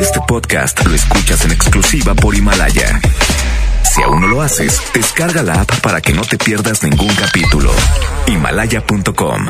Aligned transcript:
Este 0.00 0.20
podcast 0.26 0.84
lo 0.84 0.94
escuchas 0.94 1.44
en 1.44 1.52
exclusiva 1.52 2.14
por 2.14 2.34
Himalaya. 2.34 3.00
Si 3.82 4.02
aún 4.02 4.20
no 4.20 4.26
lo 4.26 4.42
haces, 4.42 4.80
descarga 4.92 5.42
la 5.42 5.60
app 5.60 5.80
para 5.80 6.00
que 6.00 6.12
no 6.12 6.22
te 6.22 6.38
pierdas 6.38 6.82
ningún 6.82 7.14
capítulo. 7.14 7.72
Himalaya.com 8.26 9.46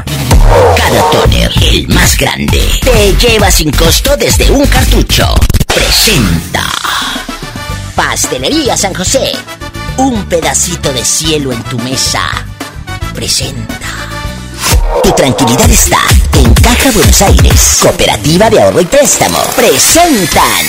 Cada 0.77 1.11
toner, 1.11 1.51
el 1.73 1.89
más 1.89 2.19
grande, 2.19 2.61
te 2.83 3.27
lleva 3.27 3.51
sin 3.51 3.71
costo 3.71 4.17
desde 4.17 4.51
un 4.51 4.67
cartucho. 4.67 5.35
Presenta. 5.67 6.65
Pastelería 7.95 8.77
San 8.77 8.95
José. 8.95 9.33
Un 9.97 10.25
pedacito 10.27 10.93
de 10.93 11.05
cielo 11.05 11.53
en 11.53 11.63
tu 11.65 11.79
mesa. 11.79 12.23
Presenta. 13.15 13.80
Tu 15.03 15.13
tranquilidad 15.13 15.71
está 15.71 15.99
en 16.35 16.53
Caja 16.55 16.91
Buenos 16.93 17.23
Aires. 17.23 17.79
Cooperativa 17.81 18.51
de 18.51 18.61
Ahorro 18.61 18.81
y 18.81 18.85
Préstamo. 18.85 19.39
Presentan. 19.57 20.67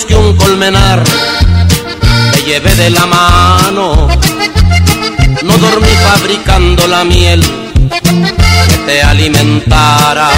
Busqué 0.00 0.14
un 0.14 0.34
colmenar, 0.36 1.02
te 2.32 2.42
llevé 2.44 2.74
de 2.74 2.90
la 2.90 3.04
mano. 3.04 4.08
No 5.42 5.58
dormí 5.58 5.94
fabricando 6.08 6.86
la 6.86 7.04
miel 7.04 7.42
que 8.68 8.76
te 8.86 9.02
alimentara. 9.02 10.30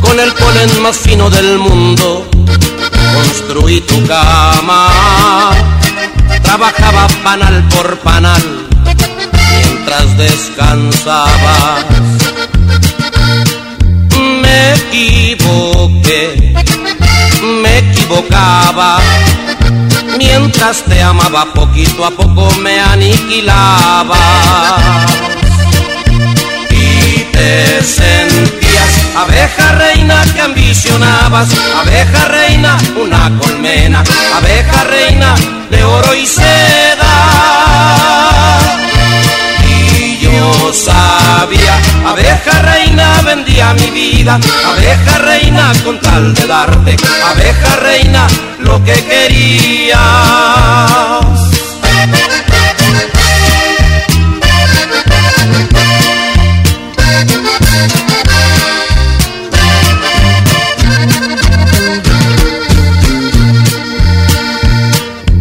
Con 0.00 0.18
el 0.18 0.32
polen 0.32 0.82
más 0.82 0.96
fino 0.96 1.30
del 1.30 1.58
mundo 1.58 2.28
construí 3.14 3.80
tu 3.82 4.04
cama. 4.06 5.52
Trabajaba 6.42 7.06
panal 7.22 7.68
por 7.68 7.98
panal 8.00 8.42
mientras 9.50 10.18
descansabas. 10.18 11.84
Me 14.42 14.74
equivoqué, 14.74 16.54
me 17.42 17.78
equivocaba. 17.78 18.98
Mientras 20.16 20.82
te 20.84 21.02
amaba 21.02 21.52
poquito 21.52 22.04
a 22.04 22.10
poco 22.10 22.50
me 22.60 22.80
aniquilaba. 22.80 24.16
Y 26.70 27.24
te 27.32 27.82
sentías 27.82 28.58
abeja 29.16 29.72
reina 29.72 30.24
que 30.32 30.40
ambicionabas, 30.40 31.48
abeja 31.80 32.28
reina, 32.28 32.78
una 32.96 33.36
colmena, 33.38 34.04
abeja 34.36 34.84
reina 34.84 35.34
de 35.70 35.84
oro 35.84 36.14
y 36.14 36.26
seda. 36.26 37.08
Yo 40.48 40.72
sabía, 40.72 41.78
abeja 42.06 42.62
reina 42.62 43.20
vendía 43.22 43.74
mi 43.74 43.90
vida, 43.90 44.40
abeja 44.66 45.18
reina 45.18 45.72
con 45.84 46.00
tal 46.00 46.32
de 46.32 46.46
darte, 46.46 46.96
abeja 47.22 47.76
reina 47.76 48.26
lo 48.60 48.82
que 48.82 48.94
querías. 49.04 49.98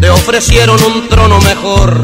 Te 0.01 0.09
ofrecieron 0.09 0.83
un 0.83 1.07
trono 1.07 1.39
mejor 1.39 2.03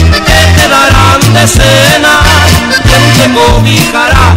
¿Qué 0.41 0.47
te 0.61 0.67
darán 0.67 1.33
de 1.33 1.47
cena? 1.47 2.13
¿Quién 2.83 3.05
te 3.17 3.25
cobijará, 3.39 4.35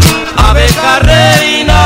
abeja 0.49 0.99
reina? 1.01 1.81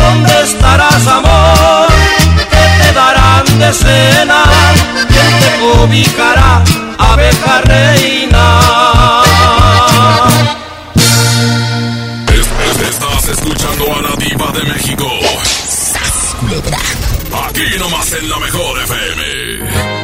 ¿Dónde 0.00 0.42
estarás, 0.42 1.06
amor? 1.06 1.88
¿Qué 2.50 2.64
te 2.82 2.92
darán 2.92 3.58
de 3.58 3.72
cena? 3.72 4.42
¿Quién 5.08 5.30
te 5.40 5.50
cobijará, 5.60 6.62
abeja 6.98 7.60
reina? 7.64 8.44
Es- 12.28 12.50
es- 12.70 12.88
Estás 12.90 13.28
escuchando 13.28 13.84
a 13.96 14.02
la 14.02 14.16
Diva 14.16 14.50
de 14.52 14.62
México. 14.72 15.06
Aquí 17.48 17.78
nomás 17.78 18.12
en 18.12 18.28
la 18.28 18.38
mejor 18.38 18.82
FM. 18.82 19.95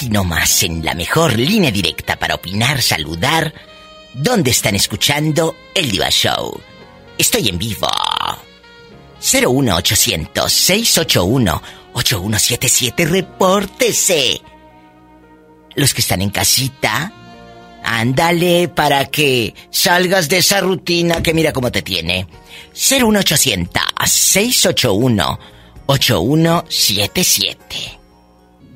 Aquí 0.00 0.08
nomás 0.08 0.62
en 0.62 0.82
la 0.82 0.94
mejor 0.94 1.38
línea 1.38 1.70
directa 1.70 2.18
para 2.18 2.36
opinar, 2.36 2.80
saludar. 2.80 3.52
¿Dónde 4.14 4.50
están 4.50 4.74
escuchando 4.74 5.54
el 5.74 5.90
Diva 5.90 6.08
Show? 6.08 6.58
Estoy 7.18 7.50
en 7.50 7.58
vivo. 7.58 7.86
01800 9.20 10.50
681 10.50 11.62
8177 11.92 13.04
repórtese. 13.04 14.40
Los 15.74 15.92
que 15.92 16.00
están 16.00 16.22
en 16.22 16.30
casita, 16.30 17.12
ándale 17.84 18.68
para 18.68 19.04
que 19.04 19.54
salgas 19.68 20.30
de 20.30 20.38
esa 20.38 20.62
rutina 20.62 21.22
que 21.22 21.34
mira 21.34 21.52
cómo 21.52 21.70
te 21.70 21.82
tiene. 21.82 22.26
01800 22.72 23.82
681 24.06 25.38
8177. 25.84 27.99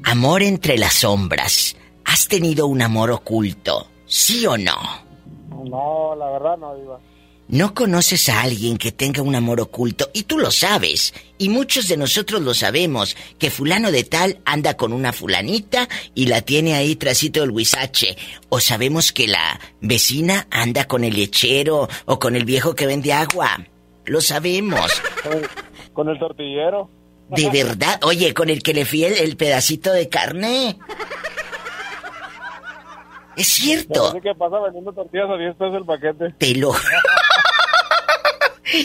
Amor 0.04 0.42
entre 0.42 0.76
las 0.76 0.94
sombras. 0.94 1.76
¿Has 2.04 2.28
tenido 2.28 2.66
un 2.66 2.82
amor 2.82 3.10
oculto? 3.10 3.88
¿Sí 4.04 4.46
o 4.46 4.58
no? 4.58 4.76
No, 5.64 6.14
la 6.14 6.30
verdad 6.30 6.58
no, 6.58 6.76
Diva. 6.76 7.00
No 7.48 7.74
conoces 7.74 8.28
a 8.28 8.42
alguien 8.42 8.76
que 8.76 8.92
tenga 8.92 9.22
un 9.22 9.34
amor 9.34 9.60
oculto 9.62 10.10
y 10.12 10.24
tú 10.24 10.38
lo 10.38 10.50
sabes. 10.50 11.14
Y 11.38 11.48
muchos 11.48 11.88
de 11.88 11.96
nosotros 11.96 12.42
lo 12.42 12.52
sabemos, 12.52 13.16
que 13.38 13.50
fulano 13.50 13.90
de 13.90 14.04
tal 14.04 14.40
anda 14.44 14.76
con 14.76 14.92
una 14.92 15.12
fulanita 15.12 15.88
y 16.14 16.26
la 16.26 16.42
tiene 16.42 16.74
ahí 16.74 16.96
trasito 16.96 17.40
del 17.40 17.50
huizache. 17.50 18.16
O 18.50 18.60
sabemos 18.60 19.10
que 19.10 19.26
la 19.26 19.58
vecina 19.80 20.46
anda 20.50 20.84
con 20.84 21.04
el 21.04 21.14
lechero 21.16 21.88
o 22.04 22.18
con 22.18 22.36
el 22.36 22.44
viejo 22.44 22.74
que 22.74 22.86
vende 22.86 23.12
agua. 23.12 23.66
Lo 24.04 24.20
sabemos. 24.20 24.90
Con, 25.22 25.42
con 25.94 26.08
el 26.10 26.18
tortillero. 26.18 26.90
De 27.36 27.50
verdad, 27.50 28.00
oye, 28.02 28.34
con 28.34 28.50
el 28.50 28.62
que 28.62 28.75
le 28.75 28.84
fui 28.84 29.04
el, 29.04 29.14
el 29.14 29.36
pedacito 29.36 29.92
de 29.92 30.08
carne. 30.08 30.78
Es 33.36 33.48
cierto. 33.48 34.12
Que 34.22 34.34
pasa 34.34 34.60
vendiendo 34.60 34.92
tortillas 34.92 35.31
a 35.31 35.36
10 35.36 35.56
pesos 35.56 35.76
el 35.76 35.84
paquete. 35.84 36.34
Te 36.38 36.54
lo... 36.54 36.72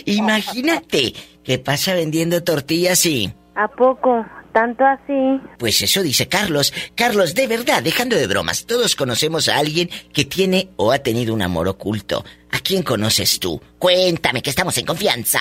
Imagínate, 0.06 1.13
que 1.44 1.60
pasa 1.60 1.94
vendiendo 1.94 2.44
tortillas 2.44 3.06
y... 3.06 3.34
¿A 3.56 3.68
poco? 3.68 4.25
¿Tanto 4.54 4.84
así? 4.84 5.40
Pues 5.57 5.81
eso 5.81 6.02
dice 6.02 6.28
Carlos. 6.28 6.74
Carlos, 6.95 7.36
de 7.36 7.48
verdad, 7.48 7.84
dejando 7.84 8.16
de 8.16 8.28
bromas, 8.28 8.66
todos 8.66 8.95
conocemos 8.95 9.48
a 9.48 9.57
alguien 9.57 9.90
que 10.12 10.25
tiene 10.25 10.69
o 10.75 10.92
ha 10.92 11.00
tenido 11.00 11.34
un 11.34 11.42
amor 11.42 11.68
oculto. 11.68 12.25
¿A 12.52 12.60
quién 12.60 12.84
conoces 12.84 13.40
tú? 13.40 13.62
Cuéntame, 13.78 14.42
que 14.42 14.50
estamos 14.50 14.78
en 14.78 14.86
confianza. 14.86 15.40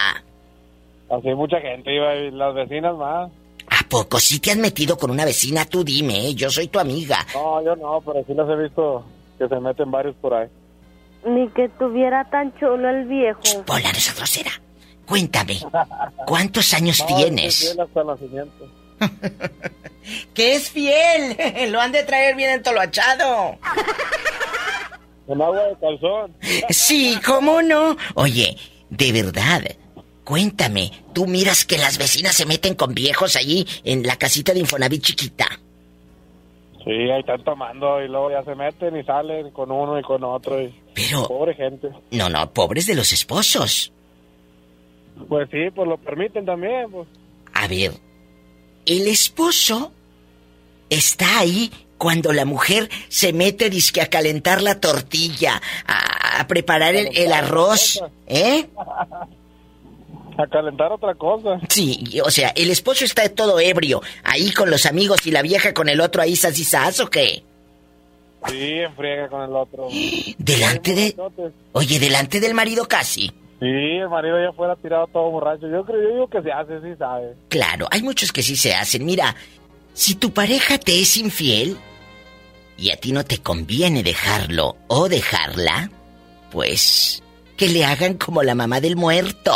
Así 1.10 1.28
mucha 1.34 1.60
gente 1.60 1.94
iba 1.94 2.14
y 2.14 2.30
las 2.30 2.54
vecinas 2.54 2.96
más. 2.96 3.30
¿A 3.70 3.88
poco 3.88 4.18
si 4.18 4.40
te 4.40 4.50
has 4.50 4.56
metido 4.56 4.96
con 4.96 5.10
una 5.10 5.24
vecina? 5.24 5.64
Tú 5.64 5.84
dime, 5.84 6.28
¿eh? 6.28 6.34
yo 6.34 6.50
soy 6.50 6.68
tu 6.68 6.78
amiga. 6.78 7.18
No, 7.34 7.62
yo 7.62 7.76
no, 7.76 8.00
pero 8.04 8.24
sí 8.26 8.34
las 8.34 8.48
he 8.48 8.56
visto 8.62 9.04
que 9.38 9.48
se 9.48 9.60
meten 9.60 9.90
varios 9.90 10.14
por 10.16 10.34
ahí. 10.34 10.48
Ni 11.26 11.48
que 11.50 11.68
tuviera 11.78 12.28
tan 12.30 12.56
chulo 12.58 12.88
el 12.88 13.06
viejo. 13.06 13.40
Pola, 13.66 13.92
no 13.92 13.98
seas 13.98 14.16
grosera. 14.16 14.50
Cuéntame, 15.06 15.58
¿cuántos 16.26 16.74
años 16.74 17.00
No, 17.08 17.16
tienes? 17.16 17.62
es 17.62 17.70
fiel 17.72 17.80
hasta 17.80 18.00
el 18.00 18.06
nacimiento. 18.06 18.68
que 20.34 20.54
es 20.54 20.70
fiel. 20.70 21.36
Lo 21.72 21.80
han 21.80 21.92
de 21.92 22.02
traer 22.04 22.36
bien 22.36 22.50
entoloachado. 22.50 23.58
En 25.28 25.42
agua 25.42 25.62
de 25.64 25.76
calzón. 25.78 26.34
Sí, 26.70 27.18
¿cómo 27.24 27.62
no? 27.62 27.96
Oye, 28.14 28.56
de 28.90 29.12
verdad, 29.12 29.62
cuéntame, 30.28 30.92
¿tú 31.14 31.26
miras 31.26 31.64
que 31.64 31.78
las 31.78 31.96
vecinas 31.96 32.34
se 32.34 32.44
meten 32.44 32.74
con 32.74 32.92
viejos 32.92 33.34
allí 33.34 33.66
en 33.82 34.02
la 34.02 34.16
casita 34.16 34.52
de 34.52 34.60
Infonavit 34.60 35.02
chiquita? 35.02 35.46
Sí, 36.84 36.90
ahí 36.90 37.20
están 37.20 37.42
tomando 37.44 38.02
y 38.02 38.08
luego 38.08 38.30
ya 38.30 38.44
se 38.44 38.54
meten 38.54 38.94
y 38.98 39.04
salen 39.04 39.50
con 39.52 39.72
uno 39.72 39.98
y 39.98 40.02
con 40.02 40.22
otro. 40.24 40.60
Y... 40.60 40.74
Pero, 40.94 41.26
Pobre 41.26 41.54
gente. 41.54 41.88
no, 42.10 42.28
no, 42.28 42.52
pobres 42.52 42.86
de 42.86 42.94
los 42.94 43.10
esposos. 43.10 43.90
Pues 45.30 45.48
sí, 45.50 45.70
pues 45.74 45.88
lo 45.88 45.96
permiten 45.96 46.44
también. 46.44 46.90
Pues. 46.90 47.08
A 47.54 47.66
ver, 47.66 47.92
el 48.84 49.08
esposo 49.08 49.92
está 50.90 51.38
ahí 51.38 51.72
cuando 51.96 52.34
la 52.34 52.44
mujer 52.44 52.90
se 53.08 53.32
mete 53.32 53.70
disque 53.70 54.02
a 54.02 54.10
calentar 54.10 54.60
la 54.60 54.78
tortilla, 54.78 55.62
a, 55.86 56.40
a 56.40 56.46
preparar 56.46 56.94
el, 56.96 57.16
el 57.16 57.32
arroz, 57.32 58.04
¿eh? 58.26 58.68
A 60.38 60.46
calentar 60.46 60.92
otra 60.92 61.14
cosa. 61.16 61.60
Sí, 61.68 62.20
o 62.24 62.30
sea, 62.30 62.50
el 62.50 62.70
esposo 62.70 63.04
está 63.04 63.28
todo 63.28 63.58
ebrio, 63.58 64.00
ahí 64.22 64.52
con 64.52 64.70
los 64.70 64.86
amigos 64.86 65.26
y 65.26 65.32
la 65.32 65.42
vieja 65.42 65.74
con 65.74 65.88
el 65.88 66.00
otro 66.00 66.22
ahí 66.22 66.36
sas 66.36 66.56
y 66.60 66.64
sas, 66.64 67.00
¿o 67.00 67.10
qué? 67.10 67.42
Sí, 68.46 68.70
enfriega 68.78 69.28
con 69.28 69.42
el 69.42 69.54
otro. 69.54 69.88
Delante 70.38 70.94
de... 70.94 71.16
Oye, 71.72 71.98
delante 71.98 72.38
del 72.38 72.54
marido 72.54 72.86
casi. 72.86 73.32
Sí, 73.58 73.66
el 73.66 74.08
marido 74.08 74.40
ya 74.40 74.52
fuera 74.52 74.76
tirado 74.76 75.08
todo 75.08 75.28
borracho. 75.30 75.68
Yo 75.68 75.84
creo, 75.84 76.00
yo 76.00 76.08
digo 76.10 76.28
que 76.28 76.42
se 76.42 76.52
hace, 76.52 76.80
sí 76.80 76.96
sabe. 76.96 77.34
Claro, 77.48 77.88
hay 77.90 78.04
muchos 78.04 78.30
que 78.32 78.44
sí 78.44 78.54
se 78.54 78.72
hacen. 78.72 79.04
Mira, 79.04 79.34
si 79.92 80.14
tu 80.14 80.32
pareja 80.32 80.78
te 80.78 81.00
es 81.00 81.16
infiel 81.16 81.76
y 82.76 82.90
a 82.90 82.96
ti 82.96 83.10
no 83.10 83.24
te 83.24 83.38
conviene 83.38 84.04
dejarlo 84.04 84.76
o 84.86 85.08
dejarla, 85.08 85.90
pues 86.52 87.24
que 87.56 87.66
le 87.66 87.84
hagan 87.84 88.14
como 88.14 88.44
la 88.44 88.54
mamá 88.54 88.80
del 88.80 88.94
muerto. 88.94 89.52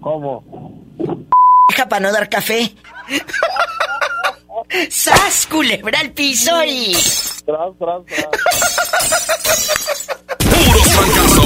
¿Cómo? 0.00 0.42
Deja 1.68 1.88
para 1.88 2.00
no 2.00 2.12
dar 2.12 2.28
café. 2.28 2.74
¡Sas, 4.90 5.46
culebra 5.46 6.00
al 6.00 6.10
piso 6.12 6.62
y... 6.64 6.92
Tras, 7.44 7.76
tras, 7.78 8.04
tras. 8.06 8.26
Puros 10.38 10.88
fracasos. 10.88 11.44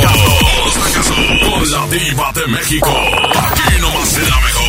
Con 1.51 1.71
la 1.71 1.87
diva 1.89 2.33
de 2.35 2.47
México. 2.49 2.91
Aquí 2.91 3.81
nomás 3.81 4.09
será 4.09 4.37
mejor. 4.41 4.65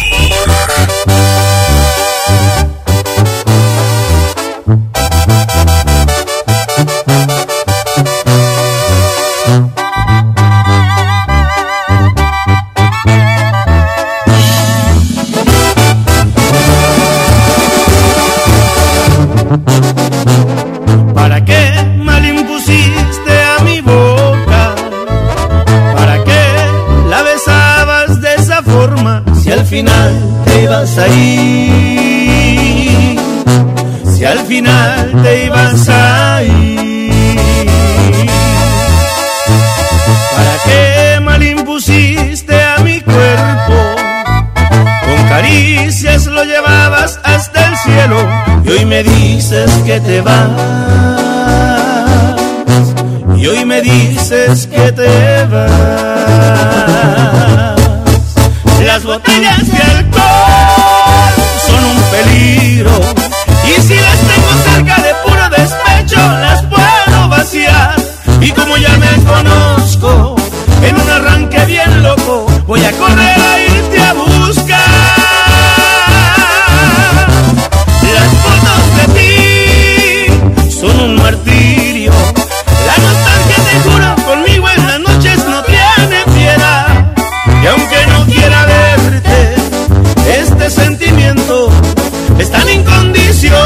¿Para 21.13 21.43
qué 21.43 21.71
mal 21.97 22.25
impusiste 22.25 23.33
a 23.57 23.63
mi 23.63 23.81
boca? 23.81 24.75
¿Para 25.95 26.23
qué 26.23 26.43
la 27.09 27.23
besabas 27.23 28.21
de 28.21 28.35
esa 28.35 28.61
forma? 28.63 29.23
Si 29.41 29.51
al 29.51 29.65
final 29.65 30.13
te 30.45 30.63
ibas 30.63 30.97
a 30.97 31.07
ir, 31.07 33.19
si 34.15 34.25
al 34.25 34.39
final 34.39 35.21
te 35.23 35.45
ibas 35.45 35.89
a 35.89 36.43
ir. 36.43 36.84
Hoy 48.75 48.85
me 48.85 49.03
dices 49.03 49.71
que 49.85 49.99
te 50.01 50.21
vas. 50.21 50.49
Y 53.37 53.47
hoy 53.47 53.65
me 53.65 53.81
dices 53.81 54.67
que 54.67 54.91
te 54.91 55.45
vas. 55.45 55.71
Las 58.85 59.03
botellas 59.03 59.67
de 59.71 59.77
alcohol 59.77 61.33
son 61.65 61.83
un 61.85 62.01
peligro 62.11 62.91
y 63.63 63.81
si 63.81 63.95
las 63.95 64.19
tengo 64.19 64.51
cerca 64.69 65.01
de 65.01 65.13
puro 65.25 65.49
despecho 65.49 66.17
las 66.17 66.61
puedo 66.63 67.29
vaciar. 67.29 67.95
Y 68.41 68.51
como 68.51 68.77
ya 68.77 68.97
me 68.97 69.23
conozco, 69.23 70.35
en 70.83 70.95
un 70.95 71.09
arranque 71.09 71.65
bien 71.65 72.03
loco 72.03 72.45
voy 72.67 72.83
a 72.83 72.91
correr 72.91 73.39
a 73.39 73.61
irte 73.61 73.99
a 74.01 74.13
buscar. 74.13 74.34
Martirio. 81.25 82.11
La 82.85 82.95
nostalgia 83.03 83.57
te 83.67 83.89
juro 83.89 84.15
conmigo 84.29 84.69
en 84.69 84.87
las 84.87 84.99
noches 84.99 85.37
no 85.49 85.63
tiene 85.63 86.17
piedad. 86.35 86.87
Y 87.63 87.65
aunque 87.65 87.99
no 88.11 88.25
quiera 88.25 88.65
verte, 88.67 89.55
este 90.41 90.69
sentimiento 90.69 91.69
es 92.37 92.51
tan 92.51 92.69
incondicional. 92.69 93.63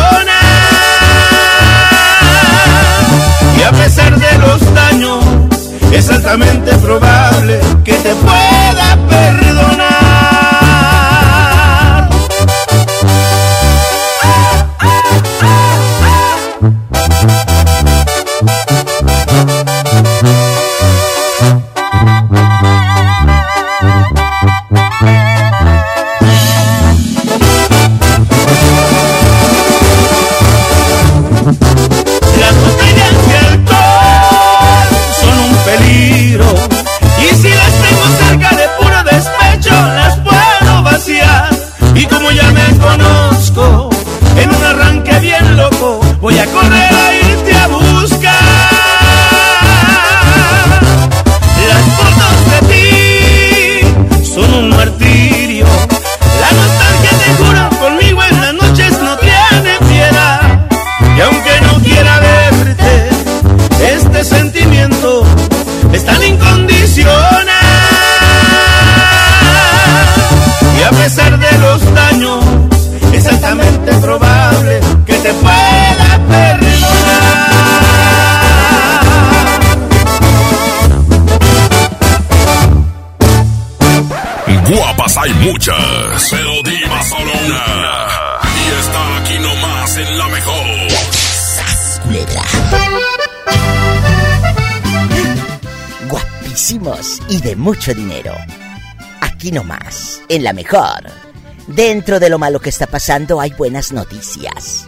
Y 3.58 3.62
a 3.62 3.72
pesar 3.72 4.18
de 4.18 4.38
los 4.38 4.74
daños, 4.74 5.26
es 5.92 6.10
altamente 6.10 6.72
probable 6.78 7.60
que 7.84 7.94
te 8.06 8.16
pueda 8.16 8.98
perdonar. 9.10 9.49
Mucho 97.60 97.94
dinero. 97.94 98.34
Aquí 99.22 99.52
nomás, 99.52 100.22
en 100.30 100.44
la 100.44 100.54
mejor. 100.54 101.04
Dentro 101.68 102.20
de 102.20 102.30
lo 102.30 102.40
malo 102.40 102.60
que 102.60 102.70
está 102.70 102.88
pasando 102.88 103.40
hay 103.40 103.52
buenas 103.52 103.92
noticias. 103.92 104.88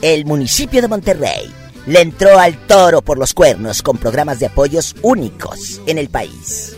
El 0.00 0.26
municipio 0.26 0.80
de 0.82 0.88
Monterrey 0.88 1.50
le 1.86 2.02
entró 2.02 2.38
al 2.38 2.66
toro 2.66 3.02
por 3.02 3.18
los 3.18 3.32
cuernos 3.32 3.82
con 3.82 3.96
programas 3.96 4.38
de 4.38 4.46
apoyos 4.46 4.94
únicos 5.02 5.80
en 5.86 5.98
el 5.98 6.08
país. 6.10 6.76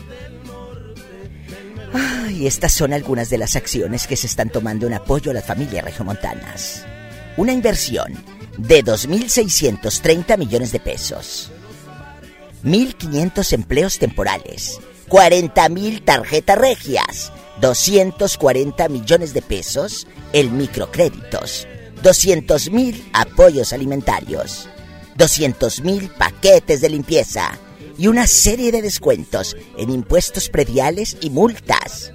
Ay, 1.93 2.47
estas 2.47 2.73
son 2.73 2.93
algunas 2.93 3.29
de 3.29 3.39
las 3.39 3.57
acciones 3.57 4.07
que 4.07 4.17
se 4.17 4.29
están 4.29 4.49
tomando 4.49 4.87
en 4.87 4.95
apoyo 4.95 5.33
a 5.33 5.35
las 5.35 5.45
familias 5.45 5.85
regiomontanas. 5.85 6.87
Una 7.37 7.53
inversión 7.53 8.15
de 8.57 8.85
2.630 8.85 10.39
millones 10.39 10.71
de 10.71 10.79
pesos. 10.79 11.51
1.500 12.65 13.53
empleos 13.55 13.99
temporales. 13.99 14.79
40.000 15.11 16.05
tarjetas 16.05 16.57
regias. 16.57 17.33
240 17.61 18.89
millones 18.89 19.35
de 19.35 19.43
pesos 19.43 20.07
en 20.33 20.57
microcréditos. 20.57 21.67
200.000 22.03 23.11
apoyos 23.13 23.73
alimentarios. 23.73 24.69
200.000 25.19 26.17
paquetes 26.17 26.81
de 26.81 26.89
limpieza. 26.89 27.59
Y 27.99 28.07
una 28.07 28.27
serie 28.27 28.71
de 28.73 28.81
descuentos 28.81 29.57
en 29.77 29.91
impuestos 29.91 30.49
prediales 30.49 31.19
y 31.21 31.29
multas. 31.29 32.13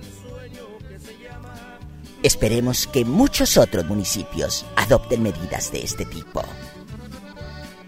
Esperemos 2.24 2.88
que 2.88 3.06
muchos 3.06 3.58
otros 3.58 3.86
municipios 3.86 4.66
adopten 4.78 5.22
medidas 5.22 5.72
de 5.72 5.84
este 5.84 6.06
tipo. 6.06 6.44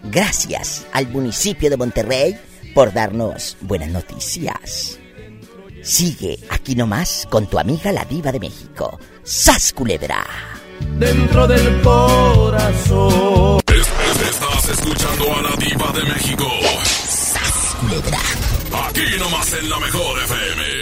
Gracias 0.04 0.86
al 0.92 1.08
municipio 1.08 1.70
de 1.70 1.76
Monterrey 1.76 2.38
por 2.74 2.92
darnos 2.92 3.56
buenas 3.60 3.90
noticias. 3.90 4.98
Sigue 5.82 6.38
aquí 6.50 6.74
nomás 6.74 7.26
con 7.30 7.46
tu 7.46 7.58
amiga 7.58 7.92
la 7.92 8.04
diva 8.04 8.32
de 8.32 8.40
México, 8.40 8.98
Sas 9.22 9.72
Culebra. 9.72 10.24
Dentro 10.98 11.46
del 11.46 11.80
corazón. 11.82 13.60
Estás 13.68 14.68
escuchando 14.70 15.32
a 15.34 15.42
la 15.42 15.56
diva 15.56 15.92
de 15.92 16.04
México. 16.04 16.46
Culebra. 17.80 18.18
Aquí 18.88 19.04
nomás 19.18 19.52
en 19.52 19.70
la 19.70 19.78
mejor 19.78 20.22
FM. 20.22 20.77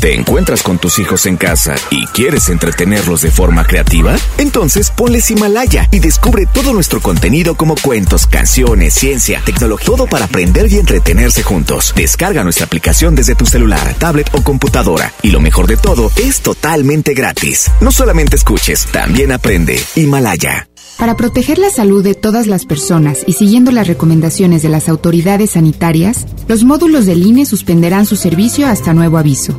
¿Te 0.00 0.14
encuentras 0.14 0.62
con 0.62 0.78
tus 0.78 0.98
hijos 0.98 1.26
en 1.26 1.36
casa 1.36 1.74
y 1.90 2.06
quieres 2.06 2.48
entretenerlos 2.48 3.20
de 3.20 3.30
forma 3.30 3.66
creativa? 3.66 4.16
Entonces 4.38 4.90
ponles 4.90 5.30
Himalaya 5.30 5.88
y 5.92 5.98
descubre 5.98 6.46
todo 6.46 6.72
nuestro 6.72 7.02
contenido 7.02 7.54
como 7.54 7.74
cuentos, 7.74 8.26
canciones, 8.26 8.94
ciencia, 8.94 9.42
tecnología, 9.44 9.84
todo 9.84 10.06
para 10.06 10.24
aprender 10.24 10.72
y 10.72 10.78
entretenerse 10.78 11.42
juntos. 11.42 11.92
Descarga 11.94 12.44
nuestra 12.44 12.64
aplicación 12.64 13.14
desde 13.14 13.34
tu 13.34 13.44
celular, 13.44 13.94
tablet 13.98 14.30
o 14.32 14.42
computadora 14.42 15.12
y 15.20 15.32
lo 15.32 15.40
mejor 15.40 15.66
de 15.66 15.76
todo 15.76 16.10
es 16.16 16.40
totalmente 16.40 17.12
gratis. 17.12 17.70
No 17.82 17.92
solamente 17.92 18.36
escuches, 18.36 18.86
también 18.86 19.32
aprende. 19.32 19.78
Himalaya. 19.96 20.66
Para 20.98 21.16
proteger 21.16 21.58
la 21.58 21.68
salud 21.68 22.02
de 22.02 22.14
todas 22.14 22.46
las 22.46 22.64
personas 22.64 23.18
y 23.26 23.34
siguiendo 23.34 23.70
las 23.70 23.86
recomendaciones 23.86 24.62
de 24.62 24.70
las 24.70 24.88
autoridades 24.88 25.50
sanitarias, 25.50 26.26
los 26.48 26.64
módulos 26.64 27.04
del 27.04 27.26
INE 27.26 27.44
suspenderán 27.44 28.06
su 28.06 28.16
servicio 28.16 28.66
hasta 28.66 28.94
nuevo 28.94 29.18
aviso. 29.18 29.58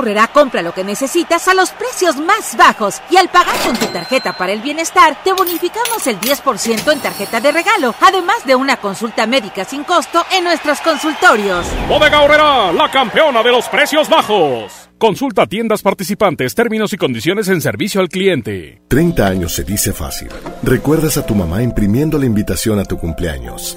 Horrera 0.00 0.28
compra 0.28 0.62
lo 0.62 0.72
que 0.72 0.82
necesitas 0.82 1.46
a 1.46 1.52
los 1.52 1.72
precios 1.72 2.16
más 2.16 2.56
bajos 2.56 3.02
y 3.10 3.18
al 3.18 3.28
pagar 3.28 3.54
con 3.58 3.76
tu 3.76 3.84
tarjeta 3.88 4.32
para 4.32 4.50
el 4.52 4.62
bienestar 4.62 5.22
te 5.22 5.34
bonificamos 5.34 6.06
el 6.06 6.18
10% 6.18 6.90
en 6.90 7.00
tarjeta 7.00 7.38
de 7.38 7.52
regalo, 7.52 7.94
además 8.00 8.46
de 8.46 8.54
una 8.54 8.78
consulta 8.78 9.26
médica 9.26 9.66
sin 9.66 9.84
costo 9.84 10.24
en 10.32 10.44
nuestros 10.44 10.80
consultorios. 10.80 11.66
Bodega 11.86 12.22
Horrera, 12.22 12.72
la 12.72 12.90
campeona 12.90 13.42
de 13.42 13.50
los 13.50 13.68
precios 13.68 14.08
bajos. 14.08 14.88
Consulta 14.96 15.46
tiendas 15.46 15.82
participantes, 15.82 16.54
términos 16.54 16.94
y 16.94 16.96
condiciones 16.96 17.48
en 17.48 17.60
servicio 17.60 18.00
al 18.00 18.08
cliente. 18.08 18.80
30 18.88 19.26
años 19.26 19.54
se 19.54 19.64
dice 19.64 19.92
fácil. 19.92 20.30
Recuerdas 20.62 21.18
a 21.18 21.26
tu 21.26 21.34
mamá 21.34 21.62
imprimiendo 21.62 22.18
la 22.18 22.24
invitación 22.24 22.78
a 22.78 22.84
tu 22.84 22.96
cumpleaños. 22.96 23.76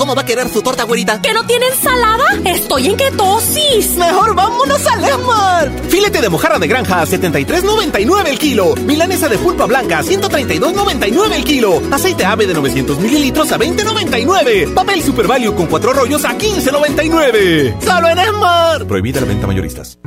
¿Cómo 0.00 0.14
va 0.14 0.22
a 0.22 0.24
querer 0.24 0.48
su 0.48 0.62
torta, 0.62 0.84
güerita? 0.84 1.20
¿Que 1.20 1.34
no 1.34 1.44
tiene 1.44 1.66
ensalada? 1.66 2.24
Estoy 2.46 2.86
en 2.86 2.96
ketosis. 2.96 3.98
Mejor 3.98 4.34
vámonos 4.34 4.86
al 4.86 5.04
Esmar. 5.04 5.70
Filete 5.90 6.22
de 6.22 6.30
mojarra 6.30 6.58
de 6.58 6.66
granja 6.66 7.02
a 7.02 7.06
73.99 7.06 8.28
el 8.28 8.38
kilo. 8.38 8.74
Milanesa 8.76 9.28
de 9.28 9.36
pulpa 9.36 9.66
blanca 9.66 9.98
a 9.98 10.02
132.99 10.02 11.32
el 11.34 11.44
kilo. 11.44 11.82
Aceite 11.90 12.24
ave 12.24 12.46
de 12.46 12.54
900 12.54 12.98
mililitros 12.98 13.52
a 13.52 13.58
20.99. 13.58 14.72
Papel 14.72 15.02
Super 15.02 15.26
Value 15.26 15.54
con 15.54 15.66
cuatro 15.66 15.92
rollos 15.92 16.24
a 16.24 16.30
15.99. 16.30 17.82
Solo 17.82 18.08
en 18.08 18.18
Esmar. 18.20 18.86
Prohibida 18.86 19.20
la 19.20 19.26
venta 19.26 19.46
mayoristas. 19.46 19.98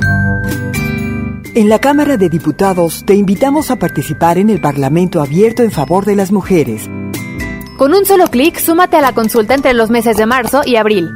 En 1.54 1.70
la 1.70 1.78
Cámara 1.78 2.18
de 2.18 2.30
Diputados 2.30 3.04
te 3.06 3.14
invitamos 3.14 3.70
a 3.70 3.76
participar 3.76 4.40
en 4.40 4.50
el 4.50 4.60
Parlamento 4.60 5.22
Abierto 5.22 5.62
en 5.62 5.70
favor 5.70 6.04
de 6.06 6.16
las 6.16 6.32
mujeres. 6.32 6.90
Con 7.84 7.94
un 7.94 8.06
solo 8.06 8.28
clic, 8.28 8.60
súmate 8.60 8.96
a 8.96 9.02
la 9.02 9.12
consulta 9.12 9.56
entre 9.56 9.74
los 9.74 9.90
meses 9.90 10.16
de 10.16 10.26
marzo 10.26 10.62
y 10.66 10.78
abril. 10.78 11.12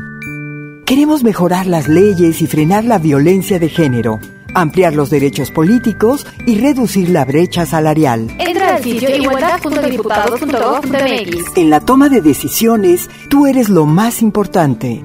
Queremos 0.85 1.23
mejorar 1.23 1.65
las 1.65 1.87
leyes 1.87 2.41
y 2.41 2.47
frenar 2.47 2.83
la 2.83 2.99
violencia 2.99 3.57
de 3.57 3.69
género. 3.69 4.19
ampliar 4.53 4.93
los 4.93 5.09
derechos 5.09 5.49
políticos 5.49 6.27
y 6.45 6.59
reducir 6.59 7.09
la 7.09 7.23
brecha 7.23 7.65
salarial. 7.65 8.27
Entra 8.37 8.75
al 8.75 8.83
sitio 8.83 9.15
igualdad.diputados.gov.mx. 9.15 11.55
En 11.55 11.69
la 11.69 11.79
toma 11.79 12.09
de 12.09 12.21
decisiones, 12.21 13.09
tú 13.29 13.47
eres 13.47 13.69
lo 13.69 13.85
más 13.85 14.21
importante. 14.21 15.01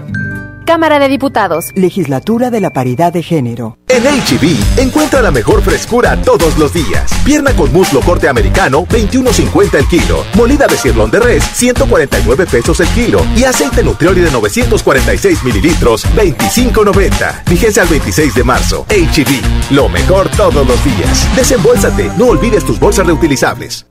Cámara 0.65 0.99
de 0.99 1.09
Diputados. 1.09 1.71
Legislatura 1.75 2.51
de 2.51 2.61
la 2.61 2.71
Paridad 2.71 3.13
de 3.13 3.23
Género. 3.23 3.79
En 3.89 4.05
HB, 4.05 4.81
encuentra 4.81 5.21
la 5.21 5.31
mejor 5.31 5.63
frescura 5.63 6.21
todos 6.23 6.57
los 6.59 6.73
días. 6.73 7.11
Pierna 7.25 7.55
con 7.55 7.73
muslo 7.73 8.01
corte 8.01 8.29
americano, 8.29 8.87
21.50 8.87 9.75
el 9.75 9.87
kilo. 9.87 10.25
Molida 10.35 10.67
de 10.67 10.77
cirlón 10.77 11.11
de 11.11 11.21
res, 11.21 11.45
149 11.45 12.47
pesos 12.47 12.81
el 12.81 12.89
kilo. 12.89 13.25
Y 13.37 13.45
aceite 13.45 13.83
nutrioli 13.83 14.21
de 14.23 14.31
946 14.31 15.45
mililitros, 15.45 16.07
25.90. 16.17 17.43
Fíjese 17.47 17.81
al 17.81 17.89
26 17.89 18.35
de 18.35 18.45
marzo. 18.45 18.87
HB, 18.89 19.73
lo 19.73 19.89
mejor 19.89 20.29
todos 20.31 20.67
los 20.67 20.85
días. 20.85 21.29
Desembolsate, 21.37 22.11
no 22.17 22.27
olvides 22.27 22.65
tus 22.65 22.79
bolsas 22.79 23.07
reutilizables. 23.07 23.87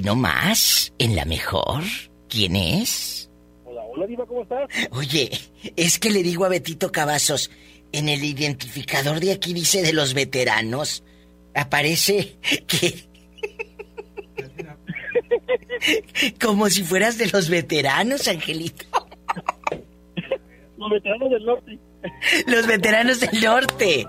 Aquí 0.00 0.06
nomás, 0.06 0.94
en 0.98 1.14
la 1.14 1.26
mejor. 1.26 1.82
¿Quién 2.30 2.56
es? 2.56 3.30
Hola, 3.66 3.82
hola, 3.82 4.06
Diva, 4.06 4.24
¿cómo 4.24 4.44
estás? 4.44 4.66
Oye, 4.92 5.30
es 5.76 5.98
que 5.98 6.08
le 6.08 6.22
digo 6.22 6.46
a 6.46 6.48
Betito 6.48 6.90
Cavazos, 6.90 7.50
en 7.92 8.08
el 8.08 8.24
identificador 8.24 9.20
de 9.20 9.32
aquí 9.32 9.52
dice 9.52 9.82
de 9.82 9.92
los 9.92 10.14
veteranos, 10.14 11.04
aparece 11.54 12.38
que... 12.66 13.10
Como 16.40 16.70
si 16.70 16.82
fueras 16.82 17.18
de 17.18 17.26
los 17.26 17.50
veteranos, 17.50 18.26
Angelito. 18.26 18.86
Los 20.78 20.90
veteranos 20.92 21.30
del 21.30 21.44
norte. 21.44 21.78
Los 22.46 22.66
veteranos 22.66 23.20
del 23.20 23.38
norte. 23.42 24.08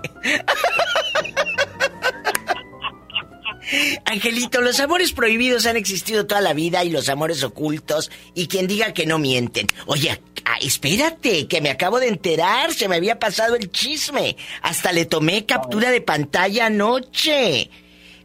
Angelito, 4.04 4.60
los 4.60 4.80
amores 4.80 5.12
prohibidos 5.12 5.66
han 5.66 5.76
existido 5.76 6.26
toda 6.26 6.40
la 6.40 6.52
vida 6.52 6.84
y 6.84 6.90
los 6.90 7.08
amores 7.08 7.42
ocultos 7.42 8.10
y 8.34 8.46
quien 8.46 8.66
diga 8.66 8.92
que 8.92 9.06
no 9.06 9.18
mienten. 9.18 9.66
Oye, 9.86 10.20
ah, 10.44 10.58
espérate, 10.60 11.46
que 11.46 11.60
me 11.60 11.70
acabo 11.70 12.00
de 12.00 12.08
enterar, 12.08 12.72
se 12.74 12.88
me 12.88 12.96
había 12.96 13.18
pasado 13.18 13.56
el 13.56 13.70
chisme. 13.70 14.36
Hasta 14.62 14.92
le 14.92 15.06
tomé 15.06 15.46
captura 15.46 15.90
de 15.90 16.00
pantalla 16.00 16.66
anoche. 16.66 17.70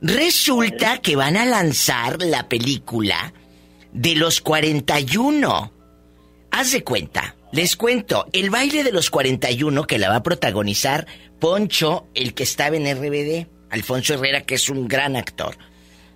Resulta 0.02 1.00
que 1.00 1.16
van 1.16 1.38
a 1.38 1.46
lanzar 1.46 2.22
la 2.22 2.48
película 2.50 3.34
de 3.94 4.16
los 4.16 4.42
41. 4.42 5.74
Haz 6.52 6.72
de 6.72 6.84
cuenta, 6.84 7.36
les 7.52 7.76
cuento, 7.76 8.28
el 8.34 8.50
baile 8.50 8.84
de 8.84 8.92
los 8.92 9.10
41 9.10 9.86
que 9.86 9.98
la 9.98 10.10
va 10.10 10.18
a 10.18 10.24
protagonizar 10.24 11.08
Poncho, 11.40 12.08
el 12.16 12.34
que 12.34 12.44
estaba 12.44 12.76
en 12.76 12.86
RBD, 12.96 13.48
Alfonso 13.70 14.14
Herrera, 14.14 14.42
que 14.42 14.56
es 14.56 14.70
un 14.70 14.88
gran 14.88 15.16
actor. 15.16 15.58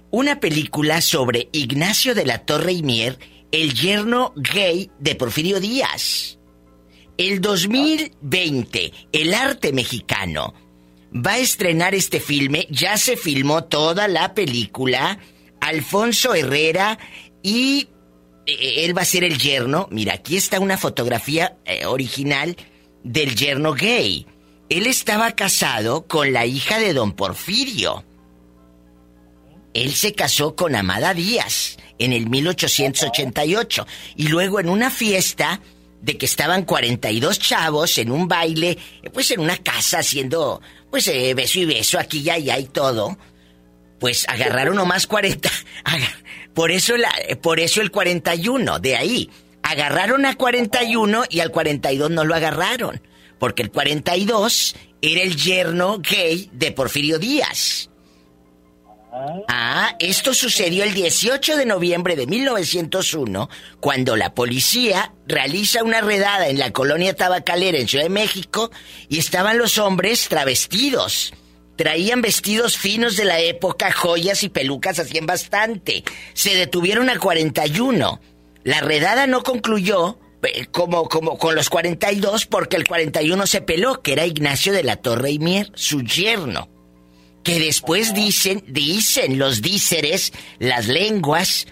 Una 0.09 0.39
película 0.39 1.01
sobre 1.01 1.49
Ignacio 1.51 2.15
de 2.15 2.25
la 2.25 2.39
Torre 2.39 2.73
y 2.73 2.83
Mier, 2.83 3.17
el 3.51 3.73
yerno 3.73 4.33
gay 4.35 4.91
de 4.99 5.15
Porfirio 5.15 5.59
Díaz. 5.59 6.37
El 7.17 7.41
2020, 7.41 8.91
el 9.11 9.33
arte 9.33 9.73
mexicano 9.73 10.53
va 11.13 11.33
a 11.33 11.39
estrenar 11.39 11.93
este 11.93 12.19
filme, 12.19 12.67
ya 12.69 12.97
se 12.97 13.17
filmó 13.17 13.65
toda 13.65 14.07
la 14.07 14.33
película, 14.33 15.19
Alfonso 15.59 16.33
Herrera 16.33 16.97
y 17.43 17.89
eh, 18.45 18.85
él 18.85 18.97
va 18.97 19.01
a 19.01 19.05
ser 19.05 19.23
el 19.23 19.37
yerno. 19.37 19.87
Mira, 19.91 20.13
aquí 20.13 20.37
está 20.37 20.59
una 20.59 20.77
fotografía 20.77 21.57
eh, 21.65 21.85
original 21.85 22.55
del 23.03 23.35
yerno 23.35 23.73
gay. 23.73 24.25
Él 24.71 24.87
estaba 24.87 25.31
casado 25.33 26.07
con 26.07 26.31
la 26.31 26.45
hija 26.45 26.79
de 26.79 26.93
don 26.93 27.11
Porfirio. 27.11 28.05
Él 29.73 29.93
se 29.93 30.13
casó 30.13 30.55
con 30.55 30.75
Amada 30.75 31.13
Díaz 31.13 31.77
en 31.99 32.13
el 32.13 32.29
1888 32.29 33.85
y 34.15 34.27
luego 34.27 34.59
en 34.59 34.69
una 34.69 34.89
fiesta 34.89 35.61
de 36.01 36.17
que 36.17 36.25
estaban 36.25 36.63
42 36.65 37.37
chavos 37.39 37.97
en 37.97 38.11
un 38.11 38.27
baile, 38.27 38.77
pues 39.13 39.31
en 39.31 39.39
una 39.41 39.57
casa 39.57 39.99
haciendo 39.99 40.61
pues 40.89 41.07
eh, 41.07 41.33
beso 41.33 41.59
y 41.59 41.65
beso 41.65 41.99
aquí 41.99 42.19
y 42.19 42.29
allá 42.29 42.57
y 42.57 42.65
todo, 42.65 43.17
pues 43.99 44.27
agarraron 44.27 44.75
nomás 44.77 45.05
40. 45.07 45.49
Aga- 45.83 46.17
Por 46.53 46.71
eso, 46.71 46.95
la, 46.97 47.11
por 47.41 47.59
eso 47.59 47.81
el 47.81 47.91
41, 47.91 48.79
de 48.79 48.95
ahí. 48.95 49.29
Agarraron 49.63 50.25
a 50.25 50.35
41 50.35 51.23
y 51.29 51.39
al 51.41 51.51
42 51.51 52.09
no 52.09 52.23
lo 52.25 52.35
agarraron. 52.35 53.01
Porque 53.41 53.63
el 53.63 53.71
42 53.71 54.75
era 55.01 55.21
el 55.23 55.35
yerno 55.35 55.97
gay 55.97 56.47
de 56.53 56.71
Porfirio 56.73 57.17
Díaz. 57.17 57.89
Ah, 59.47 59.95
esto 59.97 60.35
sucedió 60.35 60.83
el 60.83 60.93
18 60.93 61.57
de 61.57 61.65
noviembre 61.65 62.15
de 62.15 62.27
1901, 62.27 63.49
cuando 63.79 64.15
la 64.15 64.35
policía 64.35 65.15
realiza 65.25 65.83
una 65.83 66.01
redada 66.01 66.49
en 66.49 66.59
la 66.59 66.71
colonia 66.71 67.15
tabacalera 67.15 67.79
en 67.79 67.87
Ciudad 67.87 68.03
de 68.03 68.11
México 68.11 68.69
y 69.09 69.17
estaban 69.17 69.57
los 69.57 69.79
hombres 69.79 70.29
travestidos. 70.29 71.33
Traían 71.77 72.21
vestidos 72.21 72.77
finos 72.77 73.17
de 73.17 73.25
la 73.25 73.39
época, 73.39 73.91
joyas 73.91 74.43
y 74.43 74.49
pelucas 74.49 74.99
hacían 74.99 75.25
bastante. 75.25 76.03
Se 76.33 76.53
detuvieron 76.53 77.09
a 77.09 77.17
41. 77.17 78.21
La 78.63 78.81
redada 78.81 79.25
no 79.25 79.41
concluyó 79.41 80.19
como, 80.71 81.07
como 81.07 81.37
con 81.37 81.55
los 81.55 81.69
42 81.69 82.45
porque 82.45 82.77
el 82.77 82.87
41 82.87 83.47
se 83.47 83.61
peló, 83.61 84.01
que 84.01 84.13
era 84.13 84.25
Ignacio 84.25 84.73
de 84.73 84.83
la 84.83 84.97
Torre 84.97 85.31
y 85.31 85.39
Mier, 85.39 85.71
su 85.75 86.01
yerno 86.01 86.69
que 87.43 87.59
después 87.59 88.13
dicen, 88.13 88.63
dicen 88.67 89.39
los 89.39 89.61
díceres, 89.61 90.31
las 90.59 90.87
lenguas, 90.87 91.67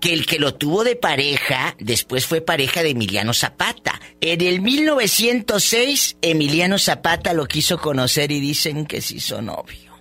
que 0.00 0.12
el 0.12 0.26
que 0.26 0.38
lo 0.38 0.54
tuvo 0.54 0.82
de 0.82 0.96
pareja 0.96 1.76
después 1.78 2.26
fue 2.26 2.40
pareja 2.40 2.82
de 2.82 2.90
Emiliano 2.90 3.32
Zapata. 3.32 4.00
En 4.20 4.40
el 4.40 4.60
1906, 4.60 6.16
Emiliano 6.20 6.78
Zapata 6.78 7.32
lo 7.32 7.46
quiso 7.46 7.78
conocer 7.78 8.32
y 8.32 8.40
dicen 8.40 8.84
que 8.84 9.00
se 9.00 9.16
hizo 9.16 9.40
novio. 9.40 9.92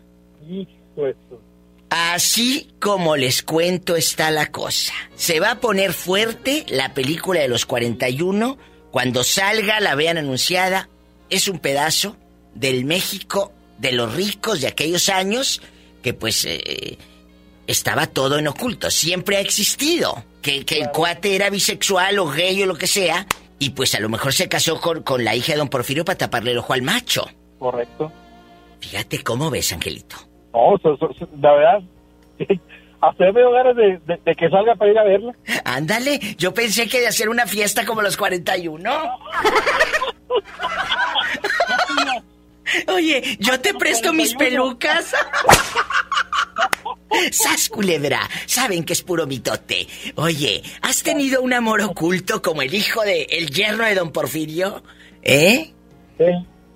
Hijo 0.49 1.07
eso. 1.07 1.40
Así 1.91 2.69
como 2.80 3.17
les 3.17 3.43
cuento 3.43 3.97
está 3.97 4.32
la 4.32 4.49
cosa. 4.49 4.93
Se 5.17 5.41
va 5.41 5.51
a 5.51 5.60
poner 5.60 5.91
fuerte 5.91 6.65
la 6.69 6.93
película 6.93 7.41
de 7.41 7.49
los 7.49 7.65
41. 7.65 8.58
Cuando 8.91 9.25
salga, 9.25 9.82
la 9.82 9.95
vean 9.95 10.17
anunciada. 10.17 10.88
Es 11.30 11.49
un 11.49 11.60
pedazo 11.60 12.15
del 12.56 12.86
México 12.86 13.51
de 13.77 13.91
los 13.91 14.15
ricos 14.15 14.62
de 14.62 14.67
aquellos 14.67 15.10
años 15.10 15.62
que 16.01 16.13
pues 16.13 16.45
eh, 16.45 16.97
estaba 17.67 18.08
todo 18.08 18.39
en 18.39 18.47
oculto. 18.47 18.89
Siempre 18.89 19.36
ha 19.36 19.41
existido. 19.41 20.23
Que, 20.41 20.63
que 20.65 20.80
el 20.80 20.91
cuate 20.91 21.36
era 21.36 21.49
bisexual 21.49 22.19
o 22.19 22.27
gay 22.27 22.63
o 22.63 22.67
lo 22.67 22.77
que 22.77 22.88
sea. 22.88 23.27
Y 23.60 23.71
pues 23.71 23.95
a 23.95 23.99
lo 23.99 24.08
mejor 24.08 24.32
se 24.34 24.47
casó 24.47 24.80
con, 24.80 25.04
con 25.04 25.25
la 25.25 25.36
hija 25.36 25.51
de 25.51 25.58
don 25.58 25.67
Porfirio 25.67 26.06
para 26.06 26.17
taparle 26.17 26.51
el 26.51 26.60
ojo 26.60 26.71
al 26.71 26.84
macho. 26.84 27.30
Correcto. 27.60 28.10
Fíjate 28.80 29.21
cómo 29.23 29.49
ves, 29.49 29.73
Angelito. 29.73 30.31
No, 30.54 30.78
so- 30.82 30.98
so- 30.98 31.14
so- 31.18 31.28
la 31.42 31.54
verdad, 31.54 31.82
hasta 33.02 33.26
me 33.32 33.40
dio 33.40 33.52
ganas 33.52 33.76
de, 33.76 34.00
de- 34.06 34.20
de 34.24 34.36
que 34.36 34.50
salga 34.50 34.76
para 34.76 34.92
ir 34.92 35.00
a 35.00 35.04
verla. 35.04 35.34
Ándale, 35.66 36.20
yo 36.38 36.54
pensé 36.54 36.88
que 36.88 37.00
de 37.00 37.08
hacer 37.08 37.30
una 37.30 37.48
fiesta 37.48 37.86
como 37.86 38.02
los 38.02 38.18
41. 38.18 38.90
Oye, 42.88 43.38
yo 43.40 43.60
te 43.60 43.74
presto 43.74 44.14
mis 44.14 44.34
pelucas. 44.36 45.14
Sas 47.32 47.68
culebra, 47.70 48.20
saben 48.46 48.84
que 48.86 48.94
es 48.94 49.02
puro 49.04 49.28
mitote. 49.28 49.88
Oye, 50.16 50.62
¿has 50.82 51.04
tenido 51.04 51.42
un 51.42 51.54
amor 51.54 51.82
oculto 51.82 52.42
como 52.42 52.62
el 52.62 52.74
hijo 52.74 53.02
de 53.02 53.24
el 53.24 53.50
yerno 53.50 53.84
de 53.86 53.96
don 53.96 54.12
Porfirio? 54.12 54.82
¿Eh? 55.22 55.74
Eh, 56.20 56.32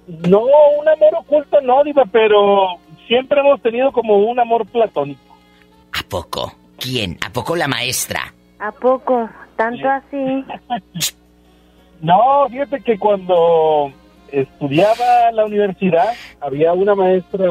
no, 0.08 0.40
un 0.80 0.88
amor 0.90 1.16
oculto 1.20 1.62
no, 1.62 1.84
Diva, 1.84 2.04
pero 2.12 2.68
siempre 3.08 3.39
hemos 3.39 3.62
tenido 3.62 3.91
como 3.91 4.18
un 4.18 4.39
amor 4.39 4.65
platónico. 4.65 5.22
¿A 5.94 6.04
poco? 6.08 6.54
¿Quién? 6.78 7.18
¿A 7.26 7.30
poco 7.32 7.56
la 7.56 7.68
maestra? 7.68 8.34
¿A 8.60 8.72
poco? 8.72 9.30
¿Tanto 9.56 9.88
así? 9.89 10.46
No, 12.02 12.48
fíjate 12.50 12.82
que 12.82 13.00
cuando 13.00 13.91
estudiaba 14.32 15.30
en 15.30 15.38
la 15.38 15.46
universidad 15.46 16.13
había 16.41 16.74
una 16.74 16.94
maestra 16.94 17.46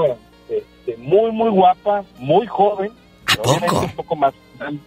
este, 0.48 0.96
muy, 0.98 1.32
muy 1.32 1.50
guapa, 1.50 2.04
muy 2.18 2.46
joven. 2.46 2.92
¿A 3.26 3.42
poco? 3.42 3.80
Un 3.80 3.90
poco 3.90 4.16
más, 4.16 4.34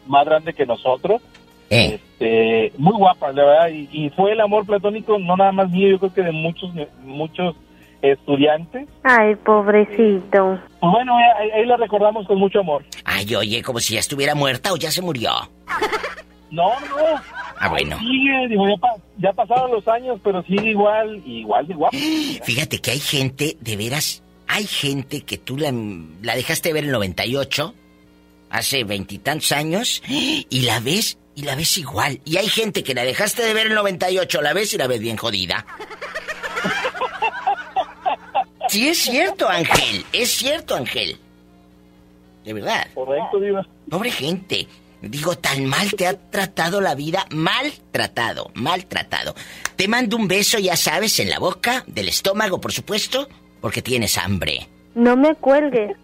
más 0.06 0.26
grande 0.26 0.54
que 0.54 0.66
nosotros. 0.66 1.22
Eh. 1.70 2.00
Este, 2.00 2.72
muy 2.78 2.96
guapa, 2.98 3.32
la 3.34 3.44
verdad, 3.44 3.70
y, 3.70 3.90
y 3.92 4.10
fue 4.12 4.32
el 4.32 4.40
amor 4.40 4.66
platónico, 4.66 5.20
no 5.20 5.36
nada 5.36 5.52
más 5.52 5.70
mío, 5.70 5.90
yo 5.90 6.00
creo 6.00 6.14
que 6.14 6.22
de 6.24 6.32
muchos, 6.32 6.72
muchos 7.04 7.56
estudiantes. 8.02 8.88
Ay, 9.04 9.36
pobrecito. 9.36 10.60
Bueno, 10.82 11.16
ahí, 11.18 11.50
ahí 11.52 11.66
la 11.66 11.78
recordamos 11.78 12.26
con 12.28 12.38
mucho 12.40 12.60
amor. 12.60 12.84
Ay, 13.06 13.34
oye, 13.36 13.62
como 13.64 13.80
si 13.80 13.94
ya 13.96 14.00
estuviera 14.00 14.36
muerta 14.36 14.72
o 14.74 14.78
ya 14.78 14.92
se 14.92 15.02
murió. 15.02 15.32
No, 16.50 16.70
no. 16.80 17.22
Ah, 17.60 17.68
bueno. 17.70 17.98
Sigue, 18.00 18.48
digo, 18.50 18.68
ya, 18.70 18.78
pa- 18.78 18.96
ya 19.18 19.34
pasaron 19.34 19.72
los 19.72 19.86
años, 19.88 20.20
pero 20.24 20.42
sigue 20.44 20.70
igual, 20.70 21.22
igual 21.26 21.68
de. 21.68 21.76
Fíjate 22.44 22.80
que 22.80 22.92
hay 22.92 23.00
gente, 23.00 23.58
de 23.60 23.76
veras, 23.76 24.24
hay 24.48 24.66
gente 24.66 25.22
que 25.22 25.38
tú 25.38 25.58
la, 25.58 25.74
la 26.22 26.36
dejaste 26.36 26.72
ver 26.72 26.84
en 26.84 26.90
el 26.92 26.94
98, 26.94 27.74
hace 28.50 28.84
veintitantos 28.86 29.52
años, 29.52 30.02
y 30.08 30.62
la 30.62 30.80
ves, 30.80 31.18
y 31.36 31.42
la 31.42 31.56
ves 31.56 31.78
igual. 31.80 32.22
Y 32.24 32.38
hay 32.38 32.48
gente 32.48 32.82
que 32.84 32.94
la 32.94 33.04
dejaste 33.04 33.44
de 33.44 33.54
ver 33.54 33.66
en 33.66 33.72
el 33.74 33.78
98, 33.80 34.42
la 34.42 34.54
ves 34.54 34.74
y 34.74 34.78
la 34.78 34.88
ves 34.88 35.02
bien 35.02 35.18
jodida. 35.18 35.66
Sí, 38.70 38.90
es 38.90 38.98
cierto, 39.00 39.48
Ángel, 39.48 40.06
es 40.12 40.30
cierto, 40.32 40.76
Ángel. 40.76 41.18
De 42.44 42.54
verdad. 42.54 42.88
Correcto, 42.94 43.40
Diva. 43.40 43.66
Pobre 43.90 44.12
gente. 44.12 44.68
Digo, 45.02 45.38
tan 45.38 45.66
mal 45.66 45.92
te 45.94 46.08
ha 46.08 46.18
tratado 46.18 46.82
la 46.82 46.96
vida, 46.96 47.26
maltratado, 47.30 48.50
maltratado. 48.56 49.36
Te 49.76 49.88
mando 49.88 50.18
un 50.18 50.28
beso, 50.28 50.58
ya 50.58 50.76
sabes, 50.76 51.20
en 51.20 51.30
la 51.30 51.40
boca, 51.40 51.84
del 51.86 52.08
estómago, 52.08 52.60
por 52.60 52.72
supuesto, 52.72 53.28
porque 53.62 53.82
tienes 53.82 54.18
hambre. 54.18 54.68
No 54.96 55.16
me 55.16 55.36
cuelgues. 55.36 55.96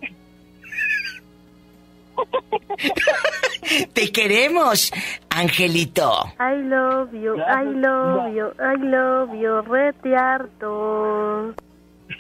Te 3.94 4.12
queremos, 4.12 4.92
Angelito. 5.30 6.32
I 6.40 6.62
love 6.64 7.12
you, 7.14 7.36
I 7.36 7.66
love 7.66 8.34
you, 8.36 8.52
I 8.60 8.78
love 8.78 9.34
you, 9.34 9.62
rete 9.62 10.16
harto. 10.16 11.56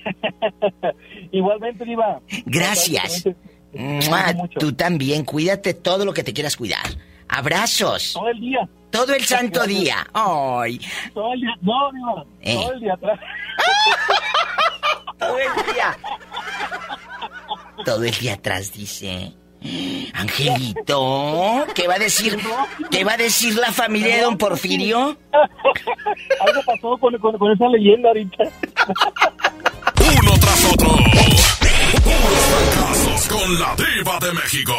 Igualmente, 1.31 1.85
Diva. 1.85 2.19
Gracias. 2.45 3.23
Mua, 3.73 4.33
Tú 4.59 4.73
también, 4.73 5.25
cuídate 5.25 5.73
todo 5.73 6.05
lo 6.05 6.13
que 6.13 6.23
te 6.23 6.33
quieras 6.33 6.55
cuidar. 6.57 6.85
Abrazos. 7.27 8.13
Todo 8.13 8.29
el 8.29 8.39
día. 8.39 8.69
Todo 8.91 9.15
el 9.15 9.23
santo 9.23 9.65
día. 9.65 10.05
Ay. 10.13 10.79
Todo 11.13 11.33
el 11.33 11.41
día, 11.41 11.55
no, 11.61 11.91
Diva, 11.91 12.25
Eh. 12.41 12.55
todo 12.55 12.73
el 12.73 12.79
día 12.81 12.93
atrás. 12.93 13.19
Todo 15.19 15.37
el 15.37 15.73
día. 15.73 15.97
Todo 17.85 18.03
el 18.03 18.11
día 18.15 18.33
atrás, 18.33 18.73
dice. 18.73 19.31
Angelito, 20.13 21.65
¿qué 21.73 21.87
va 21.87 21.95
a 21.95 21.99
decir? 21.99 22.37
¿Qué 22.91 23.03
va 23.03 23.13
a 23.13 23.17
decir 23.17 23.55
la 23.55 23.71
familia 23.71 24.17
de 24.17 24.21
don 24.23 24.37
Porfirio? 24.37 25.17
Algo 26.47 26.61
pasó 26.65 26.97
con, 26.97 27.17
con, 27.17 27.37
con 27.37 27.51
esa 27.51 27.67
leyenda 27.69 28.09
ahorita. 28.09 28.43
Uno 30.19 30.31
tras 30.39 30.73
otro. 30.73 30.89
Puros 32.03 32.39
fracasos 32.51 33.27
con 33.27 33.59
la 33.59 33.75
diva 33.75 34.19
de 34.19 34.33
México. 34.33 34.73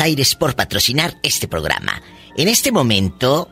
Aires 0.00 0.34
por 0.34 0.54
patrocinar 0.54 1.18
este 1.22 1.48
programa. 1.48 2.02
En 2.36 2.48
este 2.48 2.72
momento, 2.72 3.48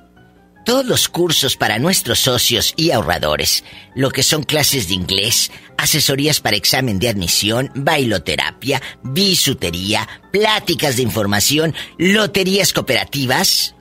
todos 0.65 0.85
los 0.87 1.09
cursos 1.09 1.57
para 1.57 1.79
nuestros 1.79 2.21
socios 2.21 2.75
y 2.77 2.91
ahorradores, 2.91 3.65
lo 3.95 4.11
que 4.11 4.23
son 4.23 4.45
clases 4.45 4.89
de 4.89 4.95
inglés, 4.95 5.51
asesorías 5.77 6.41
para 6.41 6.57
examen 6.57 6.99
de 6.99 7.09
admisión, 7.09 7.71
bailoterapia, 7.75 8.81
bisutería, 9.03 10.09
pláticas 10.31 10.97
de 10.97 11.03
información, 11.03 11.75
loterías 11.99 12.73
cooperativas, 12.73 13.75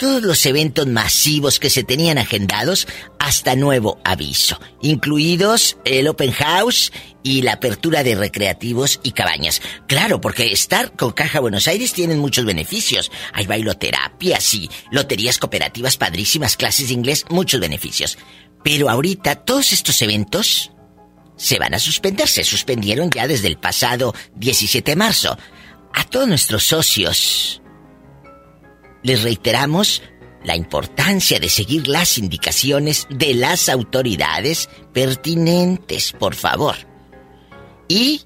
todos 0.00 0.22
los 0.22 0.46
eventos 0.46 0.86
masivos 0.86 1.60
que 1.60 1.68
se 1.68 1.84
tenían 1.84 2.16
agendados 2.16 2.88
hasta 3.18 3.54
nuevo 3.54 4.00
aviso, 4.02 4.58
incluidos 4.80 5.76
el 5.84 6.08
open 6.08 6.32
house 6.32 6.90
y 7.22 7.42
la 7.42 7.54
apertura 7.54 8.02
de 8.02 8.14
recreativos 8.14 9.00
y 9.02 9.12
cabañas. 9.12 9.60
Claro, 9.86 10.20
porque 10.20 10.52
estar 10.52 10.96
con 10.96 11.12
Caja 11.12 11.40
Buenos 11.40 11.68
Aires 11.68 11.92
tienen 11.92 12.18
muchos 12.18 12.44
beneficios. 12.44 13.10
Hay 13.32 13.46
bailoterapias 13.46 14.54
y 14.54 14.70
loterías 14.90 15.38
cooperativas 15.38 15.96
padrísimas, 15.96 16.56
clases 16.56 16.88
de 16.88 16.94
inglés, 16.94 17.24
muchos 17.28 17.60
beneficios. 17.60 18.18
Pero 18.62 18.90
ahorita 18.90 19.36
todos 19.36 19.72
estos 19.72 20.00
eventos 20.02 20.72
se 21.36 21.58
van 21.58 21.74
a 21.74 21.78
suspender, 21.78 22.28
se 22.28 22.44
suspendieron 22.44 23.10
ya 23.10 23.26
desde 23.26 23.48
el 23.48 23.56
pasado 23.56 24.14
17 24.36 24.92
de 24.92 24.96
marzo. 24.96 25.38
A 25.94 26.04
todos 26.04 26.28
nuestros 26.28 26.64
socios 26.64 27.62
les 29.02 29.22
reiteramos 29.22 30.02
la 30.44 30.56
importancia 30.56 31.38
de 31.38 31.48
seguir 31.48 31.88
las 31.88 32.18
indicaciones 32.18 33.06
de 33.10 33.34
las 33.34 33.68
autoridades 33.68 34.68
pertinentes, 34.92 36.12
por 36.12 36.34
favor. 36.34 36.89
Y, 37.90 38.22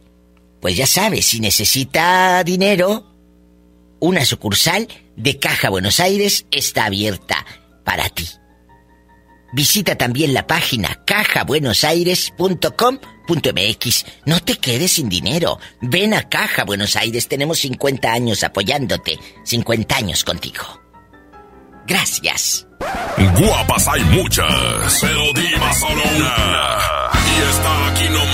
pues 0.60 0.76
ya 0.76 0.86
sabes, 0.86 1.24
si 1.24 1.40
necesita 1.40 2.44
dinero, 2.44 3.10
una 3.98 4.26
sucursal 4.26 4.86
de 5.16 5.38
Caja 5.38 5.70
Buenos 5.70 6.00
Aires 6.00 6.44
está 6.50 6.84
abierta 6.84 7.46
para 7.82 8.10
ti. 8.10 8.28
Visita 9.54 9.96
también 9.96 10.34
la 10.34 10.46
página 10.46 11.02
cajabuenosaires.com.mx. 11.06 14.06
No 14.26 14.40
te 14.40 14.58
quedes 14.58 14.92
sin 14.92 15.08
dinero. 15.08 15.58
Ven 15.80 16.12
a 16.12 16.28
Caja 16.28 16.64
Buenos 16.64 16.94
Aires. 16.96 17.26
Tenemos 17.26 17.60
50 17.60 18.12
años 18.12 18.44
apoyándote. 18.44 19.18
50 19.44 19.96
años 19.96 20.24
contigo. 20.24 20.82
Gracias. 21.86 22.66
Guapas 23.38 23.88
hay 23.88 24.04
muchas, 24.04 24.98
pero 25.00 25.32
diva 25.32 25.72
solo 25.72 26.02
una. 26.16 26.76
Y 27.14 27.50
está 27.50 27.88
aquí 27.88 28.04
nomás 28.10 28.33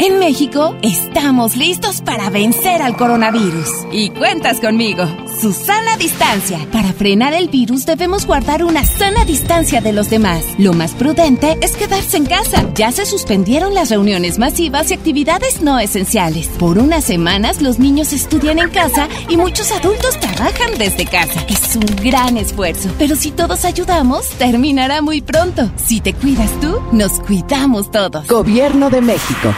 En 0.00 0.20
México 0.20 0.76
estamos 0.80 1.56
listos 1.56 2.02
para 2.02 2.30
vencer 2.30 2.82
al 2.82 2.96
coronavirus. 2.96 3.68
Y 3.90 4.10
cuentas 4.10 4.60
conmigo. 4.60 5.04
Susana 5.40 5.96
Distancia. 5.96 6.60
Para 6.70 6.92
frenar 6.92 7.34
el 7.34 7.48
virus 7.48 7.84
debemos 7.84 8.24
guardar 8.24 8.62
una 8.62 8.84
sana 8.84 9.24
distancia 9.24 9.80
de 9.80 9.92
los 9.92 10.08
demás. 10.08 10.44
Lo 10.56 10.72
más 10.72 10.92
prudente 10.92 11.58
es 11.62 11.76
quedarse 11.76 12.16
en 12.16 12.26
casa. 12.26 12.64
Ya 12.74 12.92
se 12.92 13.06
suspendieron 13.06 13.74
las 13.74 13.90
reuniones 13.90 14.38
masivas 14.38 14.88
y 14.92 14.94
actividades 14.94 15.62
no 15.62 15.80
esenciales. 15.80 16.46
Por 16.46 16.78
unas 16.78 17.02
semanas 17.02 17.60
los 17.60 17.80
niños 17.80 18.12
estudian 18.12 18.60
en 18.60 18.70
casa 18.70 19.08
y 19.28 19.36
muchos 19.36 19.72
adultos 19.72 20.20
trabajan 20.20 20.78
desde 20.78 21.06
casa. 21.06 21.44
Es 21.48 21.74
un 21.74 21.86
gran 22.04 22.36
esfuerzo. 22.36 22.88
Pero 23.00 23.16
si 23.16 23.32
todos 23.32 23.64
ayudamos, 23.64 24.28
terminará 24.38 25.02
muy 25.02 25.22
pronto. 25.22 25.68
Si 25.74 26.00
te 26.00 26.14
cuidas 26.14 26.52
tú, 26.60 26.80
nos 26.92 27.18
cuidamos 27.18 27.90
todos. 27.90 28.28
Gobierno 28.28 28.90
de 28.90 29.00
México. 29.00 29.52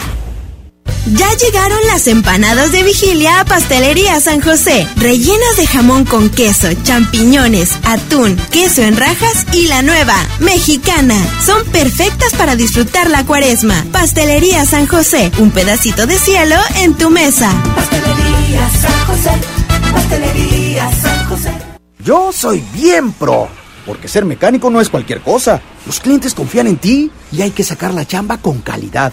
Ya 1.06 1.28
llegaron 1.34 1.78
las 1.86 2.06
empanadas 2.06 2.72
de 2.72 2.82
vigilia 2.82 3.40
a 3.40 3.44
Pastelería 3.44 4.20
San 4.20 4.40
José, 4.40 4.86
rellenas 4.96 5.56
de 5.56 5.66
jamón 5.66 6.04
con 6.04 6.28
queso, 6.28 6.68
champiñones, 6.82 7.72
atún, 7.84 8.36
queso 8.52 8.82
en 8.82 8.96
rajas 8.96 9.46
y 9.52 9.66
la 9.66 9.82
nueva, 9.82 10.14
mexicana. 10.40 11.16
Son 11.44 11.64
perfectas 11.66 12.34
para 12.34 12.54
disfrutar 12.54 13.10
la 13.10 13.24
cuaresma. 13.24 13.84
Pastelería 13.90 14.64
San 14.66 14.86
José, 14.86 15.32
un 15.38 15.50
pedacito 15.50 16.06
de 16.06 16.18
cielo 16.18 16.56
en 16.76 16.94
tu 16.94 17.10
mesa. 17.10 17.50
Pastelería 17.74 18.70
San 18.80 19.06
José, 19.06 19.30
Pastelería 19.92 20.90
San 21.02 21.28
José. 21.28 21.52
Yo 22.04 22.30
soy 22.32 22.62
bien 22.74 23.12
pro, 23.12 23.48
porque 23.84 24.06
ser 24.06 24.24
mecánico 24.24 24.70
no 24.70 24.80
es 24.80 24.90
cualquier 24.90 25.22
cosa. 25.22 25.60
Los 25.86 25.98
clientes 25.98 26.34
confían 26.34 26.66
en 26.66 26.76
ti 26.76 27.10
y 27.32 27.42
hay 27.42 27.50
que 27.50 27.64
sacar 27.64 27.94
la 27.94 28.06
chamba 28.06 28.36
con 28.36 28.60
calidad. 28.60 29.12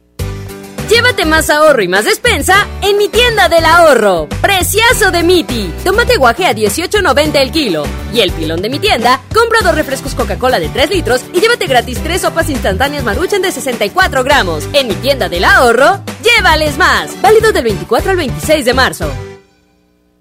Llévate 0.91 1.23
más 1.23 1.49
ahorro 1.49 1.81
y 1.81 1.87
más 1.87 2.03
despensa 2.03 2.67
en 2.81 2.97
mi 2.97 3.07
tienda 3.07 3.47
del 3.47 3.63
ahorro. 3.63 4.27
Preciazo 4.41 5.09
de 5.09 5.23
Miti. 5.23 5.73
Tómate 5.85 6.17
guaje 6.17 6.45
a 6.45 6.53
18.90 6.53 7.35
el 7.37 7.51
kilo. 7.51 7.85
Y 8.13 8.19
el 8.19 8.29
pilón 8.33 8.61
de 8.61 8.69
mi 8.69 8.77
tienda, 8.77 9.21
compra 9.33 9.61
dos 9.63 9.73
refrescos 9.73 10.15
Coca-Cola 10.15 10.59
de 10.59 10.67
3 10.67 10.89
litros 10.89 11.23
y 11.33 11.39
llévate 11.39 11.65
gratis 11.67 11.97
tres 12.03 12.23
sopas 12.23 12.49
instantáneas 12.49 13.05
Maruchan 13.05 13.41
de 13.41 13.53
64 13.53 14.25
gramos. 14.25 14.67
En 14.73 14.89
mi 14.89 14.95
tienda 14.95 15.29
del 15.29 15.45
ahorro, 15.45 16.01
llévales 16.25 16.77
más. 16.77 17.09
Válido 17.21 17.53
del 17.53 17.63
24 17.63 18.11
al 18.11 18.17
26 18.17 18.65
de 18.65 18.73
marzo. 18.73 19.30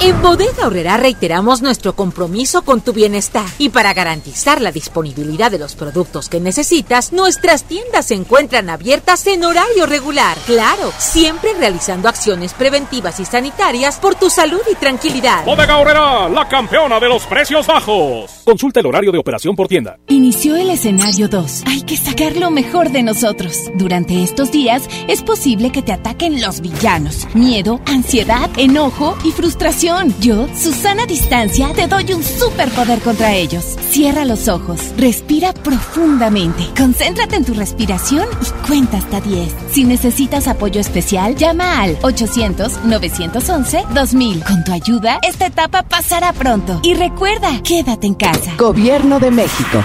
En 0.00 0.22
Bodega 0.22 0.64
Horrera 0.64 0.96
reiteramos 0.96 1.60
nuestro 1.60 1.96
compromiso 1.96 2.62
con 2.62 2.80
tu 2.80 2.92
bienestar 2.92 3.44
y 3.58 3.70
para 3.70 3.94
garantizar 3.94 4.60
la 4.60 4.70
disponibilidad 4.70 5.50
de 5.50 5.58
los 5.58 5.74
productos 5.74 6.28
que 6.28 6.38
necesitas, 6.38 7.12
nuestras 7.12 7.64
tiendas 7.64 8.06
se 8.06 8.14
encuentran 8.14 8.70
abiertas 8.70 9.26
en 9.26 9.44
horario 9.44 9.86
regular. 9.86 10.38
Claro, 10.46 10.92
siempre 10.98 11.52
realizando 11.58 12.08
acciones 12.08 12.54
preventivas 12.54 13.18
y 13.18 13.24
sanitarias 13.24 13.96
por 13.96 14.14
tu 14.14 14.30
salud 14.30 14.60
y 14.70 14.76
tranquilidad. 14.76 15.44
Bodega 15.44 15.76
Horrera, 15.78 16.28
la 16.28 16.46
campeona 16.46 17.00
de 17.00 17.08
los 17.08 17.26
precios 17.26 17.66
bajos. 17.66 18.30
Consulta 18.44 18.78
el 18.78 18.86
horario 18.86 19.10
de 19.10 19.18
operación 19.18 19.56
por 19.56 19.66
tienda. 19.66 19.98
Inició 20.06 20.54
el 20.54 20.70
escenario 20.70 21.26
2. 21.26 21.64
Hay 21.66 21.82
que 21.82 21.96
sacar 21.96 22.36
lo 22.36 22.52
mejor 22.52 22.90
de 22.92 23.02
nosotros. 23.02 23.64
Durante 23.74 24.22
estos 24.22 24.52
días 24.52 24.88
es 25.08 25.24
posible 25.24 25.72
que 25.72 25.82
te 25.82 25.90
ataquen 25.90 26.40
los 26.40 26.60
villanos. 26.60 27.26
Miedo, 27.34 27.80
ansiedad, 27.86 28.48
enojo 28.56 29.18
y 29.24 29.32
frustración. 29.32 29.87
Yo, 30.20 30.46
Susana 30.54 31.06
Distancia, 31.06 31.72
te 31.74 31.86
doy 31.86 32.12
un 32.12 32.22
superpoder 32.22 33.00
contra 33.00 33.34
ellos. 33.34 33.64
Cierra 33.90 34.26
los 34.26 34.46
ojos, 34.46 34.92
respira 34.98 35.54
profundamente, 35.54 36.62
concéntrate 36.76 37.36
en 37.36 37.46
tu 37.46 37.54
respiración 37.54 38.26
y 38.42 38.46
cuenta 38.66 38.98
hasta 38.98 39.22
10. 39.22 39.50
Si 39.72 39.84
necesitas 39.84 40.46
apoyo 40.46 40.78
especial, 40.78 41.36
llama 41.36 41.80
al 41.80 41.98
800-911-2000. 42.00 44.44
Con 44.44 44.62
tu 44.62 44.72
ayuda, 44.72 45.20
esta 45.26 45.46
etapa 45.46 45.84
pasará 45.84 46.34
pronto. 46.34 46.80
Y 46.82 46.92
recuerda, 46.92 47.62
quédate 47.62 48.08
en 48.08 48.14
casa. 48.14 48.56
Gobierno 48.58 49.18
de 49.20 49.30
México. 49.30 49.82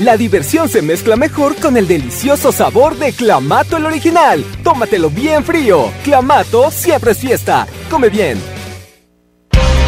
La 0.00 0.16
diversión 0.16 0.68
se 0.68 0.82
mezcla 0.82 1.14
mejor 1.14 1.54
con 1.54 1.76
el 1.76 1.86
delicioso 1.86 2.50
sabor 2.50 2.98
de 2.98 3.12
Clamato 3.12 3.76
el 3.76 3.86
original. 3.86 4.44
Tómatelo 4.64 5.08
bien 5.08 5.44
frío. 5.44 5.92
Clamato 6.02 6.72
siempre 6.72 7.12
es 7.12 7.18
fiesta. 7.18 7.68
Come 7.88 8.08
bien. 8.08 8.61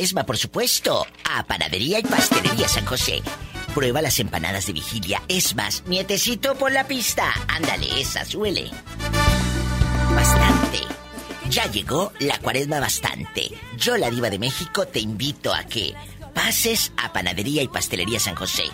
Cuaresma, 0.00 0.24
por 0.24 0.38
supuesto, 0.38 1.06
a 1.30 1.44
Panadería 1.44 1.98
y 1.98 2.02
Pastelería 2.02 2.66
San 2.66 2.86
José. 2.86 3.20
Prueba 3.74 4.00
las 4.00 4.18
empanadas 4.18 4.66
de 4.66 4.72
vigilia. 4.72 5.20
Es 5.28 5.54
más, 5.54 5.82
nietecito 5.86 6.54
por 6.54 6.72
la 6.72 6.88
pista. 6.88 7.30
Ándale, 7.48 8.00
esa, 8.00 8.24
suele. 8.24 8.70
Bastante. 10.14 10.78
Ya 11.50 11.66
llegó 11.66 12.14
la 12.18 12.38
cuaresma 12.38 12.80
bastante. 12.80 13.50
Yo, 13.76 13.98
la 13.98 14.08
diva 14.08 14.30
de 14.30 14.38
México, 14.38 14.86
te 14.86 15.00
invito 15.00 15.52
a 15.52 15.64
que 15.64 15.92
pases 16.34 16.92
a 16.96 17.12
Panadería 17.12 17.62
y 17.62 17.68
Pastelería 17.68 18.20
San 18.20 18.36
José. 18.36 18.64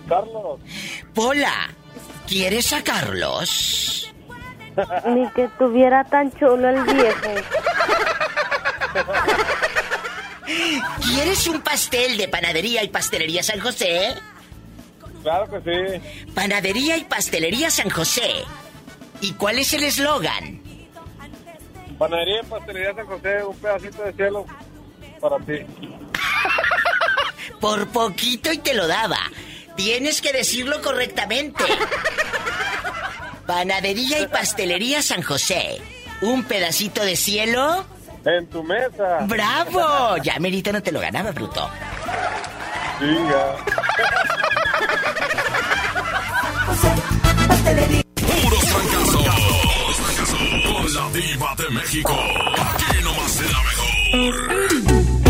Carlos. 0.08 0.60
Pola, 1.14 1.70
¿quieres 2.26 2.72
a 2.72 2.82
Carlos? 2.82 4.12
Ni 5.06 5.28
que 5.32 5.48
tuviera 5.58 6.04
tan 6.04 6.32
chulo 6.32 6.68
el 6.68 6.82
viejo. 6.84 7.30
¿Quieres 11.02 11.46
un 11.46 11.60
pastel 11.60 12.16
de 12.16 12.28
Panadería 12.28 12.82
y 12.82 12.88
Pastelería 12.88 13.42
San 13.42 13.60
José? 13.60 14.14
Claro 15.22 15.48
que 15.50 15.60
sí. 15.60 16.32
Panadería 16.34 16.96
y 16.96 17.04
Pastelería 17.04 17.70
San 17.70 17.90
José. 17.90 18.44
¿Y 19.20 19.32
cuál 19.34 19.58
es 19.58 19.72
el 19.74 19.84
eslogan? 19.84 20.62
Panadería 21.98 22.40
y 22.42 22.46
Pastelería 22.46 22.94
San 22.94 23.06
José, 23.06 23.44
un 23.44 23.56
pedacito 23.56 24.02
de 24.02 24.12
cielo 24.14 24.46
para 25.20 25.36
ti. 25.38 25.66
Por 27.60 27.88
poquito 27.88 28.52
y 28.52 28.58
te 28.58 28.74
lo 28.74 28.86
daba. 28.86 29.18
Tienes 29.76 30.22
que 30.22 30.32
decirlo 30.32 30.80
correctamente. 30.82 31.64
Panadería 33.46 34.20
y 34.20 34.26
Pastelería 34.28 35.02
San 35.02 35.22
José. 35.22 35.80
¿Un 36.22 36.44
pedacito 36.44 37.04
de 37.04 37.16
cielo? 37.16 37.84
En 38.24 38.46
tu 38.48 38.62
mesa. 38.62 39.20
¡Bravo! 39.26 40.16
Ya 40.18 40.38
Merita 40.38 40.72
no 40.72 40.82
te 40.82 40.92
lo 40.92 41.00
ganaba, 41.00 41.30
bruto. 41.30 41.70
Venga. 43.00 43.56
Puros 48.42 48.64
fracasos. 48.64 49.26
Con 50.66 50.94
la 50.94 51.10
diva 51.18 51.54
de 51.56 51.70
México. 51.70 52.12
Aquí 52.12 53.02
nomás 53.02 53.40
la 53.40 53.60
mejor. 53.62 55.29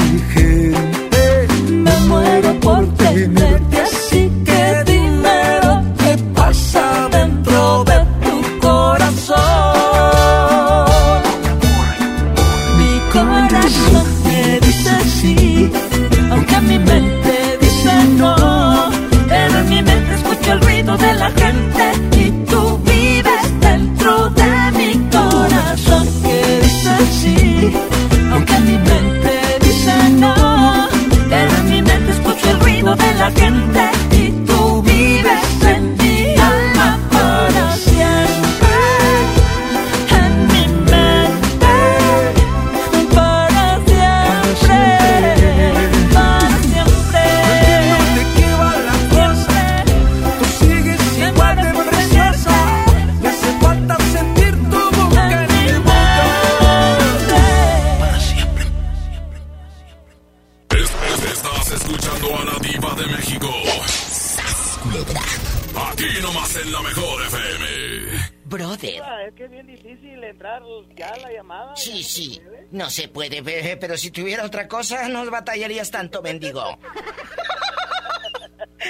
Pero 73.81 73.97
si 73.97 74.11
tuviera 74.11 74.45
otra 74.45 74.69
cosa, 74.69 75.09
no 75.09 75.29
batallarías 75.29 75.91
tanto, 75.91 76.21
mendigo. 76.21 76.63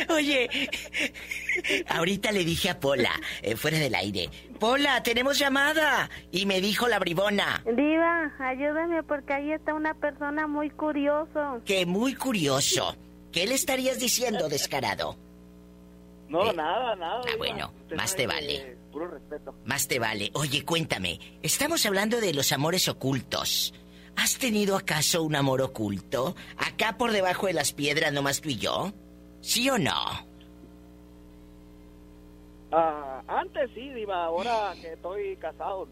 Oye, 0.10 0.50
ahorita 1.88 2.32
le 2.32 2.46
dije 2.46 2.70
a 2.70 2.80
Pola, 2.80 3.12
eh, 3.42 3.56
fuera 3.56 3.80
del 3.80 3.96
aire, 3.96 4.30
Pola, 4.60 5.02
tenemos 5.04 5.40
llamada. 5.40 6.10
Y 6.32 6.46
me 6.46 6.62
dijo 6.62 6.88
la 6.88 7.00
bribona, 7.00 7.64
Diva, 7.66 8.32
ayúdame 8.40 9.04
porque 9.04 9.34
ahí 9.34 9.52
está 9.52 9.74
una 9.74 9.94
persona 9.94 10.48
muy 10.48 10.70
curioso. 10.70 11.62
que 11.66 11.86
muy 11.86 12.16
curioso. 12.16 12.96
¿Qué 13.32 13.48
le 13.48 13.56
estarías 13.56 14.00
diciendo, 14.00 14.50
descarado? 14.50 15.18
No, 16.28 16.52
nada, 16.54 16.96
nada. 16.96 17.22
Ah, 17.26 17.36
bueno, 17.38 17.74
más 17.96 18.16
te 18.16 18.28
vale. 18.28 18.78
Puro 18.92 19.08
respeto. 19.08 19.56
Más 19.66 19.88
te 19.88 20.00
vale. 20.00 20.32
Oye, 20.34 20.66
cuéntame, 20.66 21.20
estamos 21.42 21.86
hablando 21.86 22.20
de 22.20 22.34
los 22.34 22.52
amores 22.52 22.90
ocultos. 22.90 23.74
¿Has 24.16 24.38
tenido 24.38 24.76
acaso 24.76 25.24
un 25.24 25.36
amor 25.36 25.62
oculto? 25.62 26.36
Acá 26.58 26.98
por 26.98 27.12
debajo 27.12 27.48
de 27.48 27.54
las 27.54 27.72
piedras, 27.74 28.12
nomás 28.14 28.42
tú 28.42 28.50
y 28.50 28.58
yo. 28.58 28.92
¿Sí 29.42 29.70
o 29.70 29.78
no? 29.78 30.30
Ah, 32.72 33.22
antes 33.28 33.70
sí, 33.74 33.90
Diva, 33.90 34.26
ahora 34.26 34.74
que 34.80 34.94
estoy 34.94 35.36
casado. 35.38 35.88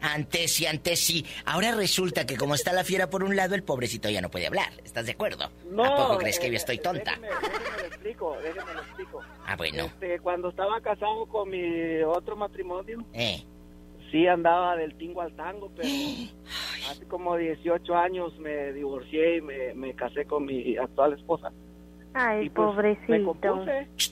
Antes 0.00 0.54
sí, 0.54 0.64
antes 0.66 0.98
sí. 1.00 1.26
Ahora 1.44 1.72
resulta 1.72 2.24
que 2.24 2.36
como 2.38 2.54
está 2.54 2.72
la 2.72 2.84
fiera 2.84 3.10
por 3.10 3.22
un 3.22 3.36
lado, 3.36 3.54
el 3.54 3.62
pobrecito 3.62 4.08
ya 4.08 4.22
no 4.22 4.30
puede 4.30 4.46
hablar. 4.46 4.72
¿Estás 4.82 5.04
de 5.04 5.12
acuerdo? 5.12 5.50
No, 5.70 5.84
¿A 5.84 5.96
poco 5.96 6.18
crees 6.18 6.38
que 6.40 6.46
eh, 6.46 6.50
yo 6.52 6.56
estoy 6.56 6.78
tonta? 6.78 7.10
Déjeme, 7.16 7.28
déjeme 7.28 7.76
lo 7.76 7.86
explico, 7.86 8.36
déjeme 8.42 8.74
lo 8.74 8.80
explico. 8.80 9.20
Ah, 9.46 9.56
bueno. 9.56 9.84
Este, 9.86 10.18
cuando 10.20 10.48
estaba 10.48 10.80
casado 10.80 11.26
con 11.26 11.50
mi 11.50 12.00
otro 12.06 12.34
matrimonio, 12.36 13.04
Eh. 13.12 13.44
sí 14.10 14.26
andaba 14.26 14.74
del 14.76 14.94
tingo 14.96 15.20
al 15.20 15.36
tango, 15.36 15.70
pero 15.76 15.86
hace 16.88 17.06
como 17.06 17.36
18 17.36 17.94
años 17.94 18.36
me 18.38 18.72
divorcié 18.72 19.38
y 19.38 19.40
me, 19.40 19.74
me 19.74 19.94
casé 19.94 20.24
con 20.24 20.44
mi 20.46 20.76
actual 20.76 21.14
esposa. 21.14 21.50
Ay, 22.14 22.46
Y, 22.46 22.50
pues, 22.50 22.66
pobrecito. 22.66 23.12
me 23.12 23.22
compuse. 23.24 23.88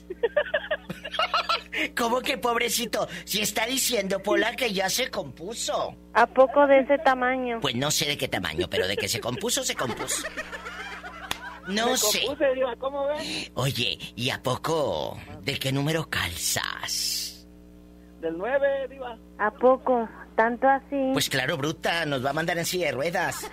¿Cómo 1.97 2.21
que 2.21 2.37
pobrecito? 2.37 3.07
Si 3.25 3.41
está 3.41 3.65
diciendo 3.65 4.21
Pola 4.21 4.55
que 4.55 4.71
ya 4.73 4.89
se 4.89 5.09
compuso. 5.09 5.95
¿A 6.13 6.25
poco 6.27 6.65
de 6.67 6.79
ese 6.79 6.97
tamaño? 6.99 7.59
Pues 7.61 7.75
no 7.75 7.91
sé 7.91 8.05
de 8.05 8.17
qué 8.17 8.27
tamaño, 8.27 8.67
pero 8.69 8.87
de 8.87 8.97
que 8.97 9.07
se 9.07 9.19
compuso, 9.19 9.63
se 9.63 9.75
compuso. 9.75 10.27
No 11.67 11.91
me 11.91 11.97
sé. 11.97 12.25
compuse, 12.25 12.53
Diva, 12.55 12.75
¿cómo 12.77 13.07
ves? 13.07 13.51
Oye, 13.53 13.97
¿y 14.15 14.29
a 14.31 14.41
poco 14.41 15.17
de 15.43 15.59
qué 15.59 15.71
número 15.71 16.09
calzas? 16.09 17.28
Del 18.21 18.37
9, 18.37 18.87
Diva. 18.89 19.17
¿A 19.37 19.51
poco? 19.51 20.07
¿Tanto 20.35 20.67
así? 20.67 21.09
Pues 21.13 21.29
claro, 21.29 21.57
bruta, 21.57 22.05
nos 22.05 22.23
va 22.25 22.31
a 22.31 22.33
mandar 22.33 22.57
en 22.57 22.65
silla 22.65 22.87
de 22.87 22.91
ruedas. 22.93 23.49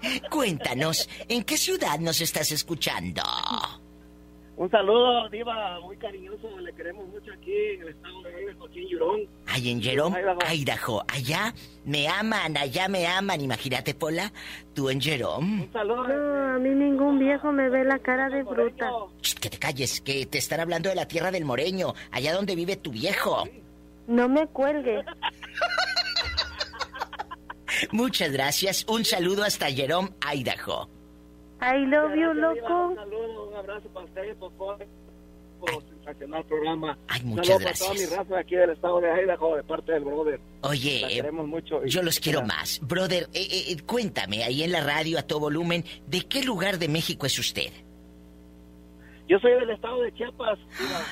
Cuéntanos, 0.30 1.08
¿en 1.28 1.44
qué 1.44 1.56
ciudad 1.56 1.98
nos 1.98 2.20
estás 2.20 2.50
escuchando? 2.52 3.22
Un 4.60 4.70
saludo, 4.70 5.26
Diva, 5.30 5.80
muy 5.80 5.96
cariñoso. 5.96 6.46
Le 6.60 6.70
queremos 6.74 7.08
mucho 7.08 7.32
aquí 7.32 7.50
en 7.50 7.80
el 7.80 7.88
estado 7.88 8.20
de 8.24 8.42
Idaho, 8.42 8.66
aquí 8.66 8.80
en 8.80 8.88
Yurón. 8.88 9.20
Ay, 9.46 9.70
en 9.70 9.82
Jerome, 9.82 10.20
Idaho. 10.20 10.38
Idaho. 10.52 11.04
Allá 11.08 11.54
me 11.86 12.06
aman, 12.06 12.54
allá 12.58 12.86
me 12.86 13.06
aman. 13.06 13.40
Imagínate, 13.40 13.94
Pola, 13.94 14.30
tú 14.74 14.90
en 14.90 15.00
Jerome. 15.00 15.62
Un 15.62 15.72
saludo. 15.72 16.06
No, 16.06 16.56
a 16.56 16.58
mí 16.58 16.68
ningún 16.68 17.18
viejo 17.18 17.50
me 17.52 17.70
ve 17.70 17.84
la 17.84 17.98
cara 18.00 18.28
de 18.28 18.42
bruta. 18.42 18.90
Shh, 19.22 19.34
Que 19.40 19.48
te 19.48 19.58
calles, 19.58 20.02
que 20.02 20.26
te 20.26 20.36
están 20.36 20.60
hablando 20.60 20.90
de 20.90 20.94
la 20.94 21.08
tierra 21.08 21.30
del 21.30 21.46
Moreño, 21.46 21.94
allá 22.10 22.34
donde 22.34 22.54
vive 22.54 22.76
tu 22.76 22.90
viejo. 22.90 23.48
No 24.08 24.28
me 24.28 24.46
cuelgue. 24.48 25.02
Muchas 27.92 28.30
gracias. 28.30 28.84
Un 28.86 29.06
saludo 29.06 29.42
hasta 29.42 29.70
Jerome, 29.70 30.10
Idaho. 30.34 30.99
I 31.62 31.84
love 31.86 32.14
you, 32.14 32.32
Gracias, 32.34 32.62
loco. 32.62 32.86
Un 32.88 32.96
saludo, 32.96 33.48
un 33.50 33.56
abrazo 33.56 33.88
para 33.90 34.06
ustedes, 34.06 34.36
por 34.36 34.50
favor. 34.56 34.86
Por 35.60 35.82
sensacional 35.90 36.44
programa. 36.44 36.98
Ay, 37.08 37.22
muchas 37.22 37.46
saludo 37.48 37.64
para 37.64 37.76
toda 37.78 37.90
mi 37.92 37.98
gracias. 37.98 38.18
raza 38.18 38.38
aquí 38.38 38.56
del 38.56 38.70
estado 38.70 39.00
de 39.02 39.22
Idaho, 39.24 39.56
de 39.56 39.62
parte 39.64 39.92
del 39.92 40.04
brother. 40.04 40.40
Oye, 40.62 41.04
eh, 41.04 41.14
queremos 41.16 41.46
mucho. 41.46 41.84
y- 41.84 41.90
yo 41.90 42.02
los 42.02 42.18
quiero 42.18 42.42
más. 42.42 42.80
Brother, 42.82 43.24
eh, 43.34 43.46
eh, 43.50 43.64
eh, 43.72 43.76
cuéntame 43.86 44.42
ahí 44.42 44.62
en 44.62 44.72
la 44.72 44.80
radio 44.82 45.18
a 45.18 45.22
todo 45.22 45.40
volumen, 45.40 45.84
¿de 46.06 46.20
qué 46.22 46.42
lugar 46.42 46.78
de 46.78 46.88
México 46.88 47.26
es 47.26 47.38
usted? 47.38 47.70
Yo 49.28 49.38
soy 49.38 49.52
del 49.52 49.70
estado 49.70 50.00
de 50.00 50.12
Chiapas. 50.14 50.58
Diva. 50.78 51.04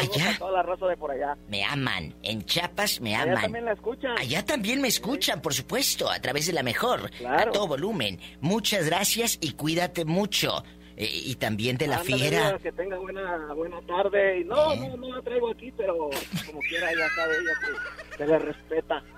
Allá. 0.00 0.24
para 0.26 0.38
toda 0.38 0.52
la 0.52 0.62
raza 0.62 0.86
de 0.86 0.96
por 0.96 1.10
allá. 1.10 1.36
Me 1.48 1.64
aman. 1.64 2.14
En 2.22 2.44
Chiapas 2.44 3.00
me 3.00 3.14
Allá 3.16 3.32
aman. 3.32 3.42
también 3.42 3.64
la 3.64 3.72
escuchan. 3.72 4.18
Allá 4.18 4.44
también 4.44 4.80
me 4.80 4.88
escuchan, 4.88 5.40
por 5.42 5.54
supuesto, 5.54 6.10
a 6.10 6.18
través 6.20 6.46
de 6.46 6.52
la 6.52 6.62
mejor, 6.62 7.10
a 7.28 7.50
todo 7.50 7.66
volumen. 7.66 8.18
Muchas 8.40 8.86
gracias 8.86 9.38
y 9.40 9.52
cuídate 9.52 10.04
mucho. 10.04 10.62
Eh, 10.96 11.08
y 11.26 11.34
también 11.34 11.76
de 11.76 11.86
la 11.86 11.98
Ándale, 11.98 12.16
fiera. 12.16 12.58
Que 12.58 12.72
tenga 12.72 12.96
buena, 12.98 13.52
buena 13.54 13.80
tarde. 13.82 14.40
Y 14.40 14.44
no, 14.44 14.74
no, 14.76 14.96
no 14.96 15.16
la 15.16 15.22
traigo 15.22 15.50
aquí, 15.50 15.70
pero 15.76 16.10
como 16.46 16.60
quiera, 16.60 16.90
ya 16.92 17.08
sabe 17.10 17.34
ella 17.36 17.52
que 17.60 18.16
se 18.16 18.26
le 18.26 18.38
respeta. 18.38 19.04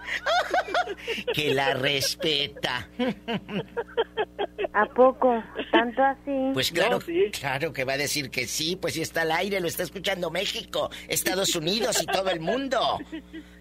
Que 1.35 1.55
la 1.55 1.75
respeta. 1.75 2.89
¿A 4.73 4.87
poco? 4.87 5.43
¿Tanto 5.71 6.03
así? 6.03 6.51
Pues 6.53 6.71
claro, 6.73 6.99
claro 7.39 7.73
que 7.73 7.85
va 7.85 7.95
a 7.95 7.97
decir 7.97 8.31
que 8.31 8.47
sí, 8.47 8.77
pues 8.77 8.95
si 8.95 9.03
está 9.03 9.23
al 9.23 9.33
aire, 9.33 9.61
lo 9.61 9.69
está 9.69 9.83
escuchando 9.83 10.31
México, 10.31 10.91
Estados 11.09 11.55
Unidos 11.55 12.03
y 12.03 12.07
todo 12.07 12.31
el 12.31 12.41
mundo. 12.41 12.99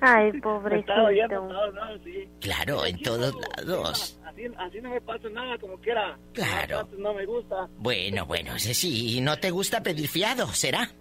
Ay, 0.01 0.31
pobrecito. 0.41 0.91
está 0.91 1.03
oyendo 1.03 1.47
todos 1.47 1.73
lados, 1.73 2.01
sí. 2.03 2.27
Claro, 2.41 2.85
en 2.85 3.01
todos 3.01 3.35
lados. 3.57 4.16
Así, 4.37 4.45
así 4.59 4.81
no 4.81 4.91
me 4.91 5.01
pasa 5.01 5.27
nada, 5.29 5.57
como 5.57 5.79
quiera. 5.79 6.15
Claro. 6.33 6.87
No 6.95 7.11
me 7.15 7.25
gusta. 7.25 7.67
Bueno, 7.77 8.27
bueno, 8.27 8.59
sí, 8.59 9.19
no 9.19 9.39
te 9.39 9.49
gusta 9.49 9.81
pedir 9.81 10.07
fiado, 10.07 10.45
¿será? 10.53 10.91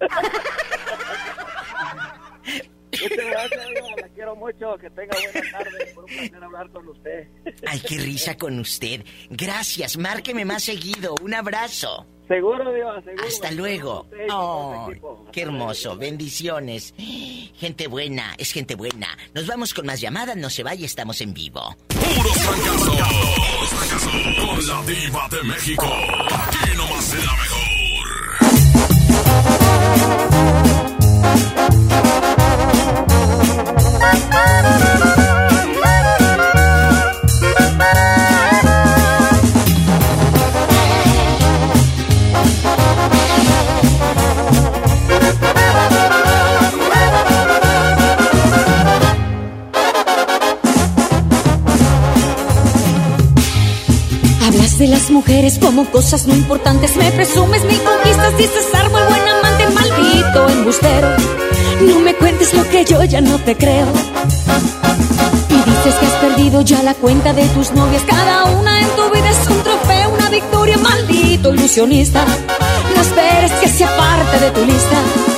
Muchas 3.02 3.26
gracias, 3.26 3.68
Diva, 3.68 3.96
la 4.00 4.08
quiero 4.08 4.36
mucho. 4.36 4.76
Que 4.78 4.90
tenga 4.90 5.16
buena 5.32 5.50
tarde. 5.50 5.86
Fue 5.94 6.04
un 6.04 6.10
placer 6.10 6.44
hablar 6.44 6.70
con 6.70 6.88
usted. 6.88 7.28
Ay, 7.66 7.80
qué 7.86 7.98
risa 7.98 8.36
con 8.36 8.58
usted. 8.58 9.04
Gracias, 9.30 9.96
márqueme 9.96 10.44
más 10.44 10.62
seguido. 10.64 11.14
Un 11.22 11.34
abrazo. 11.34 12.06
Seguro, 12.28 12.72
Diva, 12.72 13.02
seguro. 13.02 13.24
Hasta 13.26 13.50
luego. 13.50 14.06
Oh, 14.30 14.88
qué 15.32 15.42
hermoso. 15.42 15.96
Bendiciones. 15.96 16.94
Gente 17.56 17.88
buena, 17.88 18.34
es 18.38 18.52
gente 18.52 18.76
buena. 18.76 19.18
Nos 19.34 19.46
vamos 19.48 19.74
con 19.74 19.86
más 19.86 20.00
llamadas, 20.00 20.36
no 20.36 20.48
se 20.48 20.62
vaya, 20.62 20.86
estamos 20.86 21.20
en 21.20 21.34
vivo. 21.34 21.76
Puros 21.88 22.38
fracasos. 22.38 22.96
Puros 22.96 23.68
fracasos. 23.70 24.12
Con 24.46 24.66
la 24.66 24.82
diva 24.84 25.28
de 25.30 25.42
México. 25.42 25.86
Aquí 25.86 26.76
nomás 26.76 27.14
en 27.14 27.26
la 27.26 27.32
mejor. 27.32 27.70
Hablas 54.42 54.78
de 54.78 54.86
las 54.88 55.10
mujeres 55.10 55.58
como 55.58 55.84
cosas 55.90 56.26
no 56.26 56.34
importantes. 56.34 56.96
Me 56.96 57.12
presumes 57.12 57.64
mil 57.64 57.80
conquistas, 57.82 58.36
dices 58.38 58.66
árbol, 58.74 59.02
buen 59.08 59.28
amante, 59.28 59.68
maldito 59.68 60.48
embustero. 60.48 61.08
No 61.80 62.00
me 62.00 62.14
cuentes 62.14 62.52
lo 62.54 62.68
que 62.68 62.84
yo 62.84 63.02
ya 63.04 63.20
no 63.20 63.38
te 63.38 63.56
creo. 63.56 63.86
Y 65.48 65.54
dices 65.54 65.94
que 65.94 66.06
has 66.06 66.12
perdido 66.20 66.60
ya 66.60 66.82
la 66.82 66.94
cuenta 66.94 67.32
de 67.32 67.46
tus 67.48 67.72
novias. 67.72 68.02
Cada 68.06 68.44
una 68.44 68.80
en 68.80 68.88
tu 68.96 69.10
vida 69.10 69.30
es 69.30 69.48
un 69.48 69.62
trofeo, 69.62 70.10
una 70.10 70.28
victoria, 70.28 70.76
maldito 70.78 71.54
ilusionista. 71.54 72.24
No 72.94 73.00
esperes 73.00 73.52
que 73.52 73.68
sea 73.68 73.88
parte 73.96 74.44
de 74.44 74.50
tu 74.50 74.64
lista. 74.64 75.29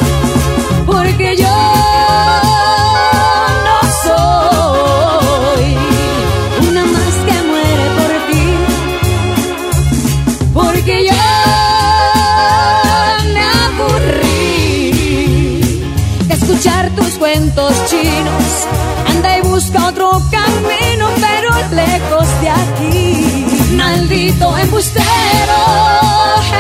maldito 24.33 24.59
embustero, 24.59 25.05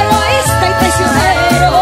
egoísta 0.02 0.64
y 0.68 0.72
traicionero. 0.78 1.72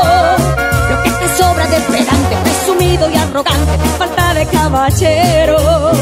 Lo 0.90 1.02
que 1.02 1.10
te 1.10 1.28
sobra 1.36 1.66
de 1.66 1.80
pedante, 1.80 2.36
presumido 2.42 3.10
y 3.10 3.16
arrogante, 3.16 3.78
falta 3.98 4.34
de 4.34 4.46
caballero. 4.46 5.92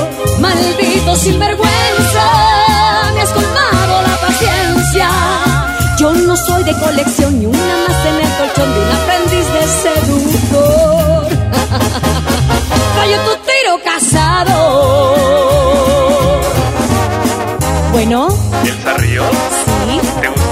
Maldito 0.41 1.17
sinvergüenza, 1.17 2.25
me 3.15 3.23
has 3.23 3.31
colmado 3.31 4.03
la 4.03 4.17
paciencia. 4.27 5.09
Yo 5.99 6.13
no 6.13 6.37
soy 6.37 6.65
de 6.65 6.73
colección 6.79 7.39
ni 7.39 7.47
una 7.47 7.77
más 7.89 8.07
en 8.07 8.15
el 8.17 8.31
colchón 8.37 8.75
de 8.75 8.81
un 8.81 8.91
aprendiz 8.93 9.47
de 9.53 9.69
seductor. 9.83 11.29
Cayó 12.97 13.21
tu 13.23 13.37
tiro 13.47 13.81
casado. 13.85 14.59
Bueno. 17.93 18.29
¿Elsa 18.65 18.95
Ríos? 18.95 19.68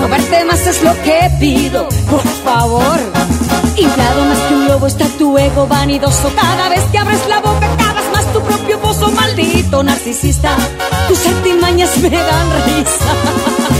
No 0.00 0.08
verte 0.08 0.44
más 0.44 0.66
es 0.66 0.82
lo 0.82 0.92
que 1.02 1.30
pido 1.38 1.88
Por 2.10 2.26
favor. 2.44 2.98
Inflado 3.76 4.24
más 4.24 4.38
que 4.38 4.54
un 4.54 4.66
lobo 4.68 4.86
está 4.86 5.06
tu 5.18 5.38
ego 5.38 5.66
vanidoso. 5.66 6.30
Cada 6.34 6.68
vez 6.68 6.82
que 6.90 6.98
abres 6.98 7.26
la 7.28 7.40
boca 7.40 7.68
cavas 7.76 8.04
más 8.12 8.32
tu 8.32 8.40
propio 8.40 8.80
pozo. 8.80 9.10
Maldito 9.12 9.82
narcisista 9.82 10.56
Tus 11.08 11.26
artimañas 11.26 11.96
me 11.98 12.10
dan 12.10 12.48
risa 12.66 13.79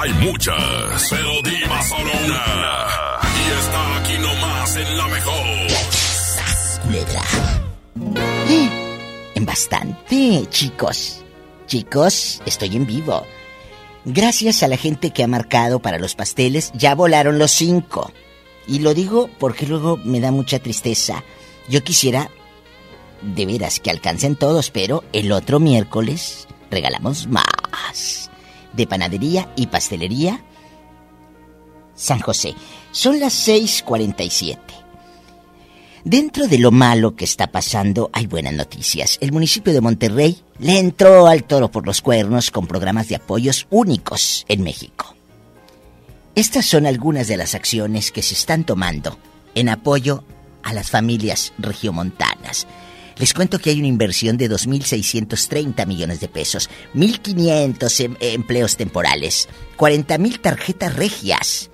Hay 0.00 0.12
muchas, 0.14 1.08
pero 1.10 1.42
diva 1.42 1.82
solo 1.82 2.10
una. 2.24 2.44
Y 3.36 3.60
está 3.60 3.96
aquí 3.98 4.18
nomás 4.18 4.76
en 4.76 4.96
la 4.96 5.08
mejor. 5.08 5.66
Culebra. 6.82 7.22
Eh, 8.48 8.70
En 9.34 9.44
bastante, 9.46 10.46
chicos. 10.48 11.22
Chicos, 11.66 12.42
estoy 12.46 12.76
en 12.76 12.86
vivo. 12.86 13.26
Gracias 14.04 14.62
a 14.62 14.68
la 14.68 14.76
gente 14.76 15.10
que 15.10 15.22
ha 15.22 15.28
marcado 15.28 15.80
para 15.80 15.98
los 15.98 16.14
pasteles, 16.14 16.72
ya 16.74 16.94
volaron 16.94 17.38
los 17.38 17.50
cinco. 17.50 18.10
Y 18.66 18.78
lo 18.78 18.94
digo 18.94 19.28
porque 19.38 19.66
luego 19.66 19.98
me 19.98 20.20
da 20.20 20.30
mucha 20.30 20.58
tristeza. 20.58 21.22
Yo 21.68 21.84
quisiera, 21.84 22.30
de 23.22 23.46
veras, 23.46 23.80
que 23.80 23.90
alcancen 23.90 24.36
todos, 24.36 24.70
pero 24.70 25.04
el 25.12 25.30
otro 25.32 25.60
miércoles 25.60 26.48
regalamos 26.70 27.26
más. 27.26 28.29
De 28.72 28.86
panadería 28.86 29.52
y 29.56 29.66
pastelería 29.66 30.42
San 31.94 32.20
José. 32.20 32.54
Son 32.92 33.20
las 33.20 33.34
6:47. 33.34 34.58
Dentro 36.04 36.46
de 36.48 36.58
lo 36.58 36.70
malo 36.70 37.14
que 37.14 37.26
está 37.26 37.48
pasando, 37.48 38.08
hay 38.14 38.26
buenas 38.26 38.54
noticias. 38.54 39.18
El 39.20 39.32
municipio 39.32 39.74
de 39.74 39.82
Monterrey 39.82 40.38
le 40.58 40.78
entró 40.78 41.26
al 41.26 41.44
toro 41.44 41.70
por 41.70 41.86
los 41.86 42.00
cuernos 42.00 42.50
con 42.50 42.66
programas 42.66 43.08
de 43.08 43.16
apoyos 43.16 43.66
únicos 43.68 44.46
en 44.48 44.62
México. 44.62 45.14
Estas 46.34 46.64
son 46.64 46.86
algunas 46.86 47.28
de 47.28 47.36
las 47.36 47.54
acciones 47.54 48.12
que 48.12 48.22
se 48.22 48.32
están 48.32 48.64
tomando 48.64 49.18
en 49.54 49.68
apoyo 49.68 50.24
a 50.62 50.72
las 50.72 50.90
familias 50.90 51.52
regiomontanas. 51.58 52.66
Les 53.20 53.34
cuento 53.34 53.58
que 53.58 53.68
hay 53.68 53.78
una 53.78 53.88
inversión 53.88 54.38
de 54.38 54.50
2.630 54.50 55.86
millones 55.86 56.20
de 56.20 56.28
pesos, 56.28 56.70
1.500 56.94 58.00
em- 58.00 58.16
empleos 58.20 58.78
temporales, 58.78 59.46
40.000 59.76 60.40
tarjetas 60.40 60.96
regias, 60.96 61.70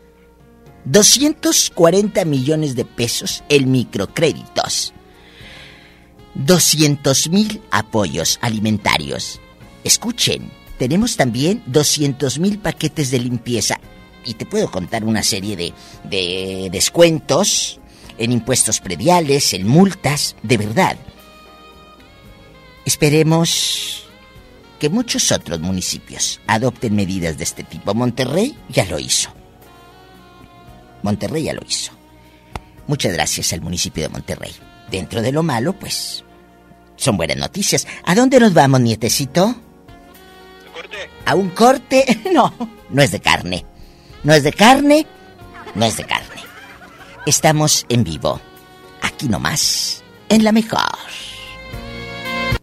240 0.86 2.24
millones 2.24 2.74
de 2.74 2.84
pesos 2.84 3.44
en 3.48 3.70
microcréditos. 3.70 4.92
200 6.34 7.30
mil 7.30 7.62
apoyos 7.70 8.38
alimentarios. 8.42 9.40
Escuchen, 9.84 10.50
tenemos 10.78 11.16
también 11.16 11.62
200 11.66 12.40
mil 12.40 12.58
paquetes 12.58 13.12
de 13.12 13.20
limpieza. 13.20 13.78
Y 14.24 14.34
te 14.34 14.46
puedo 14.46 14.68
contar 14.68 15.04
una 15.04 15.22
serie 15.22 15.54
de, 15.56 15.72
de 16.02 16.70
descuentos 16.72 17.78
en 18.18 18.32
impuestos 18.32 18.80
prediales, 18.80 19.54
en 19.54 19.66
multas, 19.68 20.34
de 20.42 20.56
verdad. 20.56 20.96
Esperemos 22.86 24.06
que 24.78 24.88
muchos 24.88 25.32
otros 25.32 25.58
municipios 25.58 26.40
adopten 26.46 26.94
medidas 26.94 27.36
de 27.36 27.42
este 27.42 27.64
tipo. 27.64 27.92
Monterrey 27.94 28.56
ya 28.68 28.84
lo 28.84 29.00
hizo. 29.00 29.30
Monterrey 31.02 31.42
ya 31.42 31.52
lo 31.52 31.62
hizo. 31.68 31.90
Muchas 32.86 33.12
gracias 33.12 33.52
al 33.52 33.60
municipio 33.60 34.04
de 34.04 34.08
Monterrey. 34.08 34.52
Dentro 34.88 35.20
de 35.20 35.32
lo 35.32 35.42
malo, 35.42 35.72
pues, 35.72 36.22
son 36.94 37.16
buenas 37.16 37.36
noticias. 37.36 37.88
¿A 38.04 38.14
dónde 38.14 38.38
nos 38.38 38.54
vamos, 38.54 38.80
nietecito? 38.80 39.56
¿A 41.24 41.34
un 41.34 41.50
corte? 41.50 42.20
No, 42.32 42.54
no 42.90 43.02
es 43.02 43.10
de 43.10 43.20
carne. 43.20 43.66
No 44.22 44.32
es 44.32 44.44
de 44.44 44.52
carne, 44.52 45.06
no 45.74 45.84
es 45.84 45.96
de 45.96 46.04
carne. 46.04 46.40
Estamos 47.26 47.84
en 47.88 48.04
vivo. 48.04 48.40
Aquí 49.02 49.28
nomás, 49.28 50.04
en 50.28 50.44
la 50.44 50.52
mejor. 50.52 50.80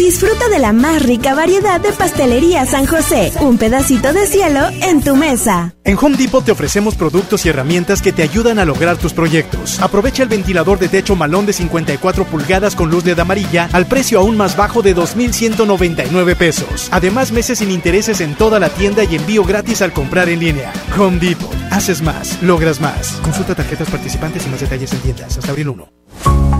Disfruta 0.00 0.48
de 0.48 0.58
la 0.58 0.72
más 0.72 1.02
rica 1.02 1.34
variedad 1.34 1.78
de 1.78 1.92
pastelería 1.92 2.64
San 2.64 2.86
José. 2.86 3.34
Un 3.42 3.58
pedacito 3.58 4.14
de 4.14 4.26
cielo 4.26 4.60
en 4.80 5.02
tu 5.02 5.14
mesa. 5.14 5.74
En 5.84 5.98
Home 6.00 6.16
Depot 6.16 6.42
te 6.42 6.52
ofrecemos 6.52 6.94
productos 6.94 7.44
y 7.44 7.50
herramientas 7.50 8.00
que 8.00 8.10
te 8.10 8.22
ayudan 8.22 8.58
a 8.58 8.64
lograr 8.64 8.96
tus 8.96 9.12
proyectos. 9.12 9.78
Aprovecha 9.78 10.22
el 10.22 10.30
ventilador 10.30 10.78
de 10.78 10.88
techo 10.88 11.16
malón 11.16 11.44
de 11.44 11.52
54 11.52 12.24
pulgadas 12.24 12.76
con 12.76 12.90
luz 12.90 13.04
LED 13.04 13.18
amarilla 13.18 13.68
al 13.74 13.86
precio 13.86 14.18
aún 14.20 14.38
más 14.38 14.56
bajo 14.56 14.80
de 14.80 14.96
2.199 14.96 16.34
pesos. 16.34 16.88
Además, 16.90 17.30
meses 17.30 17.58
sin 17.58 17.70
intereses 17.70 18.22
en 18.22 18.34
toda 18.34 18.58
la 18.58 18.70
tienda 18.70 19.04
y 19.04 19.16
envío 19.16 19.44
gratis 19.44 19.82
al 19.82 19.92
comprar 19.92 20.30
en 20.30 20.40
línea. 20.40 20.72
Home 20.98 21.18
Depot. 21.18 21.54
Haces 21.70 22.00
más, 22.00 22.42
logras 22.42 22.80
más. 22.80 23.20
Consulta 23.22 23.54
tarjetas 23.54 23.90
participantes 23.90 24.46
y 24.46 24.48
más 24.48 24.60
detalles 24.60 24.94
en 24.94 25.00
tiendas. 25.00 25.36
Hasta 25.36 25.50
abril 25.50 25.68
1. 25.68 26.59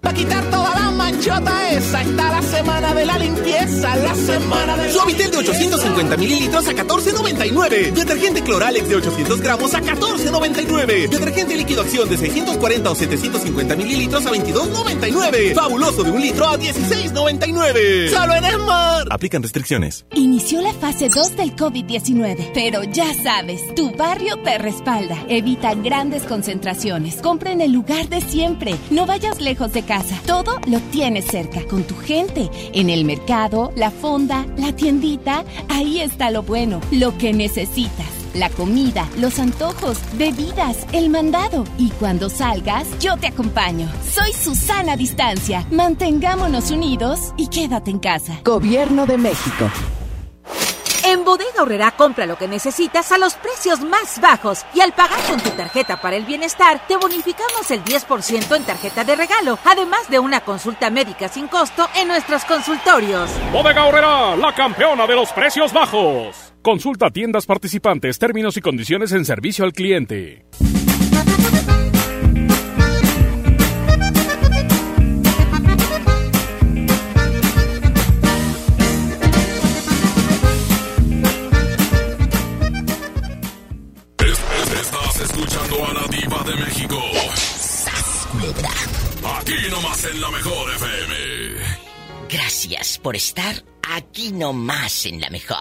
Para 0.00 0.14
quitar 0.14 0.44
toda 0.50 0.74
la 0.74 0.90
manchota 0.90 1.70
esa 1.70 2.02
está 2.02 2.30
la 2.30 2.42
semana 2.42 2.94
de 2.94 3.06
la 3.06 3.18
limpieza, 3.18 3.96
la 3.96 4.14
semana 4.14 4.76
de 4.76 4.92
Suavitel 4.92 5.30
de 5.30 5.38
850 5.38 6.16
mililitros 6.16 6.68
a 6.68 6.72
14.99. 6.72 7.92
Detergente 7.92 8.42
Cloralex 8.42 8.88
de 8.88 8.96
800 8.96 9.40
gramos 9.40 9.74
a 9.74 9.80
14.99. 9.80 11.08
Detergente 11.08 11.56
líquido 11.56 11.82
acción 11.82 12.08
de 12.08 12.16
640 12.18 12.90
o 12.90 12.94
750 12.94 13.76
mililitros 13.76 14.26
a 14.26 14.30
22.99. 14.30 15.54
Fabuloso 15.54 16.04
de 16.04 16.10
un 16.12 16.20
litro 16.20 16.46
a 16.46 16.58
16.99. 16.58 18.10
¡Solo 18.10 18.34
en 18.34 18.44
Esmar! 18.44 19.06
Aplican 19.10 19.42
restricciones. 19.42 20.06
Inició 20.14 20.60
la 20.62 20.72
fase 20.72 21.08
2 21.08 21.36
del 21.36 21.56
COVID-19, 21.56 22.52
pero 22.54 22.84
ya 22.84 23.12
sabes, 23.22 23.74
tu 23.74 23.90
barrio 23.92 24.36
te 24.38 24.58
respalda. 24.58 25.18
Evita 25.28 25.74
grandes 25.74 26.22
concentraciones. 26.22 27.16
Compra 27.16 27.50
en 27.52 27.60
el 27.60 27.72
lugar 27.72 28.08
de 28.08 28.20
siempre. 28.20 28.76
No 28.90 29.04
vayas 29.06 29.40
lejos 29.40 29.72
de 29.72 29.82
casa. 29.82 29.95
Todo 30.26 30.60
lo 30.66 30.80
tienes 30.90 31.26
cerca, 31.26 31.64
con 31.66 31.84
tu 31.84 31.96
gente. 31.96 32.50
En 32.72 32.90
el 32.90 33.04
mercado, 33.04 33.72
la 33.76 33.90
fonda, 33.90 34.46
la 34.56 34.72
tiendita. 34.72 35.44
Ahí 35.68 36.00
está 36.00 36.30
lo 36.30 36.42
bueno, 36.42 36.80
lo 36.90 37.16
que 37.16 37.32
necesitas. 37.32 38.06
La 38.34 38.50
comida, 38.50 39.08
los 39.18 39.38
antojos, 39.38 39.98
bebidas, 40.18 40.86
el 40.92 41.08
mandado. 41.08 41.64
Y 41.78 41.90
cuando 41.90 42.28
salgas, 42.28 42.86
yo 42.98 43.16
te 43.16 43.28
acompaño. 43.28 43.88
Soy 44.10 44.32
Susana 44.32 44.96
Distancia. 44.96 45.66
Mantengámonos 45.70 46.70
unidos 46.70 47.32
y 47.38 47.48
quédate 47.48 47.90
en 47.90 47.98
casa. 47.98 48.40
Gobierno 48.44 49.06
de 49.06 49.16
México. 49.16 49.70
En 51.16 51.24
Bodega 51.24 51.62
Horrera 51.62 51.92
compra 51.92 52.26
lo 52.26 52.36
que 52.36 52.46
necesitas 52.46 53.10
a 53.10 53.16
los 53.16 53.36
precios 53.36 53.80
más 53.80 54.20
bajos 54.20 54.66
y 54.74 54.80
al 54.80 54.92
pagar 54.92 55.18
con 55.22 55.40
tu 55.40 55.48
tarjeta 55.48 55.98
para 55.98 56.14
el 56.14 56.26
bienestar 56.26 56.86
te 56.86 56.94
bonificamos 56.98 57.70
el 57.70 57.82
10% 57.82 58.54
en 58.54 58.64
tarjeta 58.64 59.02
de 59.02 59.16
regalo, 59.16 59.58
además 59.64 60.10
de 60.10 60.18
una 60.18 60.42
consulta 60.42 60.90
médica 60.90 61.28
sin 61.28 61.48
costo 61.48 61.88
en 61.96 62.08
nuestros 62.08 62.44
consultorios. 62.44 63.30
Bodega 63.50 63.86
Horrera, 63.86 64.36
la 64.36 64.54
campeona 64.54 65.06
de 65.06 65.14
los 65.14 65.32
precios 65.32 65.72
bajos. 65.72 66.52
Consulta 66.60 67.08
tiendas 67.08 67.46
participantes, 67.46 68.18
términos 68.18 68.58
y 68.58 68.60
condiciones 68.60 69.12
en 69.12 69.24
servicio 69.24 69.64
al 69.64 69.72
cliente. 69.72 70.44
Gracias 92.68 92.98
por 92.98 93.14
estar 93.14 93.62
aquí 93.94 94.32
nomás 94.32 95.06
en 95.06 95.20
la 95.20 95.30
mejor. 95.30 95.56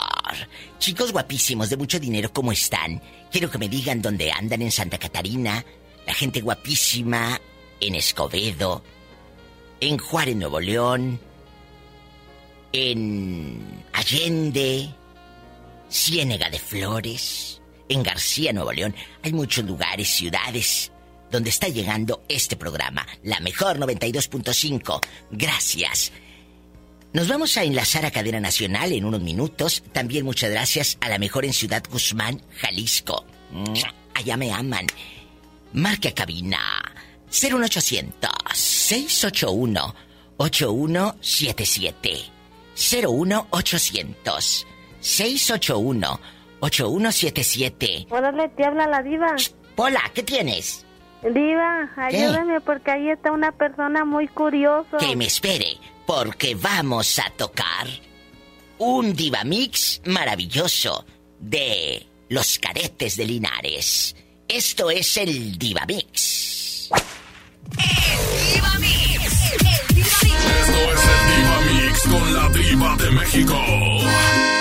Chicos 0.80 1.12
guapísimos 1.12 1.70
de 1.70 1.78
mucho 1.78 2.00
dinero, 2.00 2.34
¿cómo 2.34 2.52
están? 2.52 3.00
Quiero 3.32 3.52
que 3.52 3.60
me 3.60 3.70
digan 3.70 4.02
dónde 4.02 4.32
andan 4.32 4.64
en 4.64 4.72
Santa 4.72 4.98
Catarina, 4.98 5.64
la 6.08 6.14
gente 6.16 6.42
guapísima 6.42 7.40
en 7.80 7.94
Escobedo, 7.94 8.84
en 9.82 10.00
Juárez, 10.00 10.36
Nuevo 10.36 10.60
León, 10.60 11.20
en 12.74 13.84
Allende, 13.94 14.90
Ciénega 15.88 16.50
de 16.50 16.58
Flores, 16.58 17.62
en 17.88 18.02
García, 18.02 18.52
Nuevo 18.52 18.72
León. 18.72 18.96
Hay 19.22 19.32
muchos 19.32 19.64
lugares, 19.64 20.10
ciudades 20.10 20.92
donde 21.30 21.52
está 21.52 21.68
llegando 21.68 22.24
este 22.28 22.56
programa, 22.56 23.06
la 23.22 23.40
mejor 23.42 23.78
92.5. 23.78 25.02
Gracias. 25.30 26.12
Nos 27.16 27.30
vamos 27.30 27.56
a 27.56 27.64
enlazar 27.64 28.06
a 28.06 28.12
Cadena 28.12 28.42
Nacional 28.42 28.92
en 28.92 29.06
unos 29.06 29.22
minutos. 29.22 29.82
También 29.94 30.26
muchas 30.26 30.52
gracias 30.52 30.98
a 31.00 31.08
la 31.08 31.18
mejor 31.18 31.46
en 31.46 31.54
Ciudad 31.54 31.82
Guzmán, 31.90 32.42
Jalisco. 32.58 33.24
Allá 34.14 34.36
me 34.36 34.52
aman. 34.52 34.86
Marca 35.72 36.12
cabina 36.12 36.60
01800 37.32 38.30
681 38.54 39.96
8177 40.36 42.10
01800 42.76 44.68
681 45.00 46.20
8177 46.60 48.08
Órale, 48.10 48.50
te 48.50 48.66
habla 48.66 48.88
la 48.88 49.02
diva. 49.02 49.38
Hola, 49.78 50.02
¿qué 50.14 50.22
tienes? 50.22 50.86
Diva, 51.24 51.90
ayúdame 51.96 52.60
porque 52.60 52.92
ahí 52.92 53.10
está 53.10 53.32
una 53.32 53.54
persona 53.54 54.04
muy 54.04 54.28
curiosa. 54.28 54.98
Que 54.98 55.16
me 55.16 55.28
espere, 55.28 55.78
porque 56.06 56.56
vamos 56.56 57.20
a 57.20 57.30
tocar 57.32 57.88
un 58.78 59.14
Divamix 59.14 60.02
maravilloso 60.06 61.06
de 61.40 62.06
los 62.30 62.60
caretes 62.60 63.16
de 63.18 63.26
Linares. 63.26 64.16
Esto 64.48 64.90
es 64.90 65.18
el 65.18 65.58
Divamix. 65.58 66.90
Esto 70.52 70.80
es 70.92 71.02
el 71.04 71.26
Diva 71.36 71.62
Mix 71.62 72.02
con 72.02 72.34
la 72.34 72.50
diva 72.50 72.96
de 72.98 73.12
México. 73.12 74.55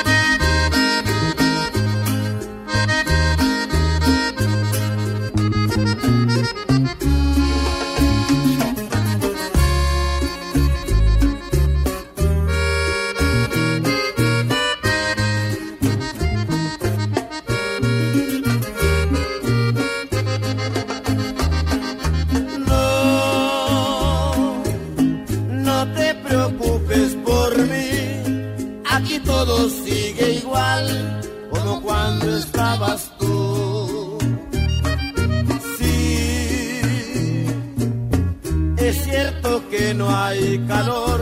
Que 39.63 39.95
no 39.95 40.11
hay 40.11 40.59
calor 40.67 41.21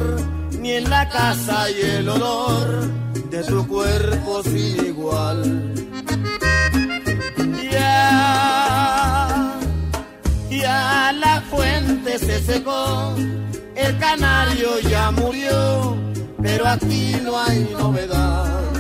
ni 0.59 0.73
en 0.73 0.89
la 0.89 1.09
casa 1.09 1.71
y 1.71 1.81
el 1.99 2.09
olor 2.09 2.91
de 3.31 3.45
tu 3.45 3.67
cuerpo 3.67 4.43
sigue 4.43 4.89
igual. 4.89 5.75
Ya, 7.71 9.59
ya 10.51 11.13
la 11.13 11.43
fuente 11.51 12.19
se 12.19 12.41
secó, 12.41 13.15
el 13.75 13.99
canario 13.99 14.81
ya 14.81 15.11
murió, 15.11 15.97
pero 16.41 16.69
aquí 16.69 17.17
no 17.23 17.39
hay 17.39 17.69
novedad. 17.79 18.72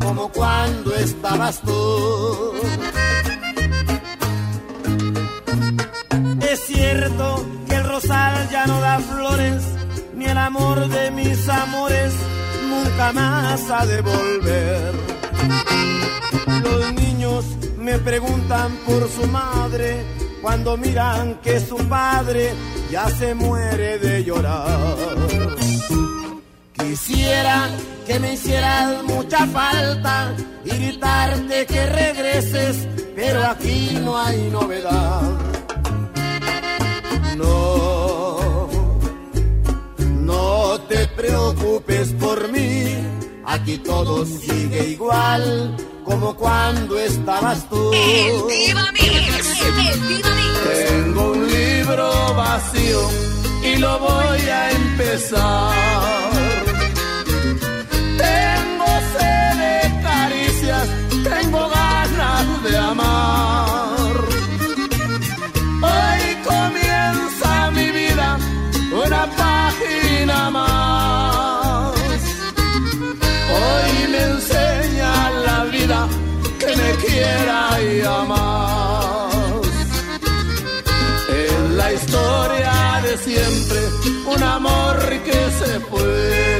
Como 0.00 0.28
cuando 0.28 0.94
estabas 0.94 1.60
tú. 1.62 2.52
Es 6.40 6.60
cierto 6.66 7.46
que 7.68 7.74
el 7.74 7.84
rosal 7.84 8.48
ya 8.50 8.66
no 8.66 8.80
da 8.80 8.98
flores, 8.98 9.62
ni 10.14 10.26
el 10.26 10.38
amor 10.38 10.88
de 10.88 11.10
mis 11.10 11.48
amores 11.48 12.14
nunca 12.68 13.12
más 13.12 13.70
ha 13.70 13.86
de 13.86 14.00
volver. 14.00 14.92
Los 16.62 16.92
niños 16.94 17.44
me 17.78 17.98
preguntan 17.98 18.72
por 18.86 19.08
su 19.08 19.26
madre 19.26 20.04
cuando 20.42 20.76
miran 20.76 21.40
que 21.42 21.60
su 21.60 21.76
padre 21.88 22.52
ya 22.90 23.08
se 23.10 23.34
muere 23.34 23.98
de 23.98 24.24
llorar. 24.24 25.57
Quisiera 26.78 27.68
que 28.06 28.18
me 28.18 28.34
hicieras 28.34 29.02
mucha 29.04 29.46
falta 29.46 30.34
y 30.64 30.70
gritarte 30.70 31.66
que 31.66 31.86
regreses, 31.86 32.88
pero 33.14 33.44
aquí 33.44 33.98
no 34.02 34.16
hay 34.16 34.48
novedad. 34.50 35.22
No, 37.36 38.68
no 40.08 40.80
te 40.88 41.06
preocupes 41.08 42.12
por 42.14 42.50
mí, 42.52 42.96
aquí 43.44 43.78
todo 43.78 44.24
sigue 44.24 44.90
igual 44.90 45.76
como 46.04 46.34
cuando 46.34 46.98
estabas 46.98 47.68
tú. 47.68 47.90
Tengo 50.72 51.32
un 51.32 51.48
libro 51.48 52.34
vacío 52.34 53.00
y 53.62 53.76
lo 53.76 53.98
voy 53.98 54.40
a 54.48 54.70
empezar. 54.70 56.17
Quiera 77.18 77.60
y 77.82 78.00
amar. 78.02 79.30
Es 81.42 81.70
la 81.80 81.92
historia 81.92 82.74
de 83.06 83.16
siempre, 83.28 83.78
un 84.34 84.42
amor 84.42 84.96
que 85.26 85.40
se 85.60 85.80
fue. 85.90 86.57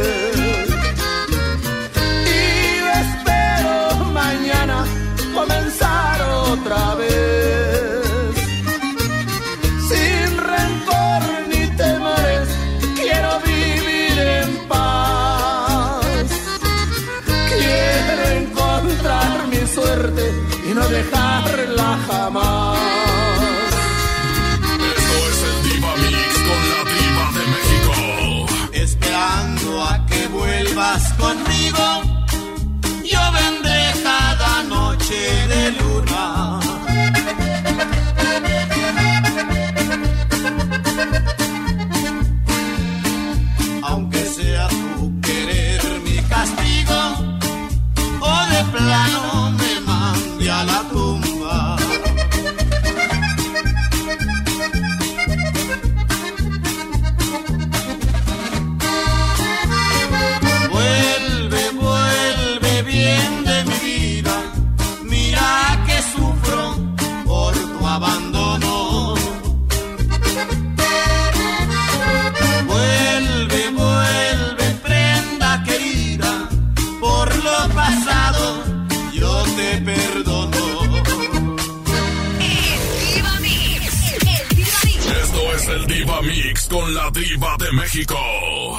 México. 87.98 88.78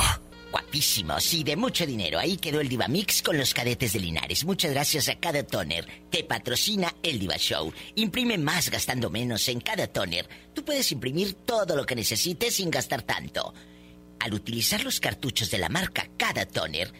Guapísimo, 0.49 1.19
sí, 1.19 1.43
de 1.43 1.57
mucho 1.57 1.85
dinero. 1.85 2.19
Ahí 2.19 2.37
quedó 2.37 2.61
el 2.61 2.69
Diva 2.69 2.87
Mix 2.87 3.21
con 3.21 3.37
los 3.37 3.53
cadetes 3.53 3.91
de 3.91 3.99
Linares. 3.99 4.45
Muchas 4.45 4.71
gracias 4.71 5.09
a 5.09 5.15
cada 5.15 5.43
toner 5.43 5.85
que 6.09 6.23
patrocina 6.23 6.95
el 7.03 7.19
Diva 7.19 7.35
Show. 7.35 7.73
Imprime 7.95 8.37
más 8.37 8.69
gastando 8.69 9.09
menos 9.09 9.45
en 9.49 9.59
cada 9.59 9.87
toner. 9.87 10.25
Tú 10.53 10.63
puedes 10.63 10.89
imprimir 10.93 11.33
todo 11.33 11.75
lo 11.75 11.85
que 11.85 11.97
necesites 11.97 12.55
sin 12.55 12.71
gastar 12.71 13.01
tanto. 13.01 13.53
Al 14.21 14.33
utilizar 14.33 14.85
los 14.85 15.01
cartuchos 15.01 15.51
de 15.51 15.57
la 15.57 15.67
marca 15.67 16.07
Cada 16.15 16.45
Toner, 16.45 16.93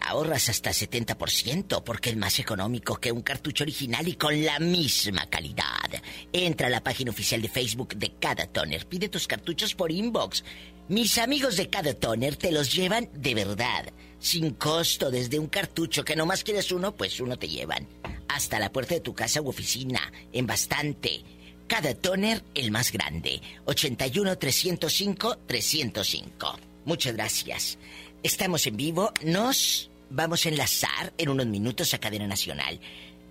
ahorras 0.00 0.48
hasta 0.48 0.70
70% 0.70 1.84
porque 1.84 2.10
es 2.10 2.16
más 2.16 2.38
económico 2.40 2.96
que 2.96 3.12
un 3.12 3.22
cartucho 3.22 3.62
original 3.62 4.08
y 4.08 4.14
con 4.14 4.44
la 4.44 4.58
misma 4.58 5.26
calidad. 5.26 6.02
Entra 6.32 6.66
a 6.66 6.70
la 6.70 6.82
página 6.82 7.12
oficial 7.12 7.42
de 7.42 7.48
Facebook 7.48 7.94
de 7.94 8.12
Cada 8.18 8.46
Toner, 8.46 8.86
pide 8.86 9.08
tus 9.08 9.28
cartuchos 9.28 9.74
por 9.74 9.92
inbox. 9.92 10.42
Mis 10.88 11.18
amigos 11.18 11.56
de 11.56 11.68
Cada 11.68 11.94
Toner 11.94 12.36
te 12.36 12.52
los 12.52 12.72
llevan 12.72 13.08
de 13.12 13.34
verdad, 13.34 13.92
sin 14.20 14.50
costo, 14.50 15.10
desde 15.10 15.40
un 15.40 15.48
cartucho 15.48 16.04
que 16.04 16.14
nomás 16.14 16.44
quieres 16.44 16.70
uno, 16.70 16.94
pues 16.94 17.18
uno 17.18 17.36
te 17.36 17.48
llevan. 17.48 17.88
Hasta 18.28 18.60
la 18.60 18.70
puerta 18.70 18.94
de 18.94 19.00
tu 19.00 19.12
casa 19.12 19.42
u 19.42 19.48
oficina, 19.48 20.12
en 20.32 20.46
bastante. 20.46 21.24
Cada 21.66 21.92
toner 21.94 22.44
el 22.54 22.70
más 22.70 22.92
grande. 22.92 23.42
81 23.64 24.38
305 24.38 25.38
305. 25.46 26.58
Muchas 26.84 27.14
gracias. 27.14 27.78
Estamos 28.22 28.64
en 28.68 28.76
vivo. 28.76 29.12
Nos 29.24 29.90
vamos 30.10 30.46
a 30.46 30.50
enlazar 30.50 31.12
en 31.18 31.30
unos 31.30 31.46
minutos 31.46 31.92
a 31.94 31.98
Cadena 31.98 32.28
Nacional. 32.28 32.78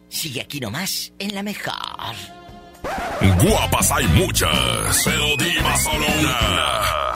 Sigue 0.09 0.41
aquí 0.41 0.59
nomás 0.59 1.13
en 1.19 1.33
la 1.33 1.41
mejor. 1.41 2.44
Guapas 3.43 3.91
hay 3.91 4.07
muchas, 4.07 5.01
pero 5.03 5.35
diva 5.37 5.77
solo 5.77 6.05
una. 6.19 6.39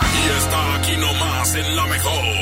Y 0.01 0.29
está 0.37 0.75
aquí 0.75 0.97
nomás 0.97 1.55
en 1.55 1.75
la 1.75 1.87
mejor. 1.87 2.39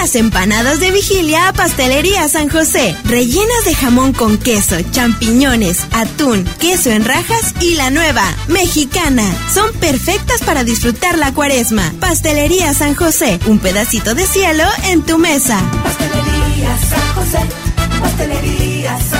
Las 0.00 0.16
empanadas 0.16 0.80
de 0.80 0.90
vigilia 0.90 1.48
a 1.48 1.52
Pastelería 1.52 2.28
San 2.28 2.48
José, 2.48 2.96
rellenas 3.04 3.64
de 3.64 3.74
jamón 3.74 4.12
con 4.12 4.38
queso, 4.38 4.76
champiñones, 4.90 5.86
atún, 5.92 6.44
queso 6.58 6.90
en 6.90 7.04
rajas 7.04 7.54
y 7.60 7.74
la 7.74 7.90
nueva, 7.90 8.24
mexicana. 8.48 9.24
Son 9.52 9.72
perfectas 9.74 10.42
para 10.42 10.64
disfrutar 10.64 11.18
la 11.18 11.32
cuaresma. 11.32 11.92
Pastelería 12.00 12.74
San 12.74 12.94
José, 12.94 13.38
un 13.46 13.58
pedacito 13.58 14.14
de 14.14 14.26
cielo 14.26 14.64
en 14.88 15.02
tu 15.02 15.18
mesa. 15.18 15.60
Pastelería 15.84 16.76
San 16.88 17.14
José, 17.14 17.38
Pastelería 18.00 18.98
San 18.98 19.10
José. 19.10 19.19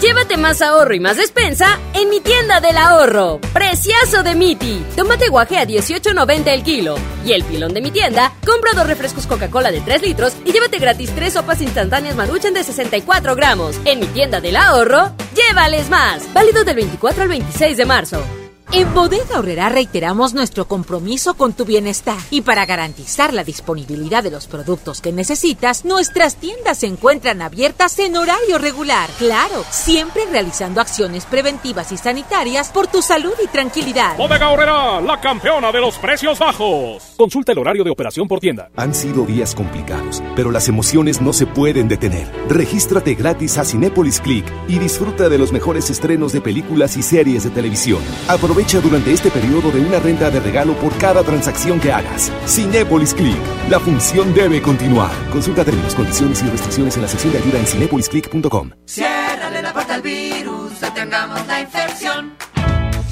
Llévate 0.00 0.38
más 0.38 0.62
ahorro 0.62 0.94
y 0.94 1.00
más 1.00 1.18
despensa 1.18 1.78
en 1.92 2.08
mi 2.08 2.20
tienda 2.20 2.58
del 2.60 2.78
ahorro. 2.78 3.38
Preciazo 3.52 4.22
de 4.22 4.34
Miti. 4.34 4.82
Tómate 4.96 5.28
guaje 5.28 5.58
a 5.58 5.66
18.90 5.66 6.46
el 6.48 6.62
kilo. 6.62 6.94
Y 7.26 7.32
el 7.32 7.44
pilón 7.44 7.74
de 7.74 7.82
mi 7.82 7.90
tienda, 7.90 8.32
compra 8.46 8.72
dos 8.74 8.86
refrescos 8.86 9.26
Coca-Cola 9.26 9.70
de 9.70 9.82
3 9.82 10.00
litros 10.00 10.32
y 10.46 10.52
llévate 10.52 10.78
gratis 10.78 11.14
tres 11.14 11.34
sopas 11.34 11.60
instantáneas 11.60 12.16
Maruchan 12.16 12.54
de 12.54 12.64
64 12.64 13.36
gramos. 13.36 13.78
En 13.84 14.00
mi 14.00 14.06
tienda 14.06 14.40
del 14.40 14.56
ahorro, 14.56 15.12
llévales 15.34 15.90
más. 15.90 16.32
Válido 16.32 16.64
del 16.64 16.76
24 16.76 17.22
al 17.22 17.28
26 17.28 17.76
de 17.76 17.84
marzo. 17.84 18.39
En 18.72 18.94
Bodega 18.94 19.36
Horrera 19.36 19.68
reiteramos 19.68 20.32
nuestro 20.32 20.68
compromiso 20.68 21.34
con 21.34 21.54
tu 21.54 21.64
bienestar 21.64 22.16
y 22.30 22.42
para 22.42 22.66
garantizar 22.66 23.34
la 23.34 23.42
disponibilidad 23.42 24.22
de 24.22 24.30
los 24.30 24.46
productos 24.46 25.00
que 25.00 25.10
necesitas, 25.10 25.84
nuestras 25.84 26.36
tiendas 26.36 26.78
se 26.78 26.86
encuentran 26.86 27.42
abiertas 27.42 27.98
en 27.98 28.16
horario 28.16 28.58
regular. 28.58 29.10
Claro, 29.18 29.64
siempre 29.70 30.22
realizando 30.30 30.80
acciones 30.80 31.26
preventivas 31.26 31.90
y 31.90 31.96
sanitarias 31.96 32.68
por 32.68 32.86
tu 32.86 33.02
salud 33.02 33.32
y 33.42 33.48
tranquilidad. 33.48 34.16
Bodega 34.16 34.50
Horrera, 34.50 35.00
la 35.00 35.20
campeona 35.20 35.72
de 35.72 35.80
los 35.80 35.98
precios 35.98 36.38
bajos. 36.38 37.14
Consulta 37.16 37.50
el 37.50 37.58
horario 37.58 37.82
de 37.82 37.90
operación 37.90 38.28
por 38.28 38.38
tienda. 38.38 38.70
Han 38.76 38.94
sido 38.94 39.26
días 39.26 39.52
complicados, 39.52 40.22
pero 40.36 40.52
las 40.52 40.68
emociones 40.68 41.20
no 41.20 41.32
se 41.32 41.44
pueden 41.44 41.88
detener. 41.88 42.30
Regístrate 42.48 43.16
gratis 43.16 43.58
a 43.58 43.64
Cinépolis 43.64 44.20
Click 44.20 44.46
y 44.68 44.78
disfruta 44.78 45.28
de 45.28 45.38
los 45.38 45.50
mejores 45.50 45.90
estrenos 45.90 46.32
de 46.32 46.40
películas 46.40 46.96
y 46.96 47.02
series 47.02 47.42
de 47.42 47.50
televisión. 47.50 48.00
Aprovecha 48.28 48.59
durante 48.60 49.12
este 49.12 49.30
periodo 49.30 49.70
de 49.70 49.80
una 49.80 49.98
renta 49.98 50.30
de 50.30 50.38
regalo 50.38 50.74
por 50.74 50.96
cada 50.98 51.22
transacción 51.22 51.80
que 51.80 51.90
hagas. 51.90 52.30
Cinépolis 52.46 53.14
Click. 53.14 53.38
La 53.70 53.80
función 53.80 54.34
debe 54.34 54.60
continuar. 54.60 55.10
Consulta 55.30 55.64
términos, 55.64 55.94
condiciones 55.94 56.42
y 56.42 56.46
restricciones 56.46 56.94
en 56.96 57.02
la 57.02 57.08
sección 57.08 57.32
de 57.32 57.38
ayuda 57.38 57.58
en 57.58 57.66
cinépolisclick.com. 57.66 58.70
Ciérrale 58.86 59.62
la 59.62 59.72
puerta 59.72 59.94
al 59.94 60.02
virus, 60.02 60.78
detengamos 60.78 61.46
la 61.46 61.60
infección. 61.62 62.34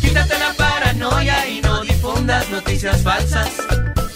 Quítate 0.00 0.38
la 0.38 0.52
paranoia 0.52 1.48
y 1.48 1.60
no 1.62 1.80
difundas 1.80 2.48
noticias 2.50 3.02
falsas. 3.02 3.50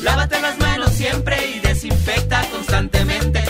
Lávate 0.03 0.41
las 0.41 0.59
manos 0.59 0.93
siempre 0.93 1.37
y 1.57 1.61
desinfecta 1.61 2.45
constantemente 2.51 3.42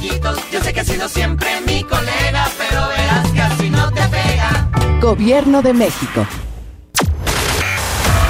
lejitos. 0.00 0.38
Yo 0.50 0.62
sé 0.62 0.72
que 0.72 0.80
has 0.80 0.86
sido 0.86 1.08
siempre 1.08 1.60
mi 1.66 1.84
colega, 1.84 2.48
pero 2.58 2.88
verás 2.88 3.30
que 3.32 3.40
así 3.40 3.70
no 3.70 3.90
te 3.92 4.02
pega. 4.08 4.68
Gobierno 5.00 5.62
de 5.62 5.72
México. 5.72 6.26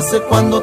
te 0.00 0.16
enamores, 0.16 0.57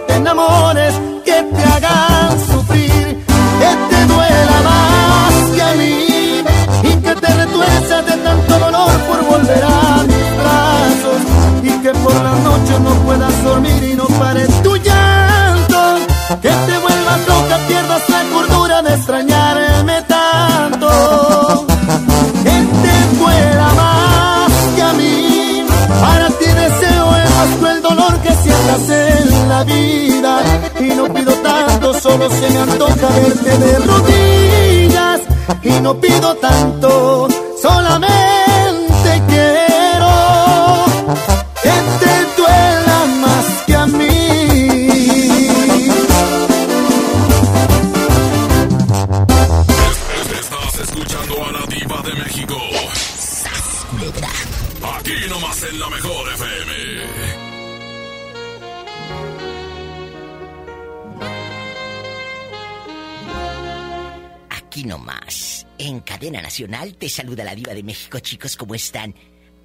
te 66.94 67.10
saluda 67.10 67.44
la 67.44 67.56
diva 67.56 67.74
de 67.74 67.84
México, 67.84 68.20
chicos, 68.20 68.56
¿cómo 68.56 68.76
están? 68.76 69.14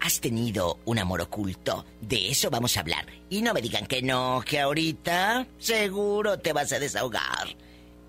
¿Has 0.00 0.20
tenido 0.20 0.80
un 0.86 0.98
amor 0.98 1.20
oculto? 1.20 1.84
De 2.00 2.30
eso 2.30 2.48
vamos 2.50 2.76
a 2.76 2.80
hablar. 2.80 3.06
Y 3.28 3.42
no 3.42 3.52
me 3.52 3.60
digan 3.60 3.86
que 3.86 4.00
no, 4.00 4.42
que 4.46 4.60
ahorita 4.60 5.46
seguro 5.58 6.38
te 6.38 6.52
vas 6.52 6.72
a 6.72 6.78
desahogar. 6.78 7.48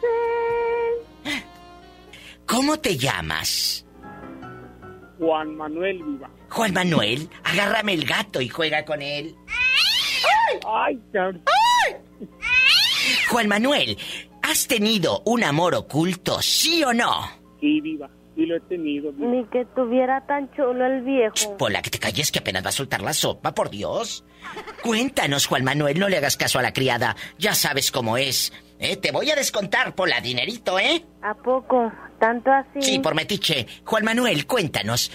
¿Cómo 2.46 2.80
te 2.80 2.98
llamas? 2.98 3.86
Juan 5.18 5.56
Manuel 5.56 6.04
Viva. 6.04 6.30
Juan 6.50 6.74
Manuel, 6.74 7.30
agárrame 7.44 7.94
el 7.94 8.06
gato 8.06 8.42
y 8.42 8.50
juega 8.50 8.84
con 8.86 9.02
él. 9.02 9.36
Ay, 10.68 11.00
Juan 13.30 13.48
Manuel, 13.48 13.98
¿has 14.42 14.68
tenido 14.68 15.22
un 15.26 15.44
amor 15.44 15.76
oculto, 15.76 16.42
sí 16.42 16.84
o 16.84 16.94
no? 16.94 17.30
Sí, 17.60 17.82
Viva. 17.82 18.10
Sí 18.36 18.46
lo 18.46 18.56
he 18.56 18.60
tenido. 18.62 19.12
Viva. 19.12 19.28
Ni 19.30 19.46
que 19.46 19.66
tuviera 19.76 20.26
tan 20.26 20.50
chulo 20.54 20.86
el 20.86 21.02
viejo. 21.02 21.58
Pola, 21.58 21.82
que 21.82 21.90
te 21.90 22.00
calles 22.00 22.32
que 22.32 22.40
apenas 22.40 22.64
va 22.64 22.70
a 22.70 22.74
soltar 22.74 23.02
la 23.02 23.14
sopa, 23.14 23.54
por 23.54 23.70
Dios. 23.70 24.24
Cuéntanos, 24.84 25.48
Juan 25.48 25.64
Manuel, 25.64 26.00
no 26.00 26.10
le 26.10 26.18
hagas 26.18 26.38
caso 26.38 26.58
a 26.58 26.62
la 26.62 26.74
criada. 26.74 27.16
Ya 27.38 27.54
sabes 27.54 27.92
cómo 27.92 28.18
es. 28.18 28.54
¿Eh? 28.80 28.96
Te 28.98 29.12
voy 29.12 29.30
a 29.30 29.36
descontar, 29.36 29.94
Pola, 29.94 30.22
dinerito, 30.22 30.80
¿eh? 30.80 31.06
¿A 31.22 31.36
poco? 31.36 31.92
¿Tanto 32.20 32.52
así? 32.52 32.82
Sí, 32.82 33.00
por 33.00 33.14
metiche. 33.14 33.68
Juan 33.86 34.04
Manuel, 34.06 34.48
cuéntanos. 34.48 35.12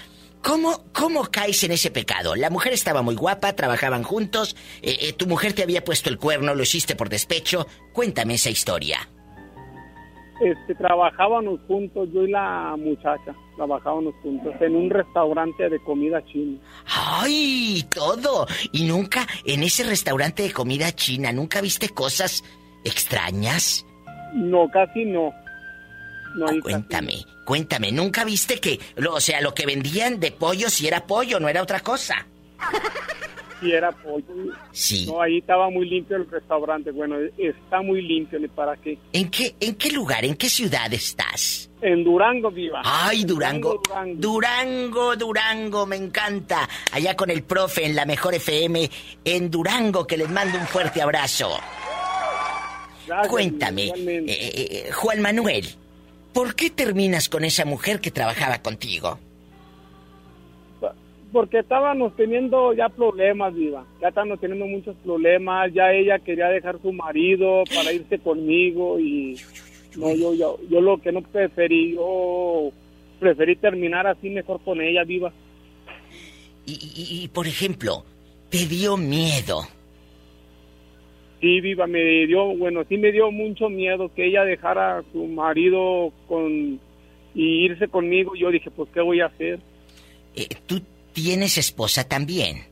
¿Cómo, 0.47 0.85
¿Cómo 0.93 1.23
caes 1.29 1.65
en 1.65 1.73
ese 1.73 1.91
pecado? 1.91 2.33
La 2.37 2.49
mujer 2.49 2.71
estaba 2.71 3.01
muy 3.01 3.15
guapa, 3.15 3.51
trabajaban 3.51 4.03
juntos, 4.03 4.55
eh, 4.81 4.95
eh, 5.01 5.11
tu 5.11 5.27
mujer 5.27 5.51
te 5.51 5.61
había 5.61 5.83
puesto 5.83 6.09
el 6.09 6.17
cuerno, 6.17 6.55
lo 6.55 6.63
hiciste 6.63 6.95
por 6.95 7.09
despecho. 7.09 7.67
Cuéntame 7.91 8.35
esa 8.35 8.49
historia. 8.49 9.09
Este, 10.39 10.73
trabajábamos 10.75 11.59
juntos, 11.67 12.07
yo 12.13 12.23
y 12.23 12.31
la 12.31 12.77
muchacha, 12.77 13.35
trabajábamos 13.57 14.15
juntos 14.23 14.53
en 14.61 14.73
un 14.77 14.89
restaurante 14.89 15.69
de 15.69 15.79
comida 15.79 16.23
china. 16.27 16.57
¡Ay! 16.95 17.85
Todo. 17.93 18.47
Y 18.71 18.85
nunca, 18.85 19.27
en 19.43 19.63
ese 19.63 19.83
restaurante 19.83 20.43
de 20.43 20.53
comida 20.53 20.93
china, 20.93 21.33
¿nunca 21.33 21.59
viste 21.59 21.89
cosas 21.89 22.45
extrañas? 22.85 23.85
No, 24.33 24.69
casi 24.69 25.03
no. 25.03 25.33
No, 26.37 26.45
casi 26.45 26.61
Cuéntame, 26.61 27.25
cuéntame, 27.45 27.91
¿nunca 27.91 28.23
viste 28.23 28.59
que, 28.59 28.79
lo- 28.95 29.15
o 29.15 29.19
sea, 29.19 29.41
lo 29.41 29.53
que 29.53 29.65
vendían 29.65 30.19
de 30.19 30.31
pollo 30.31 30.69
si 30.69 30.87
era 30.87 31.05
pollo, 31.05 31.39
no 31.39 31.49
era 31.49 31.61
otra 31.63 31.79
cosa? 31.81 32.25
sí 33.59 33.71
era 33.71 33.91
pollo. 33.91 34.25
Sí. 34.71 35.07
No, 35.07 35.21
ahí 35.21 35.39
estaba 35.39 35.69
muy 35.71 35.89
limpio 35.89 36.17
el 36.17 36.29
restaurante. 36.29 36.91
Bueno, 36.91 37.15
está 37.37 37.81
muy 37.81 38.01
limpio, 38.03 38.39
ni 38.39 38.47
para 38.47 38.75
qué. 38.77 38.97
¿En 39.13 39.29
qué, 39.31 39.55
en 39.59 39.75
qué 39.75 39.89
lugar, 39.91 40.23
en 40.25 40.35
qué 40.35 40.47
ciudad 40.49 40.93
estás? 40.93 41.69
En 41.81 42.03
Durango, 42.03 42.49
viva. 42.51 42.81
Ay, 42.83 43.23
Durango. 43.25 43.81
Durango. 43.83 44.15
Durango, 44.19 45.15
Durango, 45.15 45.85
me 45.87 45.95
encanta. 45.95 46.67
Allá 46.91 47.15
con 47.15 47.29
el 47.31 47.43
profe 47.43 47.85
en 47.85 47.95
la 47.95 48.05
mejor 48.05 48.33
FM 48.35 48.89
en 49.25 49.49
Durango, 49.51 50.05
que 50.05 50.17
les 50.17 50.29
mando 50.29 50.57
un 50.59 50.67
fuerte 50.67 51.01
abrazo. 51.01 51.49
Gracias, 53.07 53.27
Cuéntame, 53.29 53.83
igualmente. 53.85 54.31
eh, 54.33 54.67
eh, 54.87 54.91
Juan 54.91 55.21
Manuel, 55.21 55.65
¿por 56.37 56.53
qué 56.55 56.69
terminas 56.69 57.29
con 57.29 57.43
esa 57.43 57.65
mujer 57.65 57.99
que 57.99 58.11
trabajaba 58.11 58.59
contigo? 58.61 59.17
Porque 61.33 61.59
estábamos 61.59 62.15
teniendo 62.15 62.73
ya 62.73 62.87
problemas, 62.89 63.53
Viva. 63.53 63.85
Ya 64.01 64.07
estábamos 64.09 64.39
teniendo 64.39 64.65
muchos 64.65 64.95
problemas. 65.03 65.73
Ya 65.73 65.91
ella 65.91 66.19
quería 66.19 66.47
dejar 66.47 66.79
su 66.81 66.93
marido 66.93 67.63
para 67.75 67.91
irse 67.91 68.19
conmigo 68.19 68.99
y 68.99 69.35
no, 69.97 70.13
yo, 70.13 70.33
yo, 70.35 70.57
yo 70.69 70.79
lo 70.79 71.01
que 71.01 71.11
no 71.11 71.21
preferí, 71.23 71.95
yo 71.95 72.71
preferí 73.19 73.55
terminar 73.57 74.05
así 74.07 74.29
mejor 74.29 74.61
con 74.63 74.79
ella, 74.79 75.03
Viva. 75.03 75.33
Y, 76.65 76.73
y- 76.73 77.23
y, 77.23 77.27
por 77.29 77.45
ejemplo, 77.47 78.05
te 78.49 78.65
dio 78.65 78.95
miedo. 78.95 79.67
Sí, 81.39 81.61
Viva, 81.61 81.85
me 81.85 82.25
dio, 82.25 82.55
bueno, 82.57 82.83
sí 82.89 82.97
me 82.97 83.11
dio 83.11 83.31
mucho 83.31 83.69
miedo 83.69 84.11
que 84.15 84.25
ella 84.25 84.43
dejara 84.43 84.97
a 84.99 85.03
su 85.11 85.25
marido 85.27 86.11
con 86.27 86.79
y 87.35 87.65
irse 87.65 87.87
conmigo. 87.87 88.35
Yo 88.35 88.49
dije, 88.49 88.71
pues, 88.71 88.89
¿qué 88.93 89.01
voy 89.01 89.21
a 89.21 89.27
hacer? 89.27 89.59
Eh, 90.35 90.47
¿Tú 90.65 90.81
tienes 91.13 91.57
esposa 91.59 92.07
también? 92.07 92.63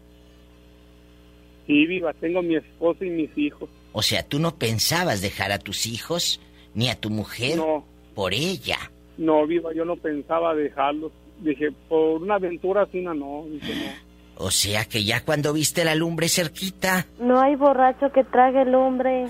Sí, 1.68 1.86
Viva, 1.86 2.14
tengo 2.14 2.42
mi 2.42 2.56
esposo 2.56 3.04
y 3.06 3.10
mis 3.10 3.38
hijos. 3.38 3.70
O 3.92 4.02
sea, 4.02 4.24
¿tú 4.24 4.40
no 4.40 4.56
pensabas 4.58 5.22
dejar 5.22 5.52
a 5.52 5.60
tus 5.60 5.86
hijos 5.86 6.40
ni 6.74 6.90
a 6.90 6.96
tu 7.00 7.10
mujer 7.10 7.58
No. 7.58 7.86
por 8.14 8.34
ella? 8.34 8.78
No, 9.18 9.46
Viva, 9.48 9.74
yo 9.74 9.86
no 9.86 9.96
pensaba 9.96 10.54
dejarlos. 10.56 11.12
Dije, 11.40 11.70
por 11.90 12.22
una 12.22 12.36
aventura 12.36 12.84
así, 12.84 13.02
no. 13.02 13.46
Dije, 13.50 13.74
no. 13.76 14.05
O 14.38 14.52
sea 14.52 14.86
que 14.86 15.04
ya 15.04 15.24
cuando 15.24 15.54
viste 15.54 15.86
la 15.86 15.96
lumbre 15.96 16.28
cerquita, 16.30 17.08
No 17.20 17.40
hay 17.40 17.56
borracho 17.56 18.12
que 18.12 18.24
trague 18.24 18.64
el 18.64 18.76
hombre. 18.76 19.28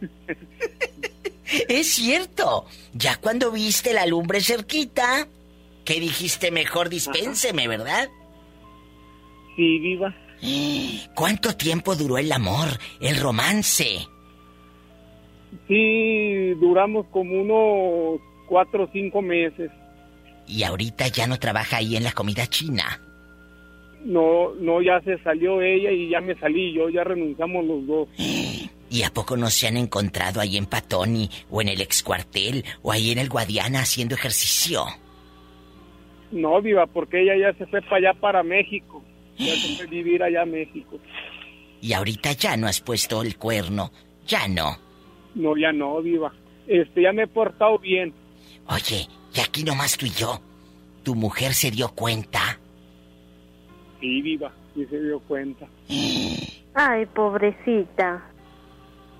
es 1.68 1.94
cierto. 1.94 2.66
Ya 2.92 3.16
cuando 3.16 3.52
viste 3.52 3.92
la 3.92 4.06
lumbre 4.06 4.40
cerquita, 4.40 5.28
que 5.84 6.00
dijiste 6.00 6.50
mejor 6.50 6.88
dispénseme, 6.88 7.68
¿verdad? 7.68 8.08
Sí, 9.54 9.78
Viva. 9.78 10.14
¿Cuánto 11.14 11.56
tiempo 11.56 11.94
duró 11.94 12.18
el 12.18 12.32
amor, 12.32 12.68
el 13.00 13.16
romance? 13.20 14.06
Sí, 15.68 16.50
duramos 16.60 17.06
como 17.06 17.40
unos 17.40 18.20
cuatro 18.48 18.84
o 18.84 18.88
cinco 18.92 19.22
meses. 19.22 19.70
Y 20.46 20.62
ahorita 20.62 21.08
ya 21.08 21.26
no 21.26 21.38
trabaja 21.38 21.78
ahí 21.78 21.96
en 21.96 22.04
la 22.04 22.12
comida 22.12 22.46
china. 22.46 23.00
No, 24.04 24.54
no, 24.60 24.80
ya 24.80 25.00
se 25.00 25.18
salió 25.18 25.60
ella 25.60 25.90
y 25.90 26.10
ya 26.10 26.20
me 26.20 26.36
salí 26.36 26.72
yo, 26.72 26.88
ya 26.88 27.02
renunciamos 27.02 27.64
los 27.64 27.86
dos. 27.86 28.08
¿Y 28.88 29.02
a 29.02 29.10
poco 29.10 29.36
no 29.36 29.50
se 29.50 29.66
han 29.66 29.76
encontrado 29.76 30.40
ahí 30.40 30.56
en 30.56 30.66
Patoni 30.66 31.28
o 31.50 31.60
en 31.60 31.68
el 31.68 31.80
ex 31.80 32.04
cuartel 32.04 32.64
o 32.82 32.92
ahí 32.92 33.10
en 33.10 33.18
el 33.18 33.28
Guadiana 33.28 33.80
haciendo 33.80 34.14
ejercicio? 34.14 34.84
No, 36.30 36.60
Diva, 36.60 36.86
porque 36.86 37.22
ella 37.22 37.36
ya 37.36 37.58
se 37.58 37.66
fue 37.66 37.82
para 37.82 37.96
allá, 37.96 38.14
para 38.14 38.42
México. 38.42 39.02
Ya 39.38 39.54
se 39.54 39.76
fue 39.76 39.84
a 39.84 39.90
vivir 39.90 40.22
allá 40.22 40.42
a 40.42 40.46
México. 40.46 40.98
Y 41.82 41.92
ahorita 41.92 42.32
ya 42.32 42.56
no 42.56 42.68
has 42.68 42.80
puesto 42.80 43.20
el 43.20 43.36
cuerno. 43.36 43.92
Ya 44.26 44.48
no. 44.48 44.78
No, 45.34 45.56
ya 45.58 45.72
no, 45.72 46.00
Diva. 46.00 46.32
Este, 46.66 47.02
ya 47.02 47.12
me 47.12 47.24
he 47.24 47.26
portado 47.26 47.78
bien. 47.78 48.14
Oye, 48.68 49.08
y 49.34 49.40
aquí 49.40 49.62
nomás 49.64 49.96
tú 49.96 50.06
y 50.06 50.10
yo. 50.10 50.40
¿Tu 51.02 51.14
mujer 51.14 51.54
se 51.54 51.70
dio 51.70 51.88
cuenta? 51.90 52.58
Sí, 54.00 54.22
Diva, 54.22 54.52
sí 54.74 54.84
se 54.90 55.00
dio 55.00 55.20
cuenta. 55.20 55.66
Ay, 56.74 57.06
pobrecita. 57.06 58.28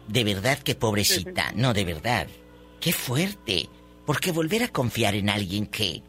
De 0.09 0.25
verdad 0.25 0.59
que 0.59 0.75
pobrecita. 0.75 1.53
No, 1.57 1.73
de 1.73 1.85
verdad. 1.85 2.27
Qué 2.81 2.93
fuerte. 2.93 3.69
Porque 4.05 4.31
volver 4.33 4.63
a 4.63 4.69
confiar 4.69 5.15
en 5.15 5.29
alguien 5.31 5.67
que 5.67 6.03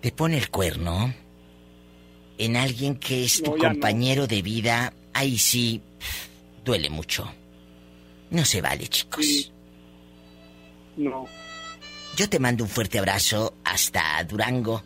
te 0.00 0.12
pone 0.12 0.38
el 0.38 0.48
cuerno, 0.50 1.12
en 2.38 2.56
alguien 2.56 2.96
que 2.96 3.24
es 3.24 3.42
tu 3.42 3.50
No, 3.50 3.56
ya 3.56 3.62
no. 3.64 3.68
compañero 3.74 4.26
de 4.26 4.40
vida, 4.42 4.92
ahí 5.12 5.36
sí 5.38 5.82
duele 6.64 6.88
mucho. 6.88 7.30
No 8.30 8.44
se 8.44 8.60
vale, 8.62 8.86
chicos. 8.86 9.52
No. 10.96 11.26
Yo 12.16 12.28
te 12.28 12.38
mando 12.38 12.64
un 12.64 12.70
fuerte 12.70 12.98
abrazo 12.98 13.54
hasta 13.64 14.22
Durango. 14.24 14.82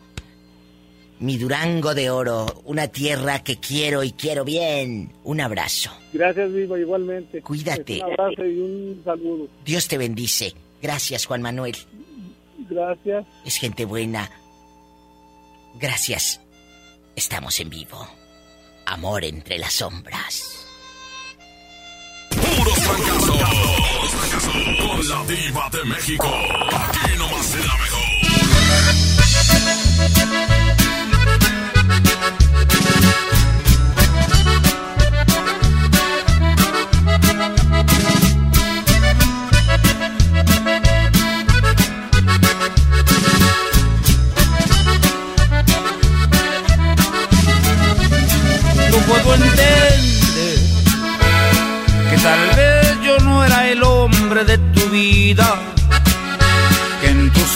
Mi 1.19 1.37
Durango 1.37 1.95
de 1.95 2.09
oro, 2.09 2.45
una 2.65 2.87
tierra 2.89 3.43
que 3.43 3.57
quiero 3.57 4.03
y 4.03 4.11
quiero 4.11 4.43
bien. 4.43 5.13
Un 5.23 5.39
abrazo. 5.41 5.91
Gracias, 6.11 6.53
Diva, 6.53 6.77
igualmente. 6.77 7.41
Cuídate. 7.41 8.03
Un 8.03 8.11
abrazo 8.11 8.45
y 8.45 8.59
un 8.59 9.01
saludo. 9.03 9.47
Dios 9.63 9.87
te 9.87 9.97
bendice. 9.97 10.53
Gracias, 10.81 11.25
Juan 11.25 11.41
Manuel. 11.41 11.75
Gracias. 12.69 13.25
Es 13.45 13.57
gente 13.57 13.85
buena. 13.85 14.29
Gracias. 15.79 16.41
Estamos 17.15 17.59
en 17.59 17.69
vivo. 17.69 18.07
Amor 18.85 19.23
entre 19.23 19.57
las 19.57 19.73
sombras. 19.73 20.67
Puros 22.29 22.79
fracasos. 22.79 23.37
Con 24.81 25.09
la 25.09 25.23
diva 25.25 25.69
de 25.71 25.85
México. 25.85 26.27
Nomás 27.25 27.55
en 27.55 27.65
la 27.65 27.75
puedo 49.07 49.35
entender 49.35 49.99
que 52.09 52.17
tal 52.17 52.55
vez 52.55 52.97
yo 53.03 53.17
no 53.19 53.43
era 53.43 53.67
el 53.69 53.83
hombre 53.83 54.43
de 54.45 54.57
tu 54.57 54.89
vida, 54.89 55.74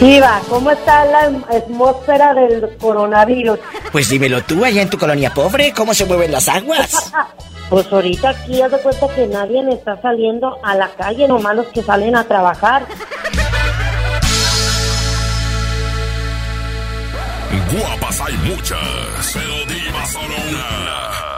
Diva, 0.00 0.40
¿cómo 0.48 0.70
está 0.70 1.04
la 1.06 1.24
atmósfera 1.50 2.32
del 2.34 2.76
coronavirus? 2.78 3.58
Pues 3.90 4.08
dímelo 4.08 4.42
tú, 4.42 4.64
allá 4.64 4.82
en 4.82 4.90
tu 4.90 4.98
colonia 4.98 5.32
pobre, 5.34 5.72
¿cómo 5.72 5.92
se 5.92 6.04
mueven 6.04 6.32
las 6.32 6.48
aguas? 6.48 7.12
Pues 7.68 7.86
ahorita 7.92 8.30
aquí 8.30 8.62
haz 8.62 8.72
de 8.72 8.78
cuenta 8.78 9.06
que 9.14 9.26
nadie 9.26 9.60
está 9.70 10.00
saliendo 10.00 10.58
a 10.62 10.74
la 10.74 10.88
calle, 10.88 11.28
nomás 11.28 11.54
los 11.54 11.66
que 11.66 11.82
salen 11.82 12.16
a 12.16 12.24
trabajar. 12.24 12.86
Guapas 17.70 18.20
hay 18.22 18.34
muchas, 18.38 18.78
pero 19.34 19.66
diva 19.66 20.06
solo 20.06 20.34
una. 20.48 21.37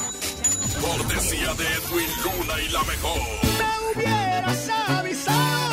Cortesía 0.81 1.53
de 1.53 1.63
Edwin 1.63 2.09
Luna 2.23 2.53
y 2.59 2.69
la 2.69 2.83
mejor. 2.83 3.21
Me 3.59 4.01
hubieras 4.01 4.69
avisado. 4.87 5.71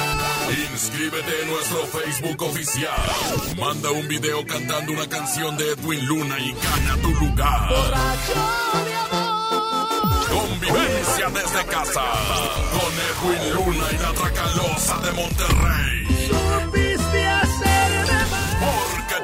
Inscríbete 0.73 1.43
en 1.43 1.49
nuestro 1.51 1.87
Facebook 1.87 2.43
oficial. 2.43 2.93
Manda 3.59 3.91
un 3.91 4.07
video 4.07 4.47
cantando 4.47 4.93
una 4.93 5.09
canción 5.09 5.57
de 5.57 5.73
Edwin 5.73 6.07
Luna 6.07 6.39
y 6.39 6.53
gana 6.53 6.97
tu 7.03 7.11
lugar. 7.15 7.69
Convivencia 10.31 11.31
desde 11.31 11.67
casa. 11.67 12.05
Con 12.73 12.93
Edwin 13.09 13.55
Luna 13.55 13.87
y 13.91 13.99
la 13.99 14.13
Tracalosa 14.13 14.99
de 15.01 15.13
Monterrey. 15.13 16.07
Supiste 16.29 17.38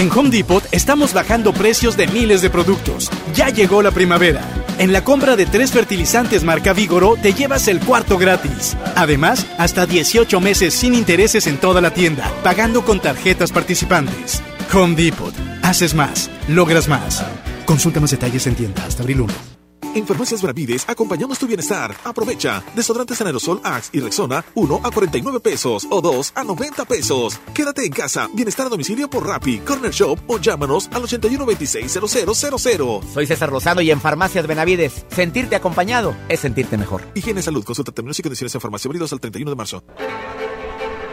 En 0.00 0.10
Home 0.12 0.30
Depot 0.30 0.66
estamos 0.72 1.12
bajando 1.12 1.52
precios 1.52 1.94
de 1.94 2.06
miles 2.06 2.40
de 2.40 2.48
productos. 2.48 3.10
Ya 3.34 3.50
llegó 3.50 3.82
la 3.82 3.90
primavera. 3.90 4.40
En 4.78 4.94
la 4.94 5.04
compra 5.04 5.36
de 5.36 5.44
tres 5.44 5.72
fertilizantes 5.72 6.42
marca 6.42 6.72
Vigoro 6.72 7.16
te 7.20 7.34
llevas 7.34 7.68
el 7.68 7.80
cuarto 7.80 8.16
gratis. 8.16 8.78
Además, 8.96 9.46
hasta 9.58 9.84
18 9.84 10.40
meses 10.40 10.72
sin 10.72 10.94
intereses 10.94 11.46
en 11.46 11.58
toda 11.58 11.82
la 11.82 11.92
tienda, 11.92 12.32
pagando 12.42 12.82
con 12.82 13.00
tarjetas 13.00 13.52
participantes. 13.52 14.42
Home 14.72 14.96
Depot. 14.96 15.34
Haces 15.60 15.92
más, 15.92 16.30
logras 16.48 16.88
más. 16.88 17.22
Consulta 17.66 18.00
más 18.00 18.10
detalles 18.10 18.46
en 18.46 18.54
tienda 18.54 18.82
hasta 18.86 19.02
abril 19.02 19.20
1. 19.20 19.49
En 19.94 20.06
Farmacias 20.06 20.42
Bravides 20.42 20.88
acompañamos 20.88 21.38
tu 21.38 21.46
bienestar. 21.46 21.94
Aprovecha. 22.04 22.62
Desodorantes 22.74 23.20
en 23.20 23.26
aerosol 23.26 23.60
Axe 23.64 23.90
y 23.92 24.00
Rexona, 24.00 24.44
1 24.54 24.80
a 24.82 24.90
49 24.90 25.40
pesos 25.40 25.86
o 25.90 26.00
2 26.00 26.32
a 26.34 26.44
90 26.44 26.84
pesos. 26.84 27.38
Quédate 27.54 27.84
en 27.84 27.92
casa. 27.92 28.28
Bienestar 28.32 28.66
a 28.66 28.70
domicilio 28.70 29.10
por 29.10 29.26
Rappi, 29.26 29.58
Corner 29.58 29.90
Shop 29.90 30.18
o 30.26 30.38
llámanos 30.38 30.88
al 30.92 31.02
8126-0000. 31.02 33.02
Soy 33.12 33.26
César 33.26 33.52
Lozano 33.52 33.80
y 33.80 33.90
en 33.90 34.00
Farmacias 34.00 34.46
Benavides, 34.46 35.04
sentirte 35.08 35.56
acompañado 35.56 36.14
es 36.28 36.40
sentirte 36.40 36.76
mejor. 36.76 37.02
Higiene 37.14 37.42
Salud. 37.42 37.64
Consulta 37.64 37.92
términos 37.92 38.18
y 38.18 38.22
condiciones 38.22 38.54
en 38.54 38.60
farmacia 38.60 38.88
abridos 38.88 39.12
al 39.12 39.20
31 39.20 39.50
de 39.50 39.56
marzo. 39.56 39.82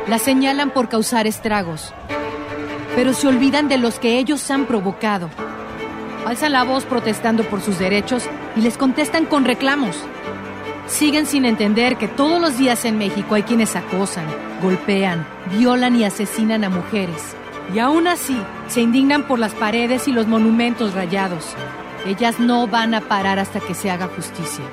La 0.07 0.19
señalan 0.19 0.73
por 0.73 0.87
causar 0.87 1.27
estragos, 1.27 1.93
pero 2.95 3.13
se 3.13 3.27
olvidan 3.27 3.67
de 3.67 3.77
los 3.77 3.99
que 3.99 4.19
ellos 4.19 4.49
han 4.49 4.65
provocado. 4.65 5.29
Alzan 6.25 6.51
la 6.51 6.63
voz 6.63 6.85
protestando 6.85 7.43
por 7.43 7.61
sus 7.61 7.79
derechos 7.79 8.23
y 8.55 8.61
les 8.61 8.77
contestan 8.77 9.25
con 9.25 9.45
reclamos. 9.45 9.97
Siguen 10.87 11.25
sin 11.25 11.45
entender 11.45 11.97
que 11.97 12.07
todos 12.07 12.41
los 12.41 12.57
días 12.57 12.85
en 12.85 12.97
México 12.97 13.35
hay 13.35 13.43
quienes 13.43 13.75
acosan, 13.75 14.25
golpean, 14.61 15.27
violan 15.51 15.95
y 15.95 16.05
asesinan 16.05 16.63
a 16.63 16.69
mujeres. 16.69 17.35
Y 17.73 17.79
aún 17.79 18.07
así, 18.07 18.37
se 18.67 18.81
indignan 18.81 19.23
por 19.23 19.39
las 19.39 19.53
paredes 19.53 20.07
y 20.07 20.13
los 20.13 20.27
monumentos 20.27 20.93
rayados. 20.93 21.45
Ellas 22.05 22.39
no 22.39 22.67
van 22.67 22.93
a 22.93 23.01
parar 23.01 23.39
hasta 23.39 23.59
que 23.59 23.73
se 23.73 23.91
haga 23.91 24.07
justicia. 24.07 24.63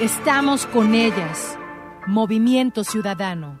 Estamos 0.00 0.66
con 0.66 0.94
ellas. 0.94 1.56
Movimiento 2.06 2.84
Ciudadano. 2.84 3.60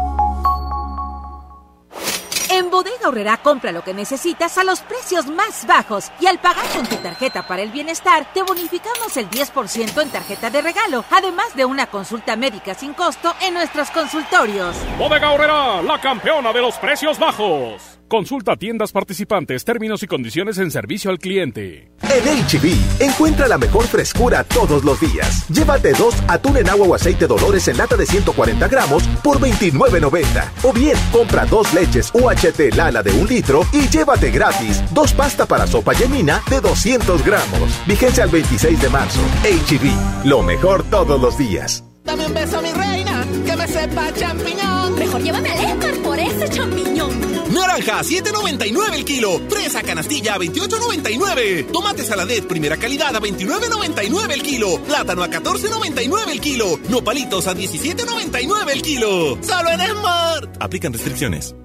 Horrera 3.11 3.35
compra 3.35 3.73
lo 3.73 3.83
que 3.83 3.93
necesitas 3.93 4.57
a 4.57 4.63
los 4.63 4.79
precios 4.79 5.27
más 5.27 5.67
bajos 5.67 6.09
y 6.21 6.27
al 6.27 6.39
pagar 6.39 6.65
con 6.69 6.87
tu 6.87 6.95
tarjeta 6.95 7.45
para 7.45 7.61
el 7.61 7.69
bienestar 7.69 8.25
te 8.33 8.41
bonificamos 8.41 9.17
el 9.17 9.29
10% 9.29 10.01
en 10.01 10.09
tarjeta 10.09 10.49
de 10.49 10.61
regalo, 10.61 11.03
además 11.11 11.53
de 11.53 11.65
una 11.65 11.87
consulta 11.87 12.37
médica 12.37 12.73
sin 12.73 12.93
costo 12.93 13.35
en 13.41 13.55
nuestros 13.55 13.91
consultorios. 13.91 14.77
Bodega 14.97 15.31
Horrera, 15.31 15.81
la 15.81 15.99
campeona 15.99 16.53
de 16.53 16.61
los 16.61 16.77
precios 16.77 17.19
bajos. 17.19 18.00
Consulta 18.11 18.57
tiendas 18.57 18.91
participantes, 18.91 19.63
términos 19.63 20.03
y 20.03 20.07
condiciones 20.07 20.57
en 20.57 20.69
servicio 20.69 21.11
al 21.11 21.17
cliente. 21.17 21.93
En 22.01 22.43
HB, 22.45 22.99
encuentra 22.99 23.47
la 23.47 23.57
mejor 23.57 23.85
frescura 23.85 24.43
todos 24.43 24.83
los 24.83 24.99
días. 24.99 25.47
Llévate 25.47 25.93
dos 25.93 26.13
atún 26.27 26.57
en 26.57 26.69
agua 26.69 26.87
o 26.87 26.93
aceite 26.93 27.25
Dolores 27.25 27.69
en 27.69 27.77
lata 27.77 27.95
de 27.95 28.05
140 28.05 28.67
gramos 28.67 29.07
por 29.23 29.39
$29.90. 29.39 30.51
O 30.63 30.73
bien, 30.73 30.97
compra 31.13 31.45
dos 31.45 31.73
leches 31.73 32.11
UHT 32.13 32.75
Lala 32.75 33.01
de 33.01 33.13
un 33.13 33.29
litro 33.29 33.61
y 33.71 33.87
llévate 33.87 34.29
gratis 34.29 34.83
dos 34.93 35.13
pasta 35.13 35.45
para 35.45 35.65
sopa 35.65 35.93
yemina 35.93 36.41
de 36.49 36.59
200 36.59 37.25
gramos. 37.25 37.87
Vigencia 37.87 38.25
al 38.25 38.29
26 38.29 38.81
de 38.81 38.89
marzo. 38.89 39.21
HB, 39.45 40.25
lo 40.27 40.43
mejor 40.43 40.83
todos 40.83 41.21
los 41.21 41.37
días. 41.37 41.85
Dame 42.03 42.25
un 42.25 42.33
beso, 42.33 42.61
mi 42.61 42.71
reina, 42.71 43.25
que 43.45 43.55
me 43.55 43.67
sepa 43.67 44.13
champiñón. 44.13 44.95
Mejor 44.95 45.21
llévame 45.21 45.49
al 45.49 45.59
Esmar 45.59 45.95
por 46.03 46.19
ese 46.19 46.49
champiñón. 46.49 47.31
Naranja, 47.53 48.01
7.99 48.01 48.93
el 48.93 49.05
kilo. 49.05 49.39
Fresa 49.49 49.83
canastilla, 49.83 50.37
28.99. 50.37 51.71
Tomate 51.71 52.03
saladet, 52.03 52.47
primera 52.47 52.77
calidad, 52.77 53.15
a 53.15 53.19
29.99 53.19 54.31
el 54.31 54.41
kilo. 54.41 54.79
Plátano 54.83 55.23
a 55.23 55.29
14.99 55.29 56.31
el 56.31 56.41
kilo. 56.41 56.79
Nopalitos 56.89 57.47
a 57.47 57.55
17.99 57.55 58.71
el 58.71 58.81
kilo. 58.81 59.37
Solo 59.41 59.69
en 59.69 59.81
Smart. 59.81 60.57
Aplican 60.59 60.93
restricciones. 60.93 61.55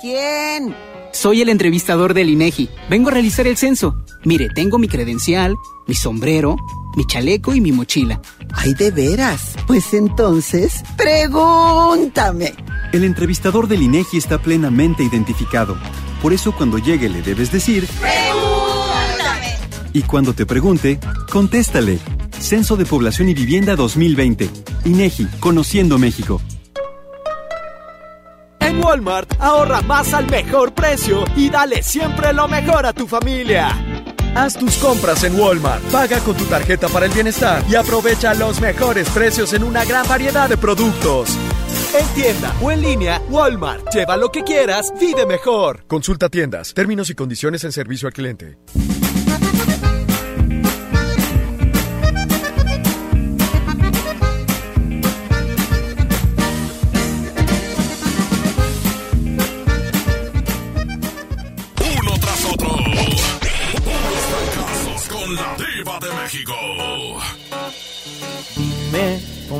¿Quién? 0.00 0.74
Soy 1.12 1.42
el 1.42 1.48
entrevistador 1.48 2.14
del 2.14 2.30
INEGI. 2.30 2.68
Vengo 2.88 3.08
a 3.08 3.12
realizar 3.12 3.46
el 3.46 3.56
censo. 3.56 4.04
Mire, 4.24 4.48
tengo 4.54 4.78
mi 4.78 4.88
credencial, 4.88 5.56
mi 5.86 5.94
sombrero, 5.94 6.56
mi 6.98 7.06
chaleco 7.06 7.54
y 7.54 7.60
mi 7.60 7.70
mochila. 7.70 8.20
Ay, 8.52 8.74
de 8.74 8.90
veras. 8.90 9.54
Pues 9.68 9.94
entonces, 9.94 10.82
pregúntame. 10.96 12.54
El 12.92 13.04
entrevistador 13.04 13.68
del 13.68 13.82
INEGI 13.82 14.18
está 14.18 14.38
plenamente 14.38 15.04
identificado. 15.04 15.76
Por 16.20 16.32
eso 16.32 16.50
cuando 16.50 16.78
llegue 16.78 17.08
le 17.08 17.22
debes 17.22 17.52
decir... 17.52 17.86
¡Pregúntame! 18.00 19.58
Y 19.92 20.02
cuando 20.02 20.34
te 20.34 20.44
pregunte, 20.44 20.98
contéstale. 21.30 22.00
Censo 22.40 22.76
de 22.76 22.84
Población 22.84 23.28
y 23.28 23.34
Vivienda 23.34 23.76
2020. 23.76 24.50
INEGI, 24.84 25.26
Conociendo 25.38 25.98
México. 25.98 26.40
En 28.58 28.82
Walmart, 28.82 29.40
ahorra 29.40 29.82
más 29.82 30.12
al 30.14 30.28
mejor 30.28 30.74
precio 30.74 31.24
y 31.36 31.48
dale 31.48 31.84
siempre 31.84 32.32
lo 32.32 32.48
mejor 32.48 32.86
a 32.86 32.92
tu 32.92 33.06
familia. 33.06 33.97
Haz 34.34 34.54
tus 34.54 34.76
compras 34.78 35.24
en 35.24 35.38
Walmart, 35.38 35.82
paga 35.90 36.20
con 36.20 36.36
tu 36.36 36.44
tarjeta 36.44 36.88
para 36.88 37.06
el 37.06 37.12
bienestar 37.12 37.64
y 37.68 37.74
aprovecha 37.74 38.34
los 38.34 38.60
mejores 38.60 39.08
precios 39.10 39.52
en 39.52 39.64
una 39.64 39.84
gran 39.84 40.06
variedad 40.08 40.48
de 40.48 40.56
productos. 40.56 41.36
En 41.98 42.06
tienda 42.14 42.54
o 42.60 42.70
en 42.70 42.82
línea, 42.82 43.22
Walmart. 43.30 43.92
Lleva 43.92 44.16
lo 44.16 44.30
que 44.30 44.42
quieras, 44.42 44.92
vive 45.00 45.26
mejor. 45.26 45.84
Consulta 45.86 46.28
tiendas, 46.28 46.74
términos 46.74 47.10
y 47.10 47.14
condiciones 47.14 47.64
en 47.64 47.72
servicio 47.72 48.08
al 48.08 48.14
cliente. 48.14 48.58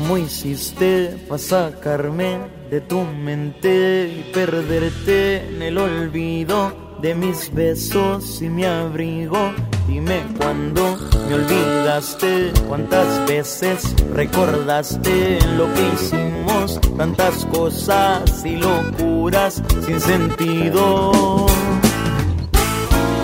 ¿Cómo 0.09 0.25
hiciste 0.25 1.15
para 1.27 1.37
sacarme 1.37 2.39
de 2.71 2.81
tu 2.81 3.01
mente 3.01 4.07
y 4.07 4.31
perderte 4.33 5.47
en 5.47 5.61
el 5.61 5.77
olvido 5.77 6.97
de 6.99 7.13
mis 7.13 7.53
besos 7.53 8.41
y 8.41 8.49
mi 8.49 8.65
abrigo? 8.65 9.53
Dime 9.87 10.23
cuándo 10.35 10.97
me 11.27 11.35
olvidaste, 11.35 12.51
cuántas 12.67 13.27
veces 13.27 13.93
recordaste 14.11 15.37
lo 15.55 15.71
que 15.75 15.89
hicimos, 15.93 16.81
tantas 16.97 17.45
cosas 17.45 18.43
y 18.43 18.55
locuras 18.55 19.61
sin 19.85 20.01
sentido. 20.01 21.11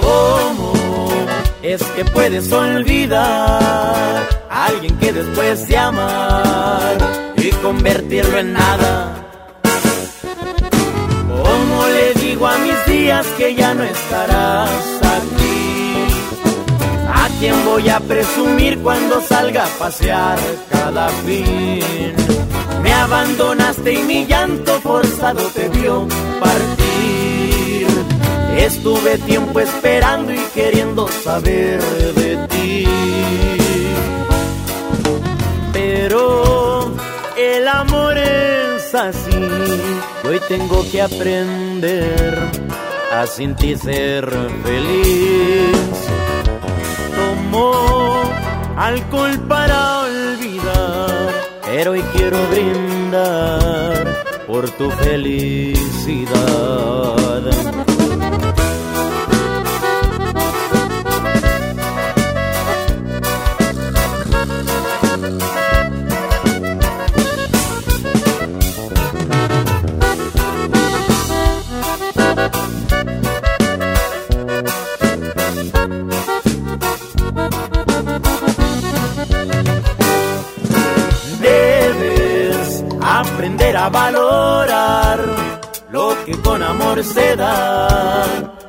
¿Cómo 0.02 0.55
es 1.66 1.84
que 1.96 2.06
puedes 2.06 2.52
olvidar 2.52 4.30
a 4.50 4.66
alguien 4.66 4.96
que 5.00 5.12
después 5.12 5.68
de 5.68 5.78
amar 5.78 6.98
y 7.38 7.50
convertirlo 7.50 8.38
en 8.38 8.54
nada? 8.54 9.26
¿Cómo 11.28 11.88
le 11.88 12.14
digo 12.22 12.48
a 12.48 12.58
mis 12.60 12.86
días 12.86 13.26
que 13.38 13.56
ya 13.56 13.74
no 13.74 13.84
estarás 13.84 14.70
aquí? 15.02 16.06
¿A 17.08 17.30
quién 17.40 17.56
voy 17.66 17.90
a 17.90 18.00
presumir 18.00 18.78
cuando 18.80 19.20
salga 19.22 19.66
a 19.66 19.80
pasear 19.80 20.38
cada 20.70 21.10
fin? 21.10 22.14
Me 22.84 22.94
abandonaste 22.94 23.92
y 23.94 24.04
mi 24.04 24.26
llanto 24.28 24.80
forzado 24.82 25.42
te 25.48 25.68
vio 25.70 26.08
partir. 26.40 27.15
Estuve 28.58 29.18
tiempo 29.20 29.60
esperando 29.60 30.34
y 30.34 30.40
queriendo 30.54 31.08
saber 31.08 31.82
de 32.14 32.48
ti. 32.48 32.88
Pero 35.74 36.92
el 37.38 37.68
amor 37.68 38.18
es 38.18 38.96
así. 38.96 39.32
Hoy 40.28 40.40
tengo 40.48 40.84
que 40.90 41.02
aprender 41.02 42.40
a 43.12 43.28
sin 43.28 43.56
ti 43.56 43.76
ser 43.76 44.26
feliz. 44.64 46.08
Tomo 47.16 48.24
alcohol 48.78 49.38
para 49.48 50.02
olvidar, 50.02 51.34
pero 51.66 51.92
hoy 51.92 52.04
quiero 52.14 52.38
brindar 52.48 54.26
por 54.48 54.70
tu 54.72 54.90
felicidad. 54.92 56.36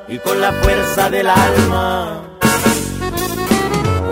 Y 0.07 0.19
con 0.19 0.39
la 0.39 0.51
fuerza 0.51 1.09
del 1.09 1.27
alma. 1.27 2.21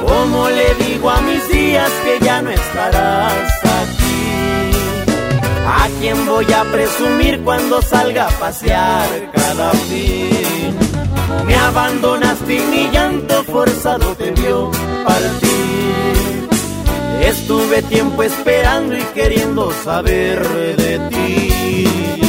Como 0.06 0.49
le 0.49 0.73
digo 0.85 1.10
a 1.10 1.22
mis 1.22 1.47
días 1.47 1.91
que 2.03 2.26
ya 2.26 2.41
no 2.41 2.49
estarás 2.49 3.52
aquí? 3.64 4.72
¿A 5.68 5.88
quién 5.99 6.26
voy 6.26 6.52
a 6.52 6.64
presumir 6.72 7.41
cuando 7.43 7.81
salga 7.81 8.27
a 8.27 8.31
pasear 8.39 9.31
cada 9.31 9.72
fin? 9.72 10.76
Me 11.45 11.56
abandonaste 11.56 12.56
y 12.56 12.61
mi 12.61 12.89
llanto 12.91 13.43
forzado 13.43 14.15
te 14.15 14.31
vio 14.31 14.72
partir. 15.06 16.49
Estuve 17.22 17.84
tiempo 17.84 18.23
esperando 18.23 18.97
y 18.97 19.03
queriendo 19.14 19.72
saber 19.84 20.47
de 20.77 20.99
ti. 21.10 22.24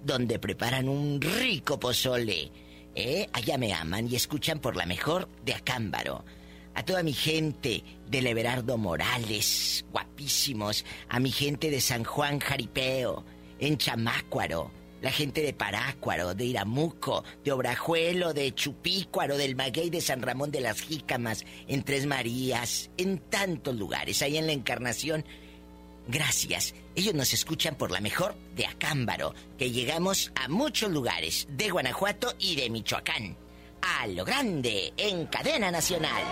donde 0.05 0.39
preparan 0.39 0.89
un 0.89 1.21
rico 1.21 1.81
pozole. 1.81 2.53
¿Eh? 2.95 3.29
Allá 3.33 3.59
me 3.59 3.75
aman 3.75 4.07
y 4.09 4.15
escuchan 4.15 4.61
por 4.61 4.77
la 4.77 4.87
mejor 4.87 5.29
de 5.45 5.55
Acámbaro. 5.55 6.25
A 6.73 6.85
toda 6.85 7.03
mi 7.03 7.13
gente 7.13 7.83
del 8.09 8.29
Everardo 8.29 8.79
Morales, 8.79 9.85
guapísimos. 9.91 10.85
A 11.09 11.19
mi 11.19 11.33
gente 11.33 11.69
de 11.69 11.81
San 11.81 12.05
Juan 12.05 12.39
Jaripeo, 12.39 13.25
en 13.59 13.77
Chamácuaro. 13.77 14.71
La 15.03 15.11
gente 15.11 15.43
de 15.43 15.53
Parácuaro, 15.53 16.33
de 16.33 16.45
Iramuco, 16.45 17.25
de 17.43 17.51
Obrajuelo, 17.51 18.33
de 18.35 18.55
Chupícuaro, 18.55 19.37
del 19.37 19.57
Maguey, 19.57 19.91
de 19.91 20.01
San 20.01 20.23
Ramón 20.23 20.53
de 20.53 20.61
las 20.61 20.81
Jícamas, 20.81 21.45
en 21.67 21.83
Tres 21.83 22.07
Marías, 22.07 22.93
en 22.97 23.19
tantos 23.19 23.75
lugares, 23.75 24.23
ahí 24.23 24.37
en 24.37 24.47
la 24.47 24.53
Encarnación. 24.53 25.25
Gracias. 26.07 26.75
Ellos 26.95 27.15
nos 27.15 27.33
escuchan 27.33 27.75
por 27.77 27.91
la 27.91 28.01
mejor 28.01 28.35
de 28.55 28.67
Acámbaro, 28.67 29.35
que 29.59 29.71
llegamos 29.71 30.33
a 30.35 30.49
muchos 30.49 30.91
lugares 30.91 31.47
de 31.51 31.71
Guanajuato 31.71 32.35
y 32.39 32.57
de 32.57 32.69
Michoacán. 32.71 33.37
A 33.83 34.07
lo 34.07 34.25
grande, 34.25 34.93
en 34.97 35.27
cadena 35.27 35.71
nacional. 35.71 36.23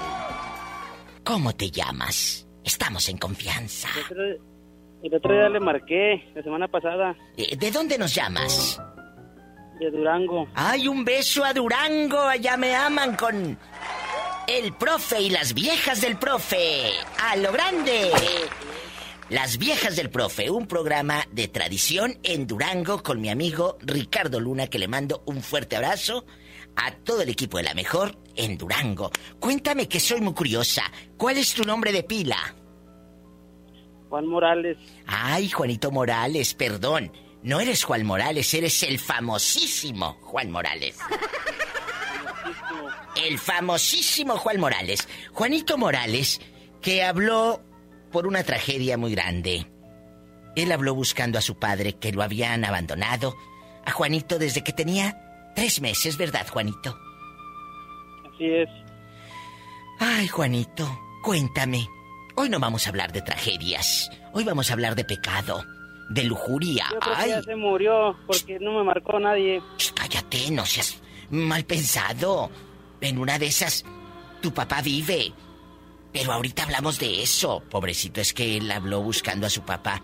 ¿Cómo 1.24 1.55
te 1.55 1.70
llamas? 1.70 2.47
Estamos 2.65 3.09
en 3.09 3.19
confianza. 3.19 3.89
El 3.97 4.03
otro, 4.05 4.44
el 5.05 5.15
otro 5.15 5.32
día 5.35 5.49
le 5.49 5.61
marqué, 5.61 6.31
la 6.35 6.43
semana 6.43 6.69
pasada, 6.69 7.16
Eh, 7.36 7.57
¿De 7.57 7.70
dónde 7.70 7.99
nos 7.99 8.15
llamas? 8.15 8.81
de 9.78 9.90
Durango. 9.90 10.47
¡Ay, 10.55 10.86
un 10.86 11.05
beso 11.05 11.44
a 11.44 11.53
Durango! 11.53 12.20
Allá 12.20 12.57
me 12.57 12.73
aman 12.74 13.16
con 13.16 13.59
el 14.47 14.73
profe 14.74 15.20
y 15.23 15.31
las 15.31 15.55
viejas 15.55 16.01
del 16.03 16.16
profe. 16.19 16.93
¡A 17.20 17.35
lo 17.36 17.51
grande! 17.51 18.11
Las 19.33 19.57
viejas 19.57 19.97
del 19.97 20.11
profe, 20.11 20.51
un 20.51 20.67
programa 20.67 21.27
de 21.33 21.49
tradición 21.49 22.19
en 22.23 22.47
Durango 22.47 23.03
con 23.03 23.19
mi 23.19 23.31
amigo 23.31 23.79
Ricardo 23.81 24.39
Luna, 24.41 24.67
que 24.67 24.79
le 24.79 24.89
mando 24.89 25.23
un 25.25 25.41
fuerte 25.41 25.75
abrazo 25.75 26.27
a 26.77 26.91
todo 26.97 27.23
el 27.23 27.31
equipo 27.31 27.57
de 27.57 27.63
la 27.63 27.73
mejor 27.73 28.19
en 28.37 28.59
Durango. 28.59 29.11
Cuéntame 29.41 29.89
que 29.89 30.01
soy 30.01 30.21
muy 30.21 30.35
curiosa. 30.35 30.83
¿Cuál 31.17 31.39
es 31.39 31.55
tu 31.55 31.65
nombre 31.65 31.93
de 31.93 32.03
pila? 32.03 32.37
Juan 34.11 34.27
Morales. 34.27 34.77
Ay, 35.07 35.49
Juanito 35.49 35.91
Morales, 35.91 36.53
perdón. 36.53 37.11
No 37.43 37.59
eres 37.59 37.85
Juan 37.85 38.05
Morales, 38.05 38.53
eres 38.53 38.83
el 38.83 38.99
famosísimo 38.99 40.19
Juan 40.21 40.51
Morales. 40.51 40.99
El 43.17 43.39
famosísimo 43.39 44.37
Juan 44.37 44.61
Morales. 44.61 45.09
Juanito 45.33 45.79
Morales, 45.79 46.39
que 46.83 47.03
habló 47.03 47.63
por 48.12 48.26
una 48.26 48.44
tragedia 48.44 48.97
muy 48.97 49.12
grande. 49.14 49.66
Él 50.55 50.70
habló 50.70 50.94
buscando 50.94 51.39
a 51.39 51.43
su 51.43 51.59
padre 51.59 51.94
que 51.94 52.12
lo 52.12 52.22
habían 52.22 52.64
abandonado. 52.64 53.34
A 53.84 53.90
Juanito 53.90 54.39
desde 54.39 54.62
que 54.62 54.72
tenía 54.72 55.51
tres 55.56 55.80
meses, 55.80 56.16
¿verdad, 56.16 56.47
Juanito? 56.48 56.97
Así 58.32 58.44
es. 58.47 58.68
Ay, 59.98 60.28
Juanito, 60.28 60.89
cuéntame. 61.22 61.89
Hoy 62.36 62.48
no 62.48 62.60
vamos 62.60 62.86
a 62.86 62.90
hablar 62.90 63.12
de 63.12 63.22
tragedias. 63.22 64.10
Hoy 64.32 64.44
vamos 64.44 64.70
a 64.70 64.74
hablar 64.74 64.94
de 64.94 65.05
pecado, 65.05 65.64
de 66.10 66.24
lujuria. 66.24 66.86
Yo 66.93 67.01
creo 67.01 67.16
que 67.16 67.22
Ay, 67.22 67.30
ya 67.30 67.43
se 67.43 67.56
murió 67.56 68.16
porque 68.26 68.59
no 68.60 68.72
me 68.78 68.84
marcó 68.84 69.18
nadie. 69.18 69.62
cállate, 69.94 70.51
no 70.51 70.64
seas 70.66 71.01
mal 71.30 71.64
pensado. 71.64 72.51
En 73.01 73.18
una 73.18 73.39
de 73.39 73.47
esas, 73.47 73.84
tu 74.40 74.52
papá 74.52 74.80
vive. 74.82 75.32
Pero 76.12 76.32
ahorita 76.32 76.64
hablamos 76.64 76.98
de 76.98 77.22
eso. 77.22 77.62
Pobrecito, 77.70 78.20
es 78.20 78.32
que 78.32 78.56
él 78.59 78.70
habló 78.70 79.01
buscando 79.02 79.47
a 79.47 79.51
su 79.51 79.62
papá. 79.62 80.02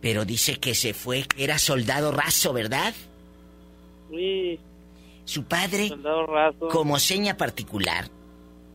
Pero 0.00 0.24
dice 0.24 0.56
que 0.60 0.74
se 0.74 0.94
fue, 0.94 1.24
que 1.24 1.42
era 1.42 1.58
soldado 1.58 2.12
raso, 2.12 2.52
¿verdad? 2.52 2.94
Sí, 4.10 4.58
Su 5.24 5.44
padre, 5.44 5.88
soldado 5.88 6.26
raso. 6.26 6.68
como 6.68 6.98
seña 7.00 7.36
particular, 7.36 8.08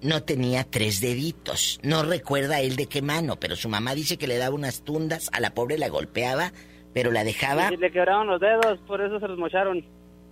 no 0.02 0.24
tenía 0.24 0.66
tres 0.66 1.00
deditos. 1.00 1.80
No 1.82 2.04
recuerda 2.04 2.60
él 2.60 2.76
de 2.76 2.88
qué 2.88 3.02
mano, 3.02 3.40
pero 3.40 3.56
su 3.56 3.70
mamá 3.70 3.96
dice 3.96 4.18
que 4.18 4.28
le 4.28 4.38
daba 4.38 4.54
unas 4.54 4.84
tundas, 4.84 5.30
a 5.32 5.40
la 5.40 5.54
pobre 5.54 5.78
la 5.78 5.88
golpeaba, 5.88 6.52
pero 6.94 7.10
la 7.12 7.24
dejaba. 7.24 7.72
Y 7.74 7.78
le 7.78 7.90
quebraron 7.92 8.28
los 8.28 8.42
dedos, 8.42 8.80
por 8.86 9.02
eso 9.02 9.18
se 9.20 9.28
los 9.30 9.38
mocharon. 9.40 9.84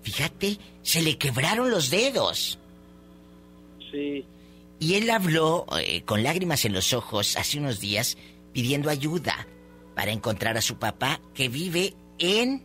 Fíjate, 0.03 0.57
se 0.81 1.01
le 1.01 1.17
quebraron 1.17 1.71
los 1.71 1.89
dedos. 1.89 2.59
Sí. 3.91 4.25
Y 4.81 4.95
él 4.95 5.11
habló 5.11 5.67
eh, 5.79 6.01
con 6.01 6.23
lágrimas 6.23 6.65
en 6.65 6.73
los 6.73 6.91
ojos 6.91 7.37
hace 7.37 7.59
unos 7.59 7.79
días 7.79 8.17
pidiendo 8.51 8.89
ayuda 8.89 9.45
para 9.95 10.11
encontrar 10.11 10.57
a 10.57 10.61
su 10.61 10.79
papá 10.79 11.21
que 11.35 11.49
vive 11.49 11.93
en 12.17 12.63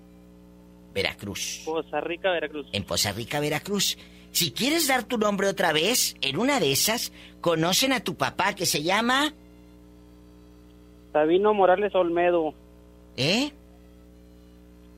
Veracruz. 0.95 1.61
Poza 1.67 2.01
Rica, 2.01 2.31
Veracruz. 2.31 2.69
En 2.73 2.85
Poza 2.85 3.13
Rica, 3.13 3.39
Veracruz. 3.39 3.99
Si 4.31 4.51
quieres 4.53 4.89
dar 4.89 5.05
tu 5.05 5.19
nombre 5.19 5.47
otra 5.47 5.75
vez, 5.75 6.17
en 6.23 6.39
una 6.39 6.59
de 6.59 6.73
esas, 6.73 7.13
conocen 7.43 7.93
a 7.93 8.01
tu 8.01 8.15
papá 8.15 8.55
que 8.55 8.65
se 8.65 8.83
llama... 8.83 9.35
Sabino 11.13 11.53
Morales 11.53 11.95
Olmedo. 11.95 12.55
¿Eh? 13.19 13.53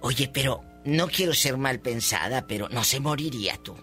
Oye, 0.00 0.28
pero 0.32 0.60
no 0.84 1.06
quiero 1.08 1.32
ser 1.32 1.56
mal 1.56 1.80
pensada, 1.80 2.46
pero 2.46 2.68
no 2.68 2.84
se 2.84 3.00
moriría 3.00 3.54
tú. 3.62 3.74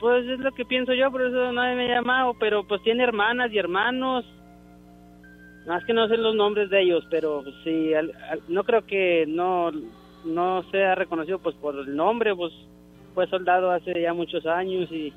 Pues 0.00 0.26
es 0.28 0.38
lo 0.38 0.52
que 0.52 0.64
pienso 0.64 0.94
yo, 0.94 1.10
por 1.10 1.22
eso 1.22 1.52
nadie 1.52 1.74
me 1.74 1.90
ha 1.92 1.96
llamado, 1.96 2.34
pero 2.38 2.66
pues 2.66 2.80
tiene 2.84 3.02
hermanas 3.02 3.50
y 3.52 3.58
hermanos. 3.58 4.24
Más 5.66 5.84
que 5.84 5.92
no 5.92 6.06
sé 6.08 6.16
los 6.16 6.34
nombres 6.36 6.70
de 6.70 6.82
ellos, 6.82 7.04
pero 7.10 7.42
pues, 7.42 7.54
sí, 7.64 7.92
al- 7.94 8.14
al- 8.30 8.42
no 8.48 8.62
creo 8.64 8.86
que 8.86 9.24
no, 9.26 9.70
no 10.24 10.62
sea 10.70 10.94
reconocido 10.94 11.40
pues 11.40 11.56
por 11.56 11.74
el 11.74 11.94
nombre, 11.96 12.34
pues 12.34 12.52
fue 13.14 13.26
soldado 13.28 13.70
hace 13.72 14.00
ya 14.00 14.14
muchos 14.14 14.46
años 14.46 14.88
y 14.92 15.12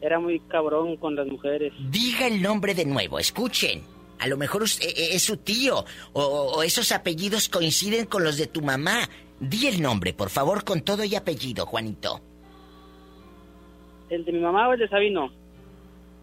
era 0.00 0.18
muy 0.18 0.40
cabrón 0.40 0.96
con 0.96 1.14
las 1.16 1.26
mujeres. 1.26 1.72
Diga 1.90 2.26
el 2.26 2.40
nombre 2.42 2.74
de 2.74 2.84
nuevo, 2.84 3.18
escuchen. 3.18 3.82
A 4.18 4.26
lo 4.26 4.36
mejor 4.36 4.62
us- 4.62 4.80
e- 4.80 4.88
e- 4.90 5.14
es 5.14 5.22
su 5.22 5.38
tío 5.38 5.84
o, 6.12 6.22
o 6.22 6.62
esos 6.62 6.92
apellidos 6.92 7.48
coinciden 7.48 8.06
con 8.06 8.22
los 8.24 8.36
de 8.36 8.46
tu 8.46 8.60
mamá. 8.62 9.08
Di 9.40 9.66
el 9.66 9.80
nombre, 9.80 10.12
por 10.12 10.28
favor, 10.28 10.64
con 10.64 10.82
todo 10.82 11.04
y 11.04 11.14
apellido, 11.14 11.64
Juanito. 11.66 12.20
¿El 14.10 14.24
de 14.24 14.32
mi 14.32 14.40
mamá 14.40 14.68
o 14.68 14.72
el 14.74 14.80
de 14.80 14.88
Sabino? 14.88 15.30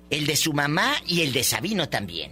El 0.09 0.25
de 0.27 0.35
su 0.35 0.53
mamá 0.53 0.93
y 1.07 1.21
el 1.21 1.33
de 1.33 1.43
Sabino 1.43 1.89
también. 1.89 2.31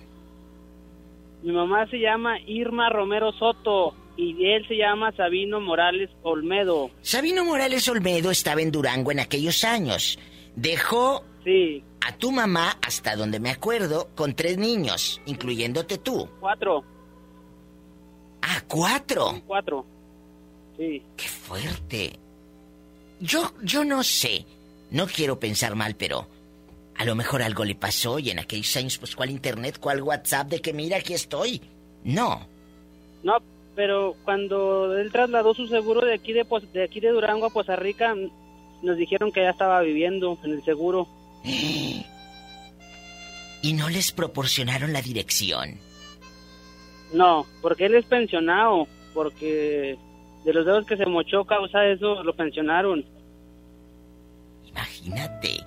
Mi 1.43 1.51
mamá 1.51 1.87
se 1.89 1.97
llama 1.99 2.39
Irma 2.41 2.89
Romero 2.89 3.31
Soto 3.33 3.95
y 4.17 4.45
él 4.45 4.67
se 4.67 4.75
llama 4.77 5.11
Sabino 5.13 5.59
Morales 5.61 6.09
Olmedo. 6.23 6.89
Sabino 7.01 7.43
Morales 7.45 7.87
Olmedo 7.89 8.31
estaba 8.31 8.61
en 8.61 8.71
Durango 8.71 9.11
en 9.11 9.19
aquellos 9.19 9.63
años. 9.63 10.17
Dejó 10.55 11.23
a 12.01 12.11
tu 12.17 12.31
mamá, 12.31 12.77
hasta 12.81 13.15
donde 13.15 13.39
me 13.39 13.51
acuerdo, 13.51 14.09
con 14.15 14.33
tres 14.35 14.57
niños, 14.57 15.21
incluyéndote 15.25 15.97
tú. 15.97 16.27
Cuatro. 16.39 16.83
Ah, 18.41 18.61
cuatro. 18.67 19.41
Cuatro. 19.47 19.85
Sí. 20.77 21.01
Qué 21.17 21.27
fuerte. 21.27 22.19
Yo, 23.19 23.51
yo 23.63 23.83
no 23.85 24.03
sé. 24.03 24.45
No 24.91 25.07
quiero 25.07 25.39
pensar 25.39 25.75
mal, 25.75 25.95
pero 25.95 26.27
a 26.95 27.05
lo 27.05 27.15
mejor 27.15 27.41
algo 27.41 27.65
le 27.65 27.75
pasó 27.75 28.19
y 28.19 28.29
en 28.29 28.39
aquellos 28.39 28.75
años, 28.77 28.97
pues, 28.97 29.15
¿cuál 29.15 29.29
internet? 29.31 29.77
¿Cuál 29.79 30.01
WhatsApp 30.03 30.47
de 30.49 30.61
que 30.61 30.73
mira, 30.73 30.97
aquí 30.97 31.13
estoy? 31.13 31.61
No. 32.03 32.47
No, 33.23 33.37
pero 33.75 34.15
cuando 34.23 34.95
él 34.97 35.11
trasladó 35.11 35.53
su 35.53 35.67
seguro 35.67 36.05
de 36.05 36.13
aquí 36.13 36.33
de, 36.33 36.45
Poz- 36.45 36.69
de 36.71 36.83
aquí 36.83 36.99
de 36.99 37.09
Durango 37.09 37.47
a 37.47 37.49
Poza 37.49 37.75
Rica, 37.75 38.13
nos 38.83 38.97
dijeron 38.97 39.31
que 39.31 39.41
ya 39.41 39.49
estaba 39.49 39.81
viviendo 39.81 40.37
en 40.43 40.51
el 40.51 40.63
seguro. 40.63 41.07
Y 43.61 43.73
no 43.73 43.89
les 43.89 44.11
proporcionaron 44.11 44.93
la 44.93 45.01
dirección. 45.01 45.79
No, 47.13 47.47
porque 47.63 47.87
él 47.87 47.95
es 47.95 48.05
pensionado, 48.05 48.87
porque 49.11 49.97
de 50.43 50.53
los 50.53 50.65
dedos 50.65 50.85
que 50.85 50.97
se 50.97 51.05
mochó 51.07 51.45
causa 51.45 51.83
eso 51.87 52.23
lo 52.23 52.35
pensionaron. 52.35 53.03
Imagínate. 54.65 55.65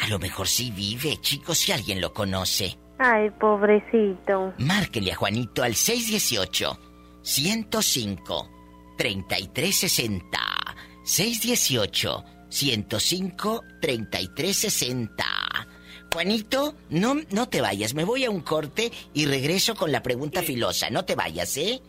A 0.00 0.08
lo 0.08 0.18
mejor 0.18 0.48
sí 0.48 0.72
vive, 0.72 1.16
chicos, 1.20 1.58
si 1.58 1.70
alguien 1.70 2.00
lo 2.00 2.12
conoce. 2.12 2.76
Ay, 2.98 3.30
pobrecito. 3.30 4.52
Márquele 4.58 5.12
a 5.12 5.16
Juanito 5.16 5.62
al 5.62 5.74
618 5.76 6.78
105 7.22 8.50
3360. 8.96 10.38
618 11.04 12.24
105 12.52 13.64
3360. 13.80 15.24
Juanito, 16.12 16.74
no, 16.90 17.16
no 17.30 17.48
te 17.48 17.62
vayas, 17.62 17.94
me 17.94 18.04
voy 18.04 18.26
a 18.26 18.30
un 18.30 18.42
corte 18.42 18.92
y 19.14 19.24
regreso 19.24 19.74
con 19.74 19.90
la 19.90 20.02
pregunta 20.02 20.42
filosa. 20.42 20.90
No 20.90 21.06
te 21.06 21.14
vayas, 21.14 21.56
¿eh? 21.56 21.80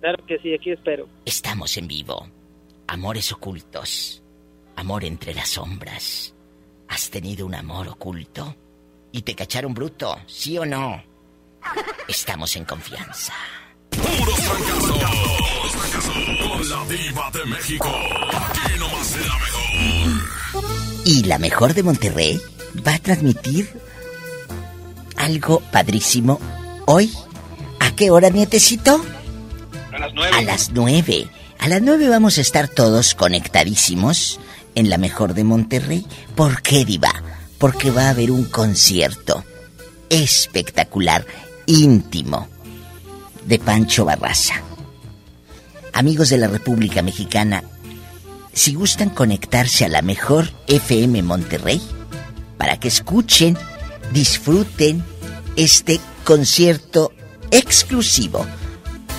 Claro 0.00 0.24
que 0.26 0.38
sí, 0.38 0.54
aquí 0.54 0.70
espero. 0.70 1.06
Estamos 1.26 1.76
en 1.76 1.86
vivo. 1.86 2.26
Amores 2.86 3.30
ocultos. 3.32 4.22
Amor 4.76 5.04
entre 5.04 5.34
las 5.34 5.50
sombras. 5.50 6.34
¿Has 6.88 7.10
tenido 7.10 7.44
un 7.44 7.54
amor 7.54 7.88
oculto? 7.88 8.56
¿Y 9.12 9.22
te 9.22 9.34
cacharon 9.34 9.74
bruto? 9.74 10.16
¿Sí 10.26 10.56
o 10.56 10.64
no? 10.64 11.02
Estamos 12.08 12.56
en 12.56 12.64
confianza. 12.64 13.34
Puros 14.04 14.40
fracasos. 14.40 14.98
Con 16.42 16.68
la 16.68 16.84
diva 16.88 17.30
de 17.32 17.44
México. 17.46 17.88
Aquí 17.88 18.78
nomás 18.78 19.16
la 19.16 19.38
mejor. 19.38 21.04
Y 21.04 21.22
la 21.24 21.38
mejor 21.38 21.74
de 21.74 21.82
Monterrey 21.82 22.40
va 22.86 22.94
a 22.94 22.98
transmitir 22.98 23.68
algo 25.16 25.60
padrísimo 25.72 26.40
hoy. 26.86 27.12
¿A 27.80 27.94
qué 27.94 28.10
hora, 28.10 28.30
nietecito? 28.30 29.02
A 29.92 29.98
las 29.98 30.12
nueve. 30.14 30.36
A 30.36 30.42
las 30.42 30.70
nueve. 30.70 31.28
A 31.58 31.68
las 31.68 31.82
nueve 31.82 32.08
vamos 32.08 32.38
a 32.38 32.40
estar 32.42 32.68
todos 32.68 33.14
conectadísimos 33.14 34.40
en 34.74 34.90
la 34.90 34.98
mejor 34.98 35.34
de 35.34 35.44
Monterrey. 35.44 36.06
¿Por 36.34 36.62
qué, 36.62 36.84
Diva? 36.84 37.12
Porque 37.58 37.90
va 37.90 38.06
a 38.06 38.10
haber 38.10 38.30
un 38.30 38.44
concierto 38.44 39.44
espectacular, 40.10 41.26
íntimo. 41.66 42.48
De 43.46 43.58
Pancho 43.58 44.04
Barraza. 44.04 44.54
Amigos 45.92 46.28
de 46.28 46.38
la 46.38 46.48
República 46.48 47.02
Mexicana, 47.02 47.62
si 48.52 48.74
gustan 48.74 49.10
conectarse 49.10 49.84
a 49.84 49.88
la 49.88 50.02
mejor 50.02 50.50
FM 50.66 51.22
Monterrey, 51.22 51.80
para 52.56 52.78
que 52.78 52.88
escuchen, 52.88 53.56
disfruten 54.12 55.04
este 55.56 56.00
concierto 56.24 57.12
exclusivo 57.50 58.46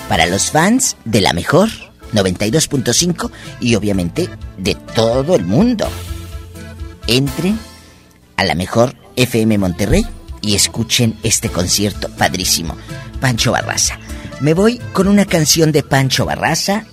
para 0.09 0.25
los 0.25 0.51
fans 0.51 0.97
de 1.05 1.21
la 1.21 1.33
mejor 1.33 1.69
92.5 2.13 3.31
y 3.59 3.75
obviamente 3.75 4.29
de 4.57 4.75
todo 4.75 5.35
el 5.35 5.45
mundo. 5.45 5.87
Entren 7.07 7.59
a 8.37 8.43
la 8.43 8.55
mejor 8.55 8.95
FM 9.15 9.57
Monterrey 9.57 10.05
y 10.41 10.55
escuchen 10.55 11.17
este 11.23 11.49
concierto 11.49 12.09
padrísimo. 12.09 12.75
Pancho 13.19 13.51
Barraza. 13.51 13.99
Me 14.41 14.53
voy 14.53 14.79
con 14.93 15.07
una 15.07 15.25
canción 15.25 15.71
de 15.71 15.83
Pancho 15.83 16.25
Barraza. 16.25 16.85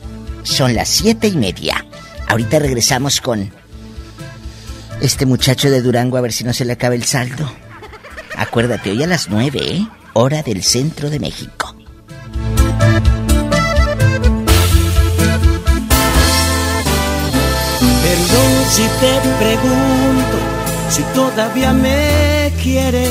Son 0.42 0.74
las 0.74 0.88
siete 0.88 1.28
y 1.28 1.36
media. 1.36 1.84
Ahorita 2.28 2.58
regresamos 2.58 3.20
con 3.20 3.52
este 5.00 5.26
muchacho 5.26 5.70
de 5.70 5.82
Durango 5.82 6.16
a 6.16 6.20
ver 6.20 6.32
si 6.32 6.44
no 6.44 6.52
se 6.52 6.64
le 6.64 6.72
acaba 6.72 6.94
el 6.94 7.04
saldo. 7.04 7.50
Acuérdate, 8.36 8.90
hoy 8.92 9.02
a 9.02 9.06
las 9.06 9.28
nueve, 9.28 9.58
¿eh? 9.62 9.86
Hora 10.14 10.42
del 10.42 10.62
centro 10.62 11.10
de 11.10 11.18
México. 11.18 11.74
Perdón 18.02 18.52
si 18.70 18.82
te 18.82 19.20
pregunto 19.38 20.38
si 20.90 21.02
todavía 21.14 21.72
me 21.72 22.52
quieres. 22.62 23.10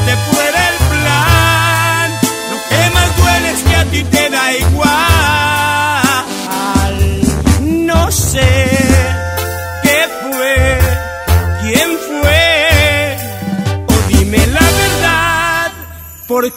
¿por 16.41 16.51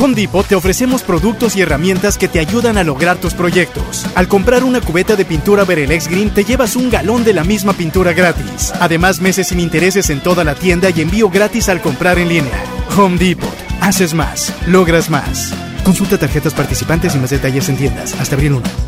Home 0.00 0.14
Depot 0.14 0.46
te 0.46 0.54
ofrecemos 0.54 1.02
productos 1.02 1.56
y 1.56 1.62
herramientas 1.62 2.18
que 2.18 2.28
te 2.28 2.38
ayudan 2.38 2.78
a 2.78 2.84
lograr 2.84 3.16
tus 3.16 3.34
proyectos. 3.34 4.06
Al 4.14 4.28
comprar 4.28 4.62
una 4.62 4.80
cubeta 4.80 5.16
de 5.16 5.24
pintura 5.24 5.64
Verelex 5.64 6.06
Green 6.06 6.30
te 6.30 6.44
llevas 6.44 6.76
un 6.76 6.88
galón 6.88 7.24
de 7.24 7.32
la 7.32 7.42
misma 7.42 7.72
pintura 7.72 8.12
gratis. 8.12 8.72
Además, 8.78 9.20
meses 9.20 9.48
sin 9.48 9.58
intereses 9.58 10.08
en 10.10 10.20
toda 10.20 10.44
la 10.44 10.54
tienda 10.54 10.90
y 10.90 11.00
envío 11.00 11.28
gratis 11.30 11.68
al 11.68 11.80
comprar 11.80 12.18
en 12.18 12.28
línea. 12.28 12.64
Home 12.96 13.18
Depot. 13.18 13.52
Haces 13.80 14.14
más. 14.14 14.54
Logras 14.68 15.10
más. 15.10 15.52
Consulta 15.84 16.16
tarjetas 16.16 16.54
participantes 16.54 17.16
y 17.16 17.18
más 17.18 17.30
detalles 17.30 17.68
en 17.68 17.76
tiendas. 17.76 18.14
Hasta 18.20 18.36
abril 18.36 18.52
1. 18.52 18.87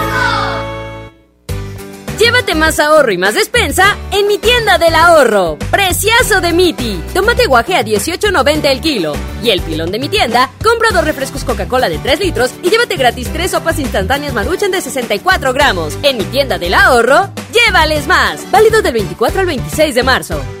Llévate 2.21 2.53
más 2.53 2.79
ahorro 2.79 3.11
y 3.11 3.17
más 3.17 3.33
despensa 3.33 3.97
en 4.11 4.27
mi 4.27 4.37
tienda 4.37 4.77
del 4.77 4.93
ahorro. 4.93 5.57
Preciazo 5.71 6.39
de 6.39 6.53
Miti. 6.53 7.01
Tomate 7.15 7.47
guaje 7.47 7.73
a 7.75 7.83
18.90 7.83 8.65
el 8.65 8.79
kilo. 8.79 9.13
Y 9.43 9.49
el 9.49 9.59
pilón 9.61 9.91
de 9.91 9.97
mi 9.97 10.07
tienda, 10.07 10.51
compra 10.63 10.91
dos 10.93 11.03
refrescos 11.03 11.43
Coca-Cola 11.43 11.89
de 11.89 11.97
3 11.97 12.19
litros 12.19 12.51
y 12.61 12.69
llévate 12.69 12.95
gratis 12.95 13.27
tres 13.33 13.49
sopas 13.49 13.79
instantáneas 13.79 14.35
Maruchan 14.35 14.69
de 14.69 14.81
64 14.81 15.51
gramos. 15.51 15.97
En 16.03 16.19
mi 16.19 16.25
tienda 16.25 16.59
del 16.59 16.75
ahorro, 16.75 17.31
llévales 17.51 18.05
más. 18.05 18.39
Válido 18.51 18.83
del 18.83 18.93
24 18.93 19.39
al 19.39 19.47
26 19.47 19.95
de 19.95 20.03
marzo. 20.03 20.60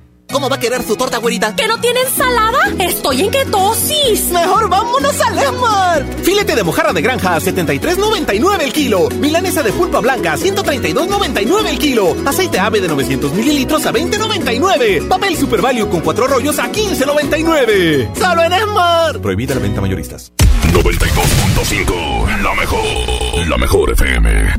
¿Cómo 0.31 0.49
va 0.49 0.55
a 0.55 0.59
querer 0.59 0.81
su 0.83 0.95
torta, 0.95 1.17
güerita? 1.17 1.55
¿Que 1.55 1.67
no 1.67 1.79
tiene 1.79 1.99
ensalada? 2.01 2.59
Estoy 2.79 3.21
en 3.21 3.31
ketosis. 3.31 4.29
Mejor 4.31 4.69
vámonos 4.69 5.19
al 5.21 5.37
Esmar. 5.37 6.05
Filete 6.23 6.55
de 6.55 6.63
mojarra 6.63 6.93
de 6.93 7.01
granja 7.01 7.35
a 7.35 7.39
73.99 7.39 8.61
el 8.61 8.73
kilo. 8.73 9.09
Milanesa 9.09 9.61
de 9.61 9.71
pulpa 9.73 9.99
blanca 9.99 10.33
a 10.33 10.37
132.99 10.37 11.67
el 11.67 11.77
kilo. 11.79 12.15
Aceite 12.25 12.59
ave 12.59 12.79
de 12.81 12.87
900 12.87 13.33
mililitros 13.33 13.85
a 13.85 13.91
20.99. 13.91 15.07
Papel 15.07 15.37
Super 15.37 15.61
Value 15.61 15.89
con 15.89 15.99
cuatro 16.01 16.27
rollos 16.27 16.57
a 16.59 16.71
15.99. 16.71 18.15
¡Solo 18.15 18.43
en 18.43 18.53
Esmar! 18.53 19.19
Prohibida 19.19 19.55
la 19.55 19.61
venta 19.61 19.81
mayoristas. 19.81 20.31
92.5, 20.73 22.41
la 22.41 22.53
mejor, 22.55 23.47
la 23.47 23.57
mejor 23.57 23.91
FM. 23.91 24.53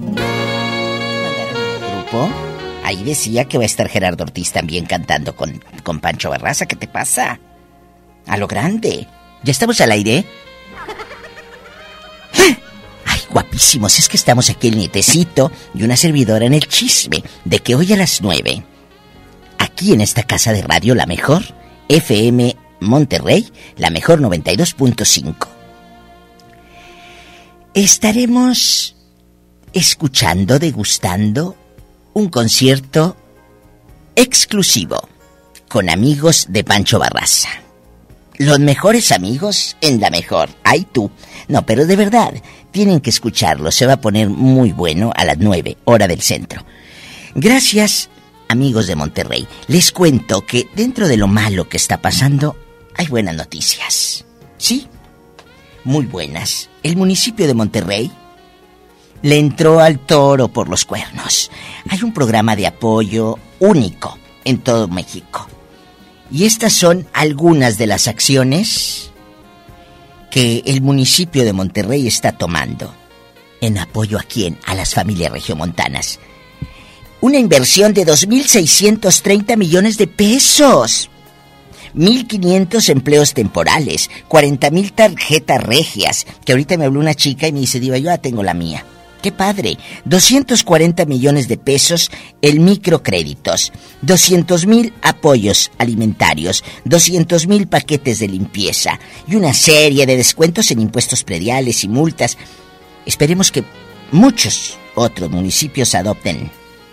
¿Grupo? 2.12 2.51
Ahí 2.82 3.04
decía 3.04 3.44
que 3.44 3.59
va 3.59 3.62
a 3.62 3.66
estar 3.66 3.88
Gerardo 3.88 4.24
Ortiz 4.24 4.52
también 4.52 4.86
cantando 4.86 5.36
con, 5.36 5.62
con 5.82 6.00
Pancho 6.00 6.30
Barraza. 6.30 6.66
¿Qué 6.66 6.76
te 6.76 6.88
pasa? 6.88 7.38
A 8.26 8.36
lo 8.36 8.48
grande. 8.48 9.06
¿Ya 9.44 9.50
estamos 9.50 9.80
al 9.80 9.92
aire? 9.92 10.24
Ay, 13.06 13.20
guapísimos. 13.30 13.98
Es 13.98 14.09
que 14.09 14.16
estamos 14.16 14.50
aquí 14.50 14.68
el 14.68 14.76
nietecito 14.76 15.52
y 15.74 15.84
una 15.84 15.96
servidora 15.96 16.44
en 16.44 16.54
el 16.54 16.66
chisme 16.66 17.22
de 17.44 17.59
que 17.60 17.74
hoy 17.74 17.92
a 17.92 17.96
las 17.96 18.20
nueve, 18.20 18.64
aquí 19.59 19.92
en 19.92 20.00
esta 20.00 20.24
casa 20.24 20.52
de 20.52 20.62
radio, 20.62 20.94
la 20.94 21.06
mejor, 21.06 21.42
FM 21.88 22.56
Monterrey, 22.80 23.52
la 23.76 23.90
mejor 23.90 24.20
92.5. 24.20 25.48
Estaremos 27.74 28.96
escuchando, 29.72 30.59
degustando 30.59 31.56
un 32.14 32.28
concierto 32.28 33.16
exclusivo 34.16 35.09
con 35.68 35.89
amigos 35.89 36.47
de 36.51 36.64
Pancho 36.64 36.98
Barraza. 36.98 37.48
Los 38.36 38.59
mejores 38.59 39.12
amigos 39.12 39.76
en 39.80 40.01
la 40.01 40.10
mejor. 40.10 40.51
Ay 40.64 40.86
tú. 40.90 41.10
No, 41.48 41.64
pero 41.64 41.86
de 41.86 41.97
verdad, 41.97 42.34
tienen 42.70 43.01
que 43.01 43.10
escucharlo. 43.10 43.70
Se 43.70 43.86
va 43.86 43.94
a 43.94 44.01
poner 44.01 44.28
muy 44.28 44.72
bueno 44.72 45.12
a 45.14 45.24
las 45.24 45.39
9, 45.39 45.78
hora 45.84 46.09
del 46.09 46.20
centro. 46.20 46.64
Gracias, 47.34 48.10
amigos 48.48 48.86
de 48.86 48.97
Monterrey. 48.97 49.47
Les 49.68 49.93
cuento 49.93 50.44
que 50.44 50.68
dentro 50.74 51.09
de 51.09 51.16
lo 51.16 51.28
malo 51.28 51.68
que 51.68 51.76
está 51.76 52.02
pasando, 52.02 52.56
hay 52.97 53.06
buenas 53.06 53.36
noticias. 53.36 54.24
¿Sí? 54.59 54.89
Muy 55.84 56.06
buenas. 56.06 56.68
El 56.82 56.97
municipio 56.97 57.47
de 57.47 57.55
Monterrey 57.55 58.12
le 59.23 59.39
entró 59.39 59.81
al 59.81 59.99
toro 59.99 60.49
por 60.49 60.69
los 60.69 60.85
cuernos. 60.85 61.51
Hay 61.89 62.03
un 62.03 62.12
programa 62.12 62.57
de 62.57 62.66
apoyo 62.66 63.39
único 63.61 64.19
en 64.44 64.59
todo 64.59 64.89
México. 64.89 65.49
Y 66.31 66.44
estas 66.44 66.73
son 66.73 67.07
algunas 67.12 67.78
de 67.78 67.86
las 67.86 68.09
acciones 68.09 69.12
que 70.31 70.62
el 70.66 70.81
municipio 70.81 71.44
de 71.44 71.53
Monterrey 71.53 72.07
está 72.07 72.32
tomando 72.32 72.93
en 73.61 73.78
apoyo 73.78 74.19
a 74.19 74.23
quién? 74.23 74.59
A 74.66 74.74
las 74.74 74.94
familias 74.94 75.31
regiomontanas. 75.31 76.19
Una 77.20 77.39
inversión 77.39 77.94
de 77.94 78.05
2.630 78.05 79.57
millones 79.57 79.99
de 79.99 80.09
pesos. 80.09 81.09
1.500 81.94 82.89
empleos 82.89 83.35
temporales, 83.35 84.11
40.000 84.28 84.94
tarjetas 84.94 85.62
regias, 85.62 86.27
que 86.44 86.53
ahorita 86.53 86.78
me 86.78 86.86
habló 86.86 86.99
una 86.99 87.15
chica 87.15 87.47
y 87.47 87.53
me 87.53 87.61
dice, 87.61 87.78
Diva, 87.78 87.99
yo 87.99 88.07
ya 88.07 88.19
tengo 88.19 88.43
la 88.43 88.55
mía. 88.55 88.85
¡Qué 89.23 89.31
padre! 89.31 89.78
240 90.05 91.05
millones 91.05 91.47
de 91.47 91.57
pesos 91.57 92.11
en 92.43 92.65
microcréditos, 92.65 93.73
200 94.03 94.66
mil 94.66 94.93
apoyos 95.01 95.70
alimentarios, 95.78 96.65
200 96.85 97.47
mil 97.47 97.69
paquetes 97.69 98.19
de 98.19 98.27
limpieza 98.27 98.99
y 99.28 99.36
una 99.36 99.55
serie 99.55 100.07
de 100.07 100.16
descuentos 100.16 100.73
en 100.73 100.81
impuestos 100.81 101.23
prediales 101.23 101.85
y 101.85 101.89
multas. 101.89 102.36
Esperemos 103.07 103.53
que 103.53 103.62
muchos 104.11 104.77
otros 104.97 105.31
municipios 105.31 105.94
adopten 105.94 106.51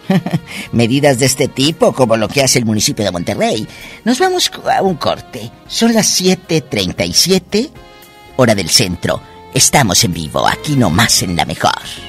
medidas 0.72 1.18
de 1.18 1.26
este 1.26 1.48
tipo, 1.48 1.94
como 1.94 2.16
lo 2.16 2.28
que 2.28 2.44
hace 2.44 2.60
el 2.60 2.66
municipio 2.66 3.04
de 3.04 3.12
Monterrey. 3.12 3.68
Nos 4.06 4.20
vamos 4.20 4.52
a 4.72 4.84
un 4.84 4.96
corte. 4.98 5.52
Son 5.68 5.96
las 5.96 6.22
7:37, 6.22 7.72
hora 8.36 8.54
del 8.54 8.70
centro. 8.70 9.20
Estamos 9.52 10.04
en 10.04 10.14
vivo, 10.14 10.48
aquí 10.48 10.76
nomás 10.76 11.24
en 11.24 11.36
la 11.36 11.46
mejor. 11.46 12.09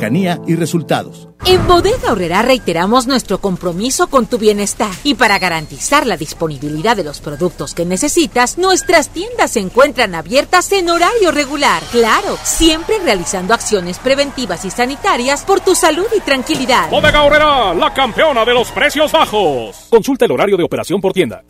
Cercanía 0.01 0.41
y 0.47 0.55
resultados. 0.55 1.27
En 1.45 1.67
Bodega 1.67 2.11
Horrera 2.11 2.41
reiteramos 2.41 3.05
nuestro 3.05 3.37
compromiso 3.37 4.07
con 4.07 4.25
tu 4.25 4.39
bienestar 4.39 4.89
y 5.03 5.13
para 5.13 5.37
garantizar 5.37 6.07
la 6.07 6.17
disponibilidad 6.17 6.97
de 6.97 7.03
los 7.03 7.21
productos 7.21 7.75
que 7.75 7.85
necesitas, 7.85 8.57
nuestras 8.57 9.09
tiendas 9.09 9.51
se 9.51 9.59
encuentran 9.59 10.15
abiertas 10.15 10.71
en 10.71 10.89
horario 10.89 11.29
regular. 11.31 11.83
Claro, 11.91 12.35
siempre 12.41 12.97
realizando 12.97 13.53
acciones 13.53 13.99
preventivas 13.99 14.65
y 14.65 14.71
sanitarias 14.71 15.43
por 15.43 15.59
tu 15.59 15.75
salud 15.75 16.07
y 16.17 16.21
tranquilidad. 16.21 16.89
Bodega 16.89 17.21
Horrera, 17.21 17.73
la 17.75 17.93
campeona 17.93 18.43
de 18.43 18.55
los 18.55 18.71
precios 18.71 19.11
bajos. 19.11 19.85
Consulta 19.87 20.25
el 20.25 20.31
horario 20.31 20.57
de 20.57 20.63
operación 20.63 20.99
por 20.99 21.13
tienda. 21.13 21.43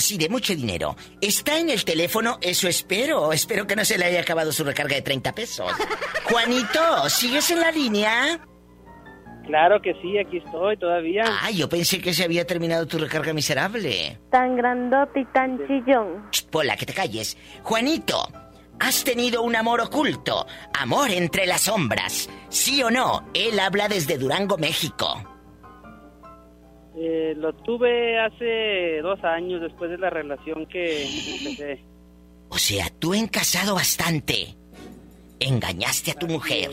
Sí, 0.00 0.18
de 0.18 0.28
mucho 0.28 0.54
dinero. 0.54 0.94
Está 1.22 1.58
en 1.58 1.70
el 1.70 1.84
teléfono, 1.84 2.38
eso 2.42 2.68
espero. 2.68 3.32
Espero 3.32 3.66
que 3.66 3.74
no 3.74 3.84
se 3.84 3.96
le 3.96 4.04
haya 4.04 4.20
acabado 4.20 4.52
su 4.52 4.62
recarga 4.62 4.96
de 4.96 5.02
30 5.02 5.32
pesos. 5.32 5.72
Juanito, 6.24 7.08
¿sigues 7.08 7.50
en 7.50 7.60
la 7.60 7.70
línea? 7.70 8.40
Claro 9.46 9.80
que 9.80 9.94
sí, 10.02 10.18
aquí 10.18 10.36
estoy 10.36 10.76
todavía. 10.76 11.22
Ah, 11.26 11.50
yo 11.50 11.66
pensé 11.68 11.98
que 12.00 12.12
se 12.12 12.24
había 12.24 12.46
terminado 12.46 12.86
tu 12.86 12.98
recarga 12.98 13.32
miserable. 13.32 14.18
Tan 14.30 14.54
grandote 14.56 15.20
y 15.20 15.24
tan 15.26 15.58
chillón. 15.66 16.28
Pola, 16.50 16.76
que 16.76 16.84
te 16.84 16.92
calles. 16.92 17.38
Juanito, 17.62 18.28
has 18.78 19.02
tenido 19.02 19.40
un 19.42 19.56
amor 19.56 19.80
oculto. 19.80 20.46
Amor 20.78 21.10
entre 21.10 21.46
las 21.46 21.62
sombras. 21.62 22.28
¿Sí 22.50 22.82
o 22.82 22.90
no? 22.90 23.30
Él 23.32 23.58
habla 23.58 23.88
desde 23.88 24.18
Durango, 24.18 24.58
México. 24.58 25.29
Eh, 27.02 27.34
lo 27.36 27.54
tuve 27.54 28.18
hace 28.20 29.00
dos 29.00 29.22
años 29.24 29.62
después 29.62 29.90
de 29.90 29.96
la 29.96 30.10
relación 30.10 30.66
que 30.66 31.04
empecé. 31.04 31.82
O 32.50 32.58
sea, 32.58 32.90
tú 32.98 33.14
en 33.14 33.26
casado 33.28 33.74
bastante. 33.74 34.54
Engañaste 35.38 36.10
a 36.10 36.14
tu 36.14 36.26
mujer. 36.26 36.70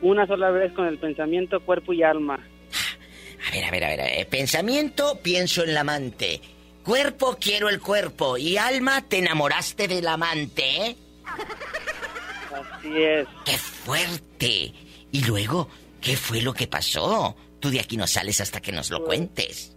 Una 0.00 0.26
sola 0.26 0.50
vez 0.50 0.72
con 0.72 0.86
el 0.86 0.98
pensamiento, 0.98 1.60
cuerpo 1.60 1.92
y 1.92 2.02
alma. 2.02 2.36
A 3.46 3.50
ver, 3.52 3.64
a 3.64 3.70
ver, 3.70 3.84
a 3.84 3.88
ver. 3.88 4.00
eh, 4.00 4.26
Pensamiento, 4.30 5.18
pienso 5.22 5.62
en 5.62 5.74
la 5.74 5.80
amante. 5.80 6.40
Cuerpo, 6.82 7.36
quiero 7.38 7.68
el 7.68 7.80
cuerpo. 7.80 8.38
Y 8.38 8.56
alma, 8.56 9.02
te 9.06 9.18
enamoraste 9.18 9.86
del 9.86 10.08
amante, 10.08 10.86
¿eh? 10.86 10.96
Así 12.54 13.02
es. 13.02 13.26
¡Qué 13.44 13.58
fuerte! 13.58 14.72
Y 15.12 15.24
luego, 15.26 15.68
¿qué 16.00 16.16
fue 16.16 16.40
lo 16.40 16.54
que 16.54 16.66
pasó? 16.66 17.36
Tú 17.60 17.70
de 17.70 17.80
aquí 17.80 17.96
no 17.96 18.06
sales 18.06 18.40
hasta 18.40 18.60
que 18.60 18.72
nos 18.72 18.90
lo 18.90 19.04
cuentes. 19.04 19.76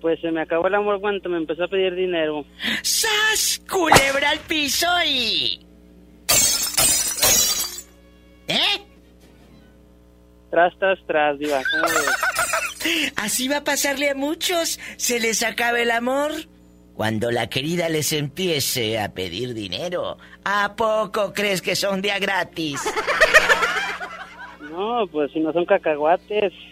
Pues 0.00 0.20
se 0.20 0.32
me 0.32 0.42
acabó 0.42 0.66
el 0.66 0.74
amor 0.74 1.00
cuando 1.00 1.28
me 1.28 1.38
empezó 1.38 1.64
a 1.64 1.68
pedir 1.68 1.94
dinero. 1.94 2.44
¡Sas! 2.82 3.62
Culebra 3.70 4.30
al 4.30 4.40
piso 4.40 4.88
y... 5.06 5.64
¿Eh? 8.48 8.84
Tras, 10.50 10.76
tras, 10.78 10.98
tras, 11.06 11.38
diva. 11.38 11.62
¿cómo 11.70 11.84
ves? 11.84 13.12
Así 13.16 13.46
va 13.46 13.58
a 13.58 13.64
pasarle 13.64 14.10
a 14.10 14.14
muchos. 14.16 14.80
Se 14.96 15.20
les 15.20 15.44
acaba 15.44 15.80
el 15.80 15.92
amor. 15.92 16.32
Cuando 16.94 17.30
la 17.30 17.48
querida 17.48 17.88
les 17.88 18.12
empiece 18.12 18.98
a 18.98 19.14
pedir 19.14 19.54
dinero, 19.54 20.18
¿a 20.44 20.74
poco 20.76 21.32
crees 21.32 21.62
que 21.62 21.74
son 21.74 22.02
día 22.02 22.18
gratis? 22.18 22.80
No, 24.72 25.06
pues 25.06 25.30
si 25.32 25.40
no 25.40 25.52
son 25.52 25.66
cacahuates. 25.66 26.52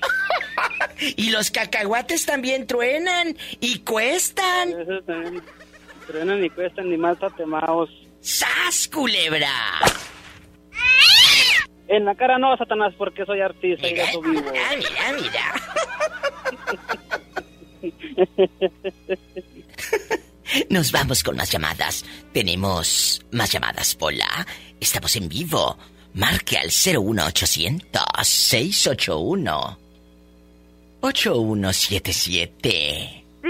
Y 1.17 1.31
los 1.31 1.51
cacahuates 1.51 2.27
también 2.27 2.67
truenan 2.67 3.35
y 3.61 3.79
cuestan. 3.79 4.69
Eso 4.69 5.01
también. 5.07 5.43
Truenan 6.07 6.43
ni 6.43 6.51
cuestan 6.51 6.91
ni 6.91 6.99
más 6.99 7.17
patemaos. 7.17 7.89
¡Sas, 8.21 8.87
culebra! 8.93 9.49
En 11.89 12.05
la 12.05 12.15
cara 12.15 12.39
no, 12.39 12.55
Satanás, 12.59 12.93
porque 12.99 13.25
soy 13.25 13.41
artista 13.41 13.89
y 13.89 13.95
gato 13.95 14.21
vivo. 14.21 14.45
Ah, 14.51 14.77
mira, 14.77 15.13
mira. 15.23 15.55
Nos 20.69 20.93
vamos 20.93 21.23
con 21.23 21.37
más 21.37 21.51
llamadas. 21.51 22.05
Tenemos 22.33 23.25
más 23.33 23.51
llamadas, 23.51 23.95
Pola. 23.95 24.47
Estamos 24.79 25.17
en 25.17 25.29
vivo. 25.29 25.79
Marque 26.15 26.57
al 26.59 26.71
01800 26.71 28.03
681 28.23 29.79
8177. 31.01 33.25
Sí, 33.43 33.49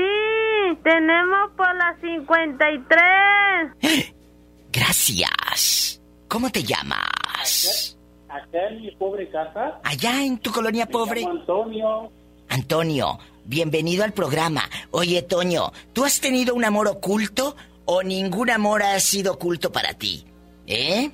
tenemos 0.85 1.51
por 1.57 1.74
las 1.77 2.01
53. 2.01 4.12
Gracias. 4.73 6.01
¿Cómo 6.28 6.51
te 6.51 6.62
llamas? 6.62 7.97
Acá 8.28 8.69
en 8.69 8.82
mi 8.82 8.91
pobre 8.93 9.28
casa. 9.31 9.81
Allá 9.82 10.23
en 10.23 10.39
tu 10.39 10.53
colonia 10.53 10.87
pobre. 10.87 11.24
Antonio. 11.24 12.12
Antonio, 12.49 13.19
bienvenido 13.45 14.05
al 14.05 14.12
programa. 14.12 14.62
Oye, 14.93 15.23
Toño, 15.23 15.73
¿tú 15.93 16.05
has 16.05 16.20
tenido 16.20 16.55
un 16.55 16.65
amor 16.65 16.87
oculto 16.89 17.57
o 17.85 18.03
ningún 18.03 18.51
amor 18.51 18.82
ha 18.82 18.99
sido 19.01 19.32
oculto 19.32 19.73
para 19.73 19.95
ti? 19.95 20.24
¿Eh? 20.66 21.11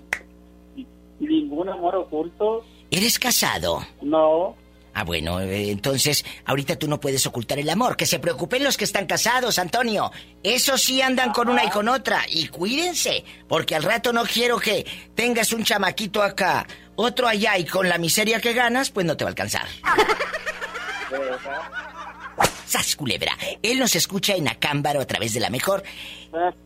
Ningún 1.20 1.68
amor 1.68 1.96
oculto. 1.96 2.64
¿Eres 2.90 3.18
casado? 3.18 3.84
No. 4.02 4.56
Ah, 4.98 5.04
bueno, 5.04 5.40
eh, 5.40 5.70
entonces 5.70 6.24
ahorita 6.46 6.78
tú 6.78 6.88
no 6.88 6.98
puedes 6.98 7.26
ocultar 7.26 7.58
el 7.58 7.68
amor. 7.68 7.98
Que 7.98 8.06
se 8.06 8.18
preocupen 8.18 8.64
los 8.64 8.78
que 8.78 8.84
están 8.84 9.04
casados, 9.06 9.58
Antonio. 9.58 10.10
Esos 10.42 10.82
sí 10.82 11.02
andan 11.02 11.32
con 11.32 11.50
una 11.50 11.64
y 11.64 11.68
con 11.68 11.86
otra. 11.88 12.22
Y 12.28 12.48
cuídense, 12.48 13.22
porque 13.46 13.74
al 13.74 13.82
rato 13.82 14.14
no 14.14 14.24
quiero 14.24 14.58
que 14.58 14.86
tengas 15.14 15.52
un 15.52 15.64
chamaquito 15.64 16.22
acá, 16.22 16.66
otro 16.94 17.28
allá 17.28 17.58
y 17.58 17.66
con 17.66 17.86
la 17.88 17.98
miseria 17.98 18.40
que 18.40 18.54
ganas, 18.54 18.90
pues 18.90 19.04
no 19.04 19.18
te 19.18 19.24
va 19.24 19.28
a 19.28 19.32
alcanzar. 19.32 19.66
¡Sas, 22.66 22.96
culebra! 22.96 23.32
Él 23.62 23.78
nos 23.78 23.94
escucha 23.96 24.34
en 24.34 24.48
Acámbaro 24.48 25.00
a 25.00 25.06
través 25.06 25.32
de 25.34 25.40
la 25.40 25.50
mejor. 25.50 25.82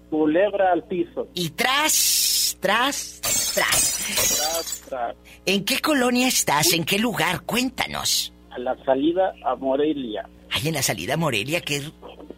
Culebra 0.09 0.73
al 0.73 0.83
piso. 0.85 1.29
Y 1.35 1.51
tras, 1.51 2.57
tras, 2.61 3.21
tras. 3.55 4.37
Tras, 4.37 4.83
tras. 4.89 5.17
¿En 5.47 5.65
qué 5.65 5.79
colonia 5.81 6.27
estás? 6.29 6.73
¿En 6.73 6.85
qué 6.85 6.99
lugar? 6.99 7.43
Cuéntanos. 7.43 8.33
A 8.51 8.59
la 8.59 8.77
salida 8.85 9.33
a 9.45 9.55
Morelia. 9.55 10.29
Ahí 10.51 10.67
en 10.69 10.75
la 10.75 10.83
salida 10.83 11.15
a 11.15 11.17
Morelia, 11.17 11.61
qué, 11.61 11.83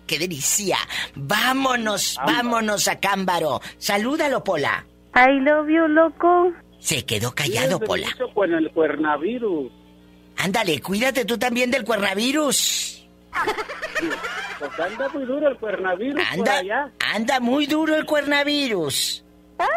qué 0.06 0.18
delicia. 0.18 0.76
Vámonos, 1.14 2.18
vámonos 2.26 2.88
a 2.88 3.00
Cámbaro. 3.00 3.60
Salúdalo, 3.78 4.44
Pola. 4.44 4.84
I 5.14 5.40
love 5.40 5.68
you, 5.68 5.88
loco. 5.88 6.52
Se 6.78 7.04
quedó 7.06 7.34
callado, 7.34 7.78
Pola. 7.80 8.08
con 8.34 8.52
el 8.52 8.70
cuernavirus. 8.72 9.72
Ándale, 10.36 10.80
cuídate 10.80 11.24
tú 11.24 11.38
también 11.38 11.70
del 11.70 11.84
cuernavirus. 11.84 13.01
Pues 14.58 14.78
anda 14.80 15.08
muy 15.08 15.24
duro 15.24 15.48
el 15.48 15.56
cuernavirus 15.58 16.22
por 16.24 16.38
Anda, 16.38 16.58
allá. 16.58 16.92
anda 17.14 17.40
muy 17.40 17.66
duro 17.66 17.96
el 17.96 18.04
cuernavirus. 18.06 19.24
¡Ay! 19.58 19.68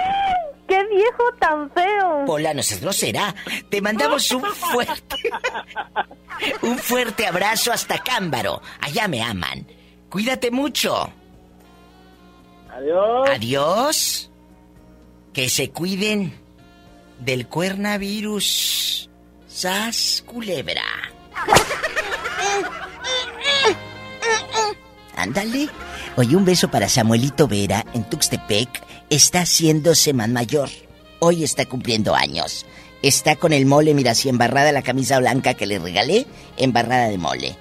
¡Qué 0.68 0.84
viejo 0.88 1.24
tan 1.40 1.70
feo! 1.72 2.24
Pola, 2.26 2.54
no 2.54 2.62
seas 2.64 2.82
grosera. 2.82 3.34
Te 3.70 3.82
mandamos 3.82 4.32
un 4.32 4.44
fuerte. 4.46 5.16
un 6.62 6.78
fuerte 6.78 7.26
abrazo 7.28 7.72
hasta 7.72 7.98
Cámbaro. 8.00 8.62
Allá 8.82 9.08
me 9.08 9.24
aman. 9.24 9.66
Cuídate 10.10 10.52
mucho. 10.52 11.12
Adiós. 12.72 13.30
Adiós. 13.30 14.32
Que 15.34 15.50
se 15.50 15.72
cuiden 15.72 16.34
del 17.20 17.48
cuernavirus. 17.48 19.10
Sas 19.48 20.24
culebra. 20.28 20.84
Ándale. 25.16 25.70
Oye, 26.16 26.36
un 26.36 26.46
beso 26.46 26.70
para 26.70 26.90
Samuelito 26.90 27.48
Vera 27.48 27.86
en 27.94 28.04
Tuxtepec. 28.04 28.70
Está 29.10 29.42
haciéndose 29.42 30.14
más 30.14 30.30
mayor. 30.30 30.70
Hoy 31.20 31.44
está 31.44 31.66
cumpliendo 31.66 32.16
años. 32.16 32.66
Está 33.02 33.36
con 33.36 33.54
el 33.54 33.66
mole, 33.66 33.94
mira, 33.94 34.12
así 34.12 34.30
embarrada 34.30 34.72
la 34.72 34.82
camisa 34.82 35.20
blanca 35.20 35.54
que 35.54 35.68
le 35.68 35.80
regalé, 35.80 36.26
embarrada 36.58 37.08
de 37.08 37.18
mole. 37.18 37.56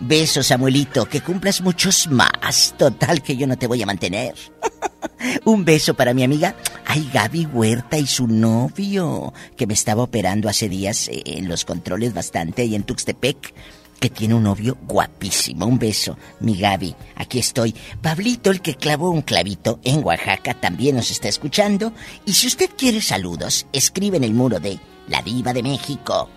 Besos, 0.00 0.48
Samuelito, 0.48 1.06
que 1.06 1.20
cumplas 1.20 1.60
muchos 1.60 2.08
más. 2.08 2.74
Total, 2.76 3.22
que 3.22 3.36
yo 3.36 3.46
no 3.46 3.56
te 3.56 3.68
voy 3.68 3.80
a 3.82 3.86
mantener. 3.86 4.34
Un 5.44 5.64
beso 5.64 5.94
para 5.94 6.14
mi 6.14 6.24
amiga, 6.24 6.56
ay, 6.84 7.08
Gaby 7.12 7.46
Huerta 7.46 7.98
y 7.98 8.06
su 8.08 8.26
novio, 8.26 9.32
que 9.56 9.68
me 9.68 9.74
estaba 9.74 10.02
operando 10.02 10.48
hace 10.48 10.68
días 10.68 11.06
eh, 11.06 11.22
en 11.24 11.48
los 11.48 11.64
controles 11.64 12.14
bastante 12.14 12.62
ahí 12.62 12.74
en 12.74 12.82
Tuxtepec, 12.82 13.54
que 14.02 14.10
tiene 14.10 14.34
un 14.34 14.42
novio 14.42 14.76
guapísimo. 14.82 15.64
Un 15.64 15.78
beso, 15.78 16.18
mi 16.40 16.56
Gaby, 16.56 16.92
aquí 17.14 17.38
estoy. 17.38 17.72
Pablito, 18.02 18.50
el 18.50 18.60
que 18.60 18.74
clavó 18.74 19.10
un 19.10 19.22
clavito 19.22 19.78
en 19.84 20.02
Oaxaca, 20.02 20.54
también 20.54 20.96
nos 20.96 21.12
está 21.12 21.28
escuchando. 21.28 21.92
Y 22.26 22.32
si 22.32 22.48
usted 22.48 22.70
quiere 22.76 23.00
saludos, 23.00 23.64
escribe 23.72 24.16
en 24.16 24.24
el 24.24 24.34
muro 24.34 24.58
de 24.58 24.80
La 25.06 25.22
Diva 25.22 25.52
de 25.52 25.62
México. 25.62 26.28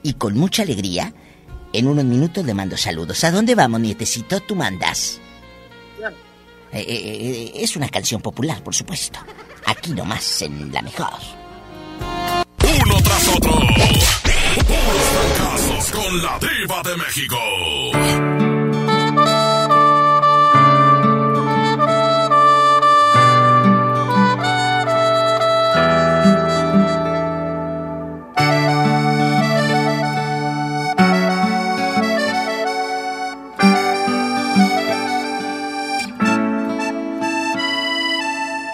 Y 0.00 0.12
con 0.12 0.38
mucha 0.38 0.62
alegría, 0.62 1.12
en 1.72 1.88
unos 1.88 2.04
minutos 2.04 2.46
le 2.46 2.54
mando 2.54 2.76
saludos. 2.76 3.24
¿A 3.24 3.32
dónde 3.32 3.56
vamos, 3.56 3.80
nietecito? 3.80 4.38
Tú 4.38 4.54
mandas. 4.54 5.20
Eh, 6.70 6.78
eh, 6.78 6.84
eh, 6.86 7.52
es 7.56 7.74
una 7.74 7.88
canción 7.88 8.20
popular, 8.20 8.62
por 8.62 8.76
supuesto. 8.76 9.18
Aquí 9.66 9.90
nomás, 9.90 10.42
en 10.42 10.72
la 10.72 10.82
mejor. 10.82 11.18
Uno 12.62 13.02
tras 13.02 13.28
otro. 13.34 13.58
Puros 14.68 15.06
fracasos 15.16 15.90
con 15.92 16.22
la 16.22 16.38
diva 16.38 16.82
de 16.82 16.96
México. 16.96 17.36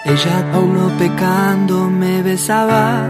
Ella 0.05 0.53
aún 0.53 0.73
no 0.77 0.87
pecando 0.97 1.89
me 1.89 2.21
besaba 2.21 3.09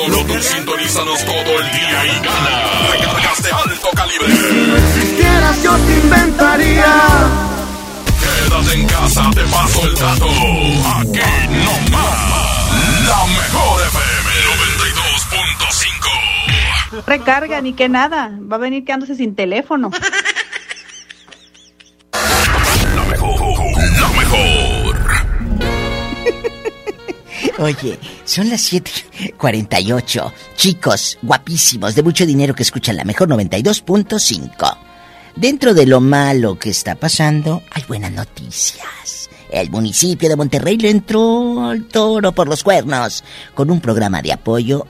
Solo 0.00 0.24
tú 0.24 0.32
sintonízanos 0.40 1.24
todo 1.26 1.60
el 1.60 1.72
día 1.72 2.06
y 2.06 2.24
gana. 2.24 2.88
Recargas 2.90 3.42
de 3.42 3.50
alto 3.50 3.90
calibre. 3.94 4.34
Si 4.34 5.00
existieras 5.00 5.62
yo 5.62 5.76
te 5.76 5.92
inventaría. 5.92 6.86
Quédate 8.18 8.72
en 8.80 8.86
casa, 8.86 9.30
te 9.34 9.42
paso 9.42 9.86
el 9.86 9.94
dato. 9.96 10.24
Aquí 10.24 11.20
no 11.50 11.72
más. 11.90 12.70
La 13.06 13.26
mejor 13.26 13.82
FM 13.88 14.30
92.5. 16.94 17.04
Recarga, 17.06 17.60
ni 17.60 17.74
que 17.74 17.90
nada. 17.90 18.30
Va 18.50 18.56
a 18.56 18.58
venir 18.58 18.86
quedándose 18.86 19.14
sin 19.16 19.34
teléfono. 19.34 19.90
La 22.94 23.04
mejor. 23.04 23.36
La 24.00 24.08
mejor. 24.08 24.96
Oye, 27.58 27.98
son 28.24 28.48
las 28.48 28.62
7:48. 29.20 30.32
Chicos, 30.56 31.18
guapísimos, 31.22 31.94
de 31.94 32.02
mucho 32.02 32.26
dinero 32.26 32.54
que 32.54 32.62
escuchan 32.62 32.96
la 32.96 33.04
mejor 33.04 33.28
92.5. 33.28 34.78
Dentro 35.36 35.74
de 35.74 35.86
lo 35.86 36.00
malo 36.00 36.58
que 36.58 36.70
está 36.70 36.94
pasando, 36.94 37.62
hay 37.70 37.84
buenas 37.86 38.12
noticias. 38.12 39.30
El 39.50 39.70
municipio 39.70 40.28
de 40.28 40.36
Monterrey 40.36 40.76
le 40.76 40.90
entró 40.90 41.68
al 41.68 41.84
toro 41.84 42.32
por 42.32 42.48
los 42.48 42.62
cuernos 42.62 43.24
con 43.54 43.70
un 43.70 43.80
programa 43.80 44.22
de 44.22 44.32
apoyo. 44.32 44.86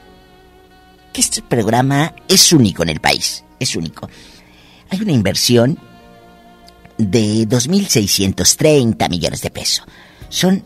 Que 1.12 1.20
este 1.20 1.42
programa 1.42 2.14
es 2.28 2.52
único 2.52 2.82
en 2.82 2.90
el 2.90 3.00
país. 3.00 3.44
Es 3.58 3.74
único. 3.74 4.08
Hay 4.90 5.00
una 5.00 5.12
inversión 5.12 5.78
de 6.98 7.48
2.630 7.48 9.08
millones 9.08 9.42
de 9.42 9.50
pesos. 9.50 9.86
Son 10.28 10.62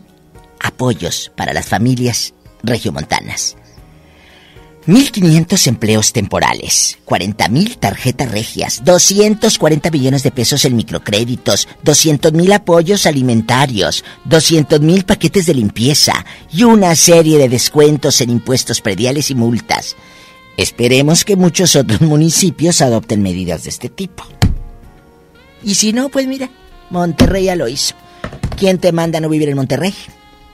apoyos 0.59 1.31
para 1.35 1.53
las 1.53 1.65
familias 1.65 2.34
regiomontanas. 2.65 3.57
1.500 4.87 5.65
empleos 5.65 6.13
temporales, 6.13 6.99
40.000 7.07 7.79
tarjetas 7.79 8.29
regias, 8.29 8.83
240 8.85 9.89
millones 9.89 10.21
de 10.21 10.29
pesos 10.29 10.63
en 10.63 10.75
microcréditos, 10.75 11.67
200.000 11.83 12.53
apoyos 12.53 13.07
alimentarios, 13.07 14.03
200.000 14.29 15.03
paquetes 15.03 15.47
de 15.47 15.55
limpieza 15.55 16.23
y 16.53 16.65
una 16.65 16.95
serie 16.95 17.39
de 17.39 17.49
descuentos 17.49 18.21
en 18.21 18.29
impuestos 18.29 18.81
prediales 18.81 19.31
y 19.31 19.35
multas. 19.35 19.95
Esperemos 20.55 21.25
que 21.25 21.35
muchos 21.35 21.75
otros 21.75 22.01
municipios 22.01 22.81
adopten 22.81 23.23
medidas 23.23 23.63
de 23.63 23.71
este 23.71 23.89
tipo. 23.89 24.23
Y 25.63 25.73
si 25.73 25.93
no, 25.93 26.09
pues 26.09 26.27
mira, 26.27 26.51
Monterrey 26.91 27.45
ya 27.45 27.55
lo 27.55 27.67
hizo. 27.67 27.95
¿Quién 28.55 28.77
te 28.77 28.91
manda 28.91 29.17
a 29.17 29.21
no 29.21 29.29
vivir 29.29 29.49
en 29.49 29.55
Monterrey? 29.55 29.95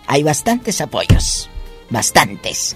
Hay 0.08 0.24
bastantes 0.24 0.80
apoyos. 0.80 1.51
Bastantes. 1.92 2.76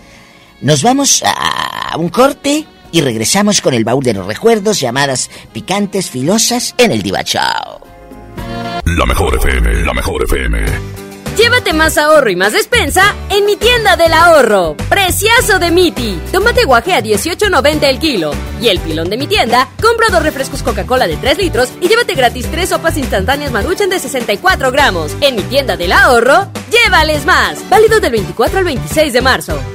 Nos 0.61 0.83
vamos 0.83 1.23
a 1.25 1.97
un 1.97 2.09
corte 2.09 2.65
y 2.91 3.01
regresamos 3.01 3.61
con 3.61 3.73
el 3.73 3.83
baúl 3.83 4.03
de 4.03 4.13
los 4.13 4.27
recuerdos, 4.27 4.79
llamadas 4.79 5.29
picantes, 5.51 6.09
filosas 6.09 6.75
en 6.77 6.91
el 6.91 7.01
Diva 7.01 7.23
Chao. 7.23 7.81
La 8.85 9.05
mejor 9.05 9.35
FM, 9.35 9.83
la 9.83 9.93
mejor 9.93 10.23
FM. 10.23 11.04
Llévate 11.37 11.73
más 11.73 11.97
ahorro 11.97 12.29
y 12.29 12.35
más 12.37 12.53
despensa 12.53 13.13
en 13.29 13.45
mi 13.45 13.57
tienda 13.57 13.97
del 13.97 14.13
ahorro. 14.13 14.77
Preciazo 14.87 15.59
de 15.59 15.69
Miti. 15.69 16.17
Tómate 16.31 16.63
guaje 16.63 16.93
a 16.93 17.03
18.90 17.03 17.83
el 17.83 17.99
kilo. 17.99 18.31
Y 18.61 18.69
el 18.69 18.79
pilón 18.79 19.09
de 19.09 19.17
mi 19.17 19.27
tienda, 19.27 19.67
compra 19.81 20.07
dos 20.09 20.23
refrescos 20.23 20.63
Coca-Cola 20.63 21.07
de 21.07 21.17
3 21.17 21.37
litros 21.37 21.73
y 21.81 21.89
llévate 21.89 22.15
gratis 22.15 22.49
tres 22.49 22.69
sopas 22.69 22.97
instantáneas 22.97 23.51
Maruchan 23.51 23.89
de 23.89 23.99
64 23.99 24.71
gramos. 24.71 25.13
En 25.19 25.35
mi 25.35 25.43
tienda 25.43 25.75
del 25.75 25.91
ahorro, 25.91 26.47
llévales 26.71 27.25
más. 27.25 27.69
Válido 27.69 27.99
del 27.99 28.13
24 28.13 28.59
al 28.59 28.63
26 28.63 29.11
de 29.11 29.21
marzo. 29.21 29.74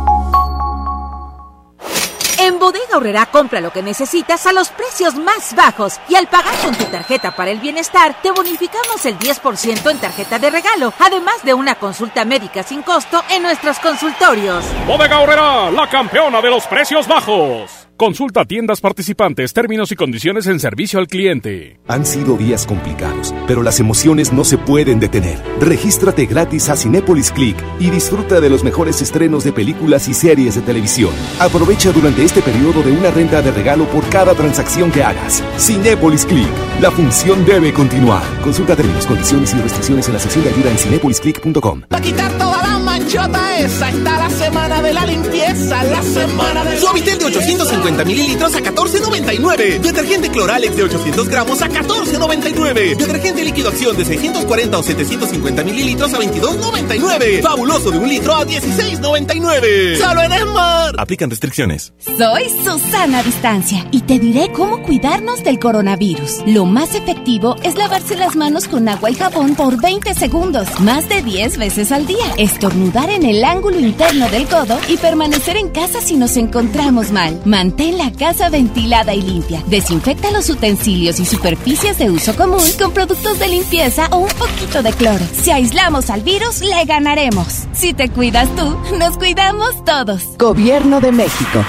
En 2.93 3.25
compra 3.31 3.61
lo 3.61 3.71
que 3.71 3.81
necesitas 3.81 4.45
a 4.45 4.51
los 4.51 4.69
precios 4.69 5.15
más 5.15 5.55
bajos 5.55 5.99
y 6.09 6.15
al 6.15 6.27
pagar 6.27 6.53
con 6.57 6.75
tu 6.75 6.83
tarjeta 6.85 7.31
para 7.31 7.49
el 7.49 7.59
bienestar 7.59 8.15
te 8.21 8.31
bonificamos 8.31 9.05
el 9.05 9.17
10% 9.17 9.91
en 9.91 9.97
tarjeta 9.97 10.39
de 10.39 10.49
regalo, 10.49 10.93
además 10.99 11.41
de 11.43 11.53
una 11.53 11.75
consulta 11.75 12.25
médica 12.25 12.63
sin 12.63 12.81
costo 12.81 13.23
en 13.29 13.43
nuestros 13.43 13.79
consultorios. 13.79 14.65
Bodega 14.85 15.71
la 15.71 15.89
campeona 15.89 16.41
de 16.41 16.49
los 16.49 16.67
precios 16.67 17.07
bajos. 17.07 17.80
Consulta 18.01 18.45
tiendas 18.45 18.81
participantes, 18.81 19.53
términos 19.53 19.91
y 19.91 19.95
condiciones 19.95 20.47
en 20.47 20.59
servicio 20.59 20.97
al 20.97 21.05
cliente. 21.05 21.79
Han 21.87 22.03
sido 22.03 22.35
días 22.35 22.65
complicados, 22.65 23.31
pero 23.45 23.61
las 23.61 23.79
emociones 23.79 24.33
no 24.33 24.43
se 24.43 24.57
pueden 24.57 24.99
detener. 24.99 25.37
Regístrate 25.59 26.25
gratis 26.25 26.69
a 26.69 26.75
Cinépolis 26.75 27.31
Click 27.31 27.55
y 27.79 27.91
disfruta 27.91 28.41
de 28.41 28.49
los 28.49 28.63
mejores 28.63 29.03
estrenos 29.03 29.43
de 29.43 29.53
películas 29.53 30.07
y 30.07 30.15
series 30.15 30.55
de 30.55 30.61
televisión. 30.61 31.11
Aprovecha 31.39 31.91
durante 31.91 32.23
este 32.23 32.41
periodo 32.41 32.81
de 32.81 32.91
una 32.91 33.11
renta 33.11 33.39
de 33.43 33.51
regalo 33.51 33.85
por 33.85 34.09
cada 34.09 34.33
transacción 34.33 34.91
que 34.91 35.03
hagas. 35.03 35.43
Cinépolis 35.59 36.25
Click. 36.25 36.49
La 36.81 36.89
función 36.89 37.45
debe 37.45 37.71
continuar. 37.71 38.23
Consulta 38.41 38.75
términos, 38.75 39.05
condiciones 39.05 39.53
y 39.53 39.61
restricciones 39.61 40.07
en 40.07 40.13
la 40.15 40.19
sección 40.19 40.43
de 40.43 40.49
ayuda 40.49 40.71
en 40.71 40.77
cinépolisclick.com. 40.79 41.81
Para 41.87 42.01
quitar 42.01 42.35
toda 42.39 42.63
la 42.63 42.79
manchota 42.79 43.50
esa 43.57 43.89
está 43.89 44.17
la 44.17 44.29
semana 44.29 44.81
de 44.81 44.93
la 44.93 45.05
limpieza, 45.05 45.83
la 45.83 46.01
semana 46.01 46.63
de 46.63 46.79
Suavitel 46.79 47.19
de 47.19 47.25
850 47.25 48.05
mililitros 48.05 48.55
a 48.55 48.59
14.99. 48.59 49.79
Detergente 49.79 50.29
Cloralex 50.29 50.75
de 50.75 50.83
800 50.83 51.29
gramos 51.29 51.61
a 51.61 51.69
14.99. 51.69 52.95
Detergente 52.95 53.43
líquido 53.43 53.69
acción 53.69 53.97
de 53.97 54.05
640 54.05 54.77
o 54.77 54.83
750 54.83 55.63
mililitros 55.63 56.13
a 56.13 56.19
22.99. 56.19 57.41
Fabuloso 57.41 57.91
de 57.91 57.97
un 57.99 58.09
litro 58.09 58.33
a 58.35 58.45
16.99. 58.45 59.97
Solo 59.97 60.21
en 60.21 60.31
Esmar. 60.31 60.95
Aplican 60.97 61.29
restricciones. 61.29 61.93
Soy 61.99 62.49
Susana 62.63 63.23
Distancia 63.23 63.87
y 63.91 64.01
te 64.01 64.19
diré 64.19 64.51
cómo 64.51 64.81
cuidarnos 64.81 65.43
del 65.43 65.59
coronavirus. 65.59 66.43
Lo 66.47 66.65
más 66.65 66.95
efectivo 66.95 67.55
es 67.63 67.75
lavarse 67.75 68.15
las 68.15 68.35
manos 68.35 68.67
con 68.67 68.87
agua 68.87 69.11
y 69.11 69.15
jabón 69.15 69.55
por 69.55 69.81
20 69.81 70.13
segundos, 70.13 70.67
más 70.79 71.07
de 71.09 71.21
10 71.21 71.57
veces 71.57 71.91
al 71.91 72.05
día. 72.05 72.25
Estornudar 72.37 73.09
en 73.09 73.25
el 73.25 73.43
ángulo 73.51 73.79
interno 73.79 74.29
del 74.29 74.47
codo 74.47 74.79
y 74.87 74.97
permanecer 74.97 75.57
en 75.57 75.69
casa 75.69 76.01
si 76.01 76.15
nos 76.15 76.37
encontramos 76.37 77.11
mal. 77.11 77.39
Mantén 77.45 77.97
la 77.97 78.11
casa 78.11 78.49
ventilada 78.49 79.13
y 79.13 79.21
limpia. 79.21 79.61
Desinfecta 79.67 80.31
los 80.31 80.49
utensilios 80.49 81.19
y 81.19 81.25
superficies 81.25 81.97
de 81.97 82.09
uso 82.09 82.35
común 82.35 82.63
con 82.79 82.91
productos 82.93 83.39
de 83.39 83.49
limpieza 83.49 84.07
o 84.11 84.17
un 84.17 84.29
poquito 84.29 84.81
de 84.81 84.93
cloro. 84.93 85.25
Si 85.33 85.51
aislamos 85.51 86.09
al 86.09 86.21
virus, 86.21 86.61
le 86.61 86.83
ganaremos. 86.85 87.67
Si 87.73 87.93
te 87.93 88.09
cuidas 88.09 88.49
tú, 88.55 88.77
nos 88.97 89.17
cuidamos 89.17 89.83
todos. 89.83 90.37
Gobierno 90.37 91.01
de 91.01 91.11
México. 91.11 91.63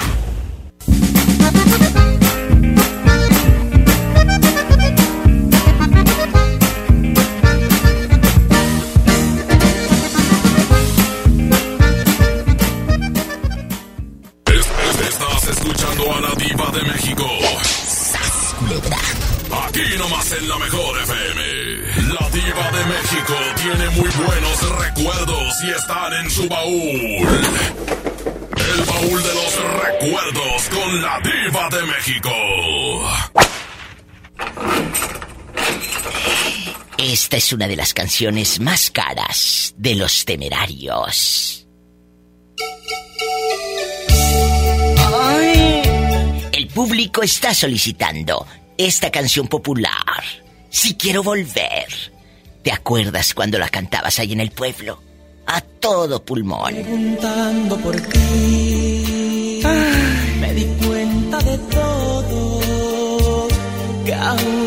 La 20.53 20.65
mejor 20.65 20.97
FM. 21.01 22.13
La 22.13 22.29
diva 22.29 22.71
de 22.71 22.85
México 22.85 23.33
tiene 23.55 23.89
muy 23.91 24.09
buenos 24.09 24.85
recuerdos 24.85 25.63
y 25.63 25.69
están 25.71 26.13
en 26.13 26.29
su 26.29 26.47
baúl. 26.47 27.27
El 28.57 28.85
baúl 28.85 29.23
de 29.23 29.33
los 29.33 29.53
recuerdos 29.83 30.69
con 30.69 31.01
la 31.01 31.19
diva 31.21 31.69
de 31.69 31.83
México. 31.83 32.29
Esta 36.97 37.37
es 37.37 37.53
una 37.53 37.67
de 37.67 37.75
las 37.75 37.93
canciones 37.93 38.59
más 38.59 38.91
caras 38.91 39.73
de 39.77 39.95
los 39.95 40.25
temerarios. 40.25 41.67
El 46.51 46.67
público 46.67 47.23
está 47.23 47.53
solicitando 47.53 48.45
esta 48.77 49.11
canción 49.11 49.47
popular. 49.47 50.42
Si 50.73 50.95
quiero 50.95 51.21
volver. 51.21 51.85
¿Te 52.63 52.71
acuerdas 52.71 53.35
cuando 53.35 53.59
la 53.59 53.69
cantabas 53.69 54.17
ahí 54.17 54.33
en 54.33 54.39
el 54.39 54.49
pueblo? 54.49 54.99
A 55.45 55.61
todo 55.61 56.25
pulmón. 56.25 56.73
Preguntando 56.73 57.77
por 57.77 57.95
ti, 58.01 59.61
me 60.41 60.53
di 60.55 60.65
cuenta 60.83 61.37
de 61.43 61.57
todo, 61.59 63.47
que 64.03 64.13
aún 64.15 64.62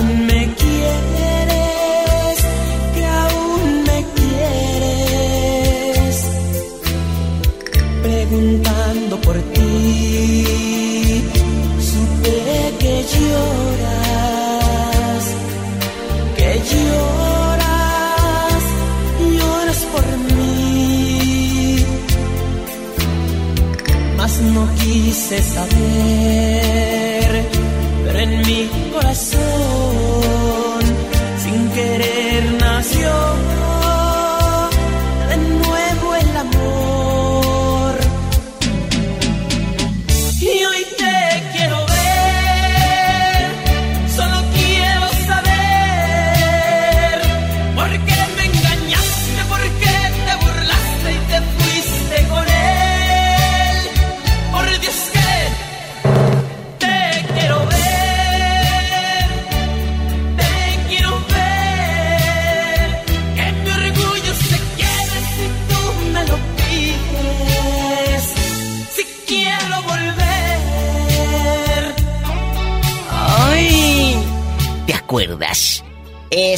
quise 25.02 25.42
saber, 25.42 26.45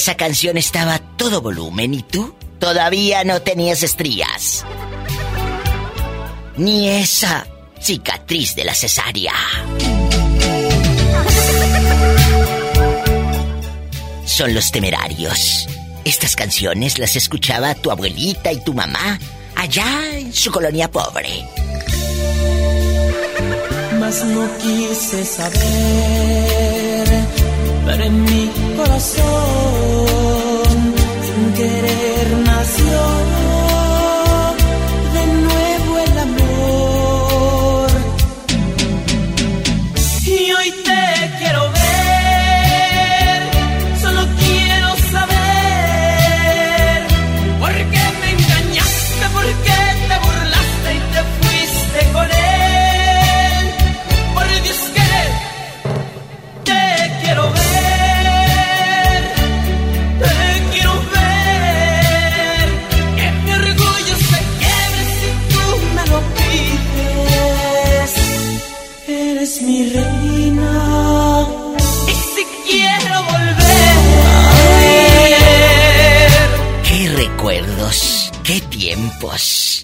Esa 0.09 0.17
canción 0.17 0.57
estaba 0.57 0.95
a 0.95 0.99
todo 1.01 1.43
volumen 1.43 1.93
y 1.93 2.03
tú 2.03 2.35
todavía 2.59 3.25
no 3.25 3.43
tenías 3.43 3.83
estrías. 3.83 4.65
Ni 6.57 6.89
esa 6.89 7.47
cicatriz 7.79 8.55
de 8.55 8.65
la 8.65 8.75
cesárea. 8.75 9.35
Son 14.25 14.55
los 14.55 14.73
temerarios. 14.73 15.69
Estas 16.07 16.37
canciones 16.37 16.99
las 16.99 17.15
escuchaba 17.15 17.75
tu 17.75 17.91
abuelita 17.91 18.51
y 18.51 18.65
tu 18.65 18.73
mamá 18.73 19.19
allá 19.57 20.17
en 20.17 20.33
su 20.33 20.51
colonia 20.51 20.91
pobre. 20.91 21.45
Mas 24.01 24.25
no 24.25 24.49
quise 24.57 25.23
saber, 25.27 25.59
en 28.01 28.23
mi 28.23 28.68
corazón, 28.79 29.25
sin 31.27 31.53
querer 31.55 32.27
nació 32.45 33.48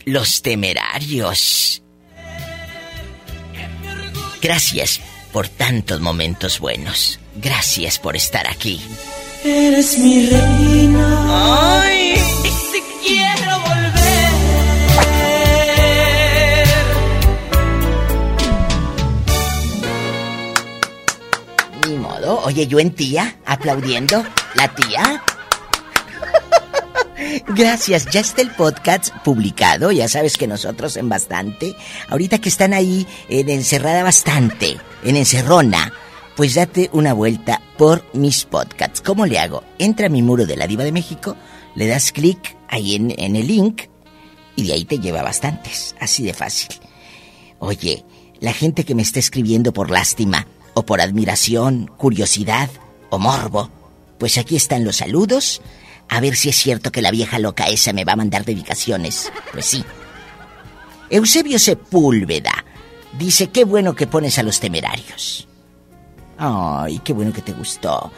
Los 0.04 0.42
temerarios. 0.42 1.82
Gracias 4.40 5.00
por 5.32 5.48
tantos 5.48 6.00
momentos 6.00 6.60
buenos. 6.60 7.18
Gracias 7.36 7.98
por 7.98 8.14
estar 8.14 8.46
aquí. 8.48 8.80
Eres 9.44 9.98
mi 9.98 10.26
reina. 10.26 11.82
Ay. 11.82 12.14
Quiero 13.06 13.60
volver. 13.60 14.32
Ni 21.86 21.96
modo. 21.96 22.40
Oye, 22.44 22.66
yo 22.66 22.78
en 22.78 22.92
tía, 22.92 23.36
aplaudiendo. 23.44 24.24
La 24.54 24.74
tía. 24.74 25.22
Gracias, 27.48 28.06
ya 28.10 28.20
está 28.20 28.42
el 28.42 28.50
podcast 28.50 29.14
publicado, 29.24 29.92
ya 29.92 30.08
sabes 30.08 30.36
que 30.36 30.46
nosotros 30.46 30.96
en 30.96 31.08
bastante, 31.08 31.74
ahorita 32.08 32.38
que 32.38 32.48
están 32.48 32.72
ahí 32.72 33.06
en 33.28 33.48
encerrada 33.48 34.02
bastante, 34.02 34.78
en 35.02 35.16
encerrona, 35.16 35.92
pues 36.36 36.54
date 36.54 36.90
una 36.92 37.12
vuelta 37.12 37.60
por 37.76 38.04
mis 38.12 38.44
podcasts. 38.44 39.00
¿Cómo 39.00 39.26
le 39.26 39.38
hago? 39.38 39.62
Entra 39.78 40.06
a 40.06 40.10
mi 40.10 40.22
muro 40.22 40.46
de 40.46 40.56
la 40.56 40.66
Diva 40.66 40.84
de 40.84 40.92
México, 40.92 41.36
le 41.74 41.86
das 41.86 42.12
clic 42.12 42.56
ahí 42.68 42.94
en, 42.94 43.14
en 43.16 43.36
el 43.36 43.46
link 43.46 43.82
y 44.56 44.66
de 44.66 44.72
ahí 44.74 44.84
te 44.84 44.98
lleva 44.98 45.22
bastantes, 45.22 45.94
así 46.00 46.24
de 46.24 46.34
fácil. 46.34 46.70
Oye, 47.58 48.04
la 48.40 48.52
gente 48.52 48.84
que 48.84 48.94
me 48.94 49.02
está 49.02 49.18
escribiendo 49.18 49.72
por 49.72 49.90
lástima, 49.90 50.46
o 50.74 50.84
por 50.84 51.00
admiración, 51.00 51.90
curiosidad 51.96 52.68
o 53.10 53.18
morbo, 53.18 53.70
pues 54.18 54.38
aquí 54.38 54.56
están 54.56 54.84
los 54.84 54.96
saludos. 54.96 55.62
A 56.08 56.20
ver 56.20 56.36
si 56.36 56.48
es 56.48 56.56
cierto 56.56 56.92
que 56.92 57.02
la 57.02 57.10
vieja 57.10 57.38
loca 57.38 57.64
esa 57.64 57.92
me 57.92 58.04
va 58.04 58.12
a 58.12 58.16
mandar 58.16 58.44
dedicaciones. 58.44 59.32
Pues 59.52 59.66
sí. 59.66 59.84
Eusebio 61.10 61.58
Sepúlveda 61.58 62.64
dice, 63.18 63.50
qué 63.50 63.64
bueno 63.64 63.94
que 63.94 64.06
pones 64.06 64.38
a 64.38 64.42
los 64.42 64.60
temerarios. 64.60 65.46
Ay, 66.38 67.00
qué 67.04 67.12
bueno 67.12 67.32
que 67.32 67.42
te 67.42 67.52
gustó. 67.52 68.12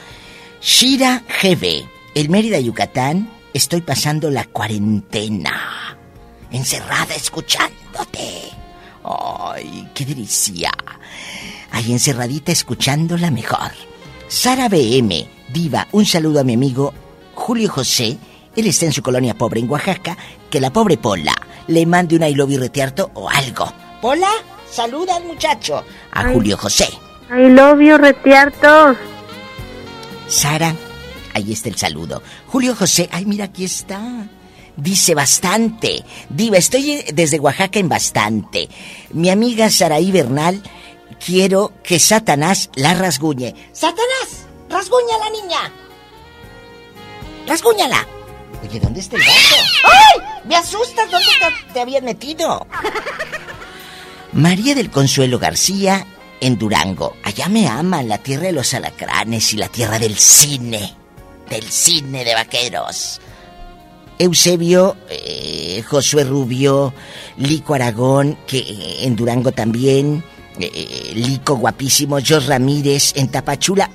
Shira 0.60 1.22
GB, 1.42 1.86
el 2.14 2.28
Mérida, 2.28 2.58
Yucatán, 2.58 3.30
estoy 3.52 3.82
pasando 3.82 4.30
la 4.30 4.44
cuarentena. 4.44 5.96
Encerrada 6.50 7.14
escuchándote. 7.14 8.50
Ay, 9.04 9.88
qué 9.94 10.04
delicia. 10.04 10.70
Ahí 11.70 11.92
encerradita 11.92 12.52
escuchándola 12.52 13.30
mejor. 13.30 13.72
Sara 14.28 14.68
BM, 14.68 15.28
diva, 15.52 15.86
un 15.92 16.06
saludo 16.06 16.40
a 16.40 16.44
mi 16.44 16.54
amigo 16.54 16.92
Julio 17.46 17.70
José. 17.70 18.18
Él 18.56 18.66
está 18.66 18.86
en 18.86 18.92
su 18.92 19.02
colonia 19.02 19.38
pobre 19.38 19.60
en 19.60 19.70
Oaxaca. 19.70 20.18
Que 20.50 20.58
la 20.58 20.72
pobre 20.72 20.96
Pola 20.96 21.32
le 21.68 21.86
mande 21.86 22.16
una 22.16 22.28
I 22.28 22.34
love 22.34 22.50
you 22.50 22.58
retearto 22.58 23.12
o 23.14 23.30
algo. 23.30 23.72
Pola, 24.02 24.30
saluda 24.68 25.14
al 25.14 25.26
muchacho. 25.26 25.76
A 26.10 26.26
Ay. 26.26 26.34
Julio 26.34 26.56
José. 26.56 26.88
I 27.30 27.48
love 27.50 27.80
you. 27.80 27.96
Sara, 30.26 30.74
ahí 31.34 31.52
está 31.52 31.68
el 31.68 31.76
saludo. 31.76 32.20
Julio 32.48 32.74
José, 32.74 33.08
ay, 33.12 33.26
mira, 33.26 33.44
aquí 33.44 33.64
está. 33.64 34.26
Dice 34.76 35.14
bastante. 35.14 36.04
Diva, 36.28 36.56
estoy 36.56 37.04
desde 37.14 37.38
Oaxaca 37.38 37.78
en 37.78 37.88
bastante. 37.88 38.68
Mi 39.12 39.30
amiga 39.30 39.70
Saraí 39.70 40.10
Bernal, 40.10 40.60
quiero 41.24 41.74
que 41.84 42.00
Satanás 42.00 42.70
la 42.74 42.94
rasguñe. 42.94 43.54
¡Satanás! 43.70 44.48
¡Rasguña 44.68 45.14
a 45.14 45.18
la 45.18 45.30
niña! 45.30 45.85
¡Rasguñala! 47.46 48.06
Oye, 48.62 48.80
¿dónde 48.80 49.00
está 49.00 49.16
el 49.16 49.22
gato? 49.22 49.34
¡Ay! 49.84 50.22
¡Me 50.48 50.56
asustas! 50.56 51.10
¿Dónde 51.10 51.26
te, 51.40 51.72
te 51.72 51.80
habías 51.80 52.02
metido? 52.02 52.66
María 54.32 54.74
del 54.74 54.90
Consuelo 54.90 55.38
García, 55.38 56.06
en 56.40 56.58
Durango. 56.58 57.16
Allá 57.22 57.48
me 57.48 57.68
aman, 57.68 58.08
la 58.08 58.18
tierra 58.18 58.44
de 58.44 58.52
los 58.52 58.74
alacranes 58.74 59.52
y 59.52 59.56
la 59.56 59.68
tierra 59.68 59.98
del 59.98 60.16
cine. 60.16 60.94
Del 61.48 61.64
cine 61.64 62.24
de 62.24 62.34
vaqueros. 62.34 63.20
Eusebio, 64.18 64.96
eh, 65.10 65.82
Josué 65.86 66.24
Rubio, 66.24 66.94
Lico 67.36 67.74
Aragón, 67.74 68.38
que 68.46 68.58
eh, 68.58 69.04
en 69.04 69.14
Durango 69.14 69.52
también, 69.52 70.24
eh, 70.58 70.70
eh, 70.72 71.12
Lico 71.14 71.56
guapísimo, 71.56 72.18
Jos 72.26 72.46
Ramírez, 72.46 73.12
en 73.16 73.28
Tapachula, 73.28 73.90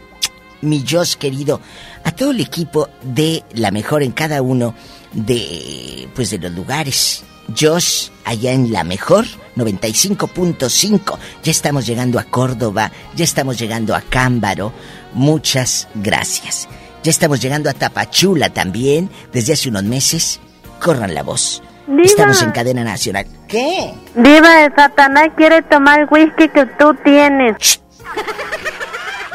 mi 0.62 0.86
Jos 0.88 1.18
querido, 1.18 1.60
a 2.04 2.12
todo 2.12 2.32
el 2.32 2.40
equipo 2.40 2.90
de 3.02 3.44
la 3.54 3.72
mejor 3.72 4.04
en 4.04 4.12
cada 4.12 4.42
uno 4.42 4.74
de, 5.14 6.10
pues 6.16 6.30
de 6.32 6.40
los 6.40 6.52
lugares. 6.52 7.24
Jos, 7.60 8.12
allá 8.24 8.52
en 8.54 8.72
la 8.72 8.84
mejor, 8.84 9.26
95.5. 9.58 11.18
Ya 11.44 11.52
estamos 11.52 11.86
llegando 11.86 12.20
a 12.20 12.24
Córdoba, 12.24 12.92
ya 13.16 13.24
estamos 13.24 13.60
llegando 13.60 13.96
a 13.96 14.02
Cámbaro. 14.02 14.72
Muchas 15.14 15.88
gracias. 15.96 16.68
Ya 17.04 17.10
estamos 17.10 17.42
llegando 17.42 17.70
a 17.70 17.74
Tapachula 17.74 18.50
también, 18.52 19.10
desde 19.34 19.54
hace 19.54 19.70
unos 19.70 19.84
meses. 19.84 20.40
Corran 20.80 21.14
la 21.14 21.24
voz. 21.24 21.62
Diva. 21.88 22.04
Estamos 22.04 22.42
en 22.42 22.52
cadena 22.52 22.84
nacional. 22.84 23.26
¿Qué? 23.48 23.94
Diva, 24.16 24.64
el 24.64 24.74
Satanás 24.76 25.30
quiere 25.36 25.62
tomar 25.64 26.02
el 26.02 26.08
whisky 26.10 26.48
que 26.48 26.66
tú 26.80 26.96
tienes. 27.04 27.82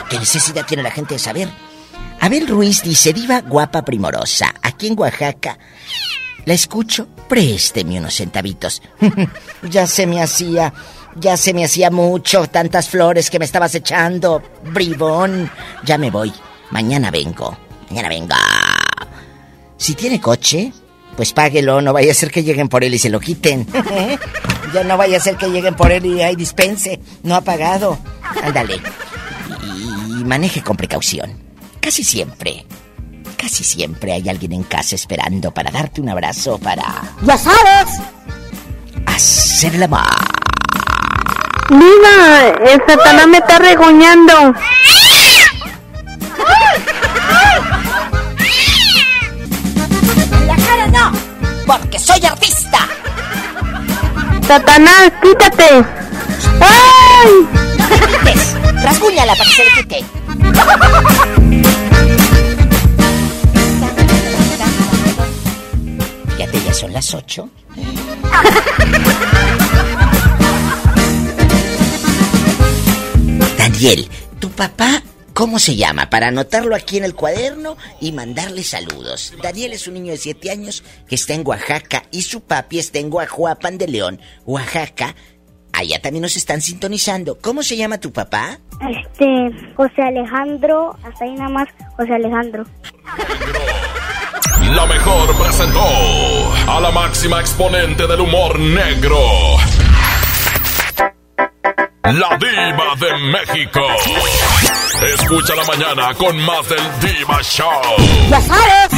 ¿Qué 0.09 0.19
necesidad 0.19 0.65
tiene 0.65 0.83
la 0.85 0.91
gente 0.91 1.15
de 1.15 1.19
saber? 1.19 1.49
Abel 2.21 2.47
Ruiz 2.49 2.83
dice, 2.83 3.13
diva 3.13 3.41
guapa 3.41 3.85
primorosa, 3.85 4.55
aquí 4.63 4.89
en 4.89 4.99
Oaxaca. 4.99 5.59
La 6.45 6.55
escucho, 6.55 7.09
présteme 7.29 7.99
unos 7.99 8.15
centavitos. 8.15 8.83
ya 9.69 9.87
se 9.87 10.07
me 10.07 10.23
hacía, 10.23 10.73
ya 11.17 11.37
se 11.37 11.53
me 11.53 11.65
hacía 11.65 11.91
mucho, 11.91 12.47
tantas 12.47 12.89
flores 12.89 13.31
que 13.31 13.39
me 13.39 13.45
estabas 13.45 13.75
echando, 13.75 14.43
bribón. 14.73 15.51
Ya 15.85 15.99
me 15.99 16.11
voy, 16.11 16.33
mañana 16.71 17.11
vengo, 17.11 17.57
mañana 17.91 18.09
vengo. 18.09 18.35
Si 19.77 19.95
tiene 19.95 20.21
coche, 20.21 20.73
pues 21.17 21.33
páguelo, 21.33 21.81
no 21.81 21.93
vaya 21.93 22.13
a 22.13 22.15
ser 22.15 22.31
que 22.31 22.45
lleguen 22.45 22.69
por 22.69 22.85
él 22.85 22.95
y 22.95 22.99
se 22.99 23.11
lo 23.11 23.21
quiten. 23.21 23.67
ya 24.75 24.85
no 24.85 24.97
vaya 24.97 25.17
a 25.19 25.21
ser 25.21 25.37
que 25.37 25.49
lleguen 25.49 25.75
por 25.75 25.91
él 25.91 26.07
y 26.07 26.23
hay 26.23 26.37
dispense, 26.37 27.01
no 27.23 27.35
ha 27.35 27.41
pagado. 27.41 27.99
Ándale. 28.43 28.81
Y 30.21 30.25
maneje 30.25 30.63
con 30.63 30.77
precaución. 30.77 31.46
Casi 31.87 32.03
siempre, 32.03 32.67
casi 33.37 33.63
siempre 33.63 34.13
hay 34.13 34.29
alguien 34.29 34.53
en 34.55 34.65
casa 34.65 34.97
esperando 34.97 35.53
para 35.53 35.71
darte 35.71 36.01
un 36.01 36.09
abrazo, 36.09 36.59
para... 36.59 36.83
Ya 37.23 37.39
sabes. 37.39 38.01
Hacer 39.07 39.77
el 39.77 39.85
amor. 39.85 40.03
Mira, 41.71 42.49
el 42.73 42.83
Satanás 42.89 43.29
me 43.29 43.39
está 43.39 43.61
regoñando. 43.61 44.53
La 50.45 50.57
cara 50.57 50.89
no, 50.89 51.13
porque 51.69 52.01
soy 52.01 52.27
artista. 52.27 52.89
Satanás, 54.45 55.13
quítate. 55.23 55.85
¡Ay! 56.59 57.47
No 57.79 57.89
te 57.89 58.07
quites. 58.09 58.57
Rasguñala 58.83 59.37
para 59.37 59.49
que 59.49 59.55
se 59.55 59.65
le 59.65 59.71
quite. 59.71 60.05
Fíjate, 66.47 66.65
ya 66.65 66.75
son 66.75 66.93
las 66.93 67.15
ocho. 67.15 67.49
Daniel, 73.59 74.09
¿tu 74.39 74.51
papá 74.51 75.03
cómo 75.35 75.59
se 75.59 75.77
llama? 75.77 76.09
Para 76.09 76.29
anotarlo 76.29 76.75
aquí 76.75 76.99
en 76.99 77.05
el 77.05 77.15
cuaderno 77.15 77.77
y 78.01 78.13
mandarle 78.13 78.63
saludos. 78.63 79.35
Daniel 79.43 79.73
es 79.73 79.89
un 79.89 79.95
niño 79.95 80.13
de 80.13 80.19
7 80.19 80.51
años 80.51 80.85
que 81.09 81.17
está 81.17 81.35
en 81.35 81.47
Oaxaca 81.47 82.05
y 82.11 82.23
su 82.23 82.43
papi 82.43 82.79
está 82.79 82.99
en 82.99 83.11
Guajuapan 83.11 83.79
de 83.79 83.89
León, 83.89 84.21
Oaxaca. 84.45 85.15
Allá 85.73 86.01
también 86.01 86.23
nos 86.23 86.37
están 86.37 86.63
sintonizando. 86.63 87.39
¿Cómo 87.39 87.63
se 87.63 87.77
llama 87.77 87.99
tu 87.99 88.13
papá? 88.13 88.61
Este, 88.89 89.51
José 89.75 90.03
Alejandro, 90.03 90.97
hasta 91.03 91.25
ahí 91.25 91.35
nada 91.35 91.51
más, 91.51 91.69
José 91.97 92.15
Alejandro. 92.15 92.65
La 94.75 94.87
mejor 94.87 95.37
presentó 95.37 95.85
a 96.67 96.81
la 96.81 96.91
máxima 96.91 97.41
exponente 97.41 98.07
del 98.07 98.21
humor 98.21 98.59
negro. 98.59 99.19
La 102.03 102.37
diva 102.39 102.95
de 102.99 103.17
México. 103.19 103.81
Escucha 105.15 105.55
la 105.55 105.65
mañana 105.65 106.15
con 106.15 106.37
más 106.39 106.69
del 106.69 107.01
Diva 107.01 107.43
Show. 107.43 107.81
¡Ya 108.31 108.41
sabes! 108.41 108.91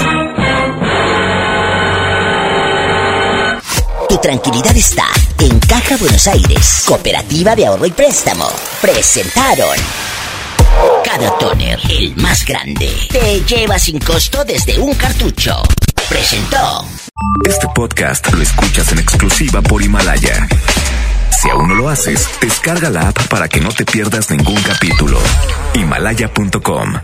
Tu 4.09 4.19
tranquilidad 4.19 4.77
está 4.77 5.07
en 5.41 5.59
Caja 5.61 5.97
Buenos 5.99 6.27
Aires, 6.29 6.85
Cooperativa 6.87 7.55
de 7.55 7.67
Ahorro 7.67 7.87
y 7.87 7.91
Préstamo. 7.91 8.49
Presentaron 8.81 9.77
cada 11.05 11.37
toner, 11.39 11.79
el 11.89 12.17
más 12.17 12.45
grande, 12.45 12.91
te 13.11 13.41
lleva 13.43 13.79
sin 13.79 13.99
costo 13.99 14.45
desde 14.45 14.79
un 14.79 14.95
cartucho. 14.95 15.63
Presentó. 16.09 16.87
Este 17.47 17.67
podcast 17.75 18.33
lo 18.33 18.43
escuchas 18.43 18.93
en 18.93 18.99
exclusiva 18.99 19.61
por 19.63 19.83
Himalaya. 19.83 20.49
Si 21.31 21.49
aún 21.51 21.69
no 21.69 21.75
lo 21.75 21.89
haces, 21.89 22.29
descarga 22.41 22.91
la 22.91 23.09
app 23.09 23.29
para 23.29 23.49
que 23.49 23.61
no 23.61 23.71
te 23.71 23.85
pierdas 23.85 24.31
ningún 24.31 24.61
capítulo. 24.63 25.21
Himalaya.com 25.75 26.95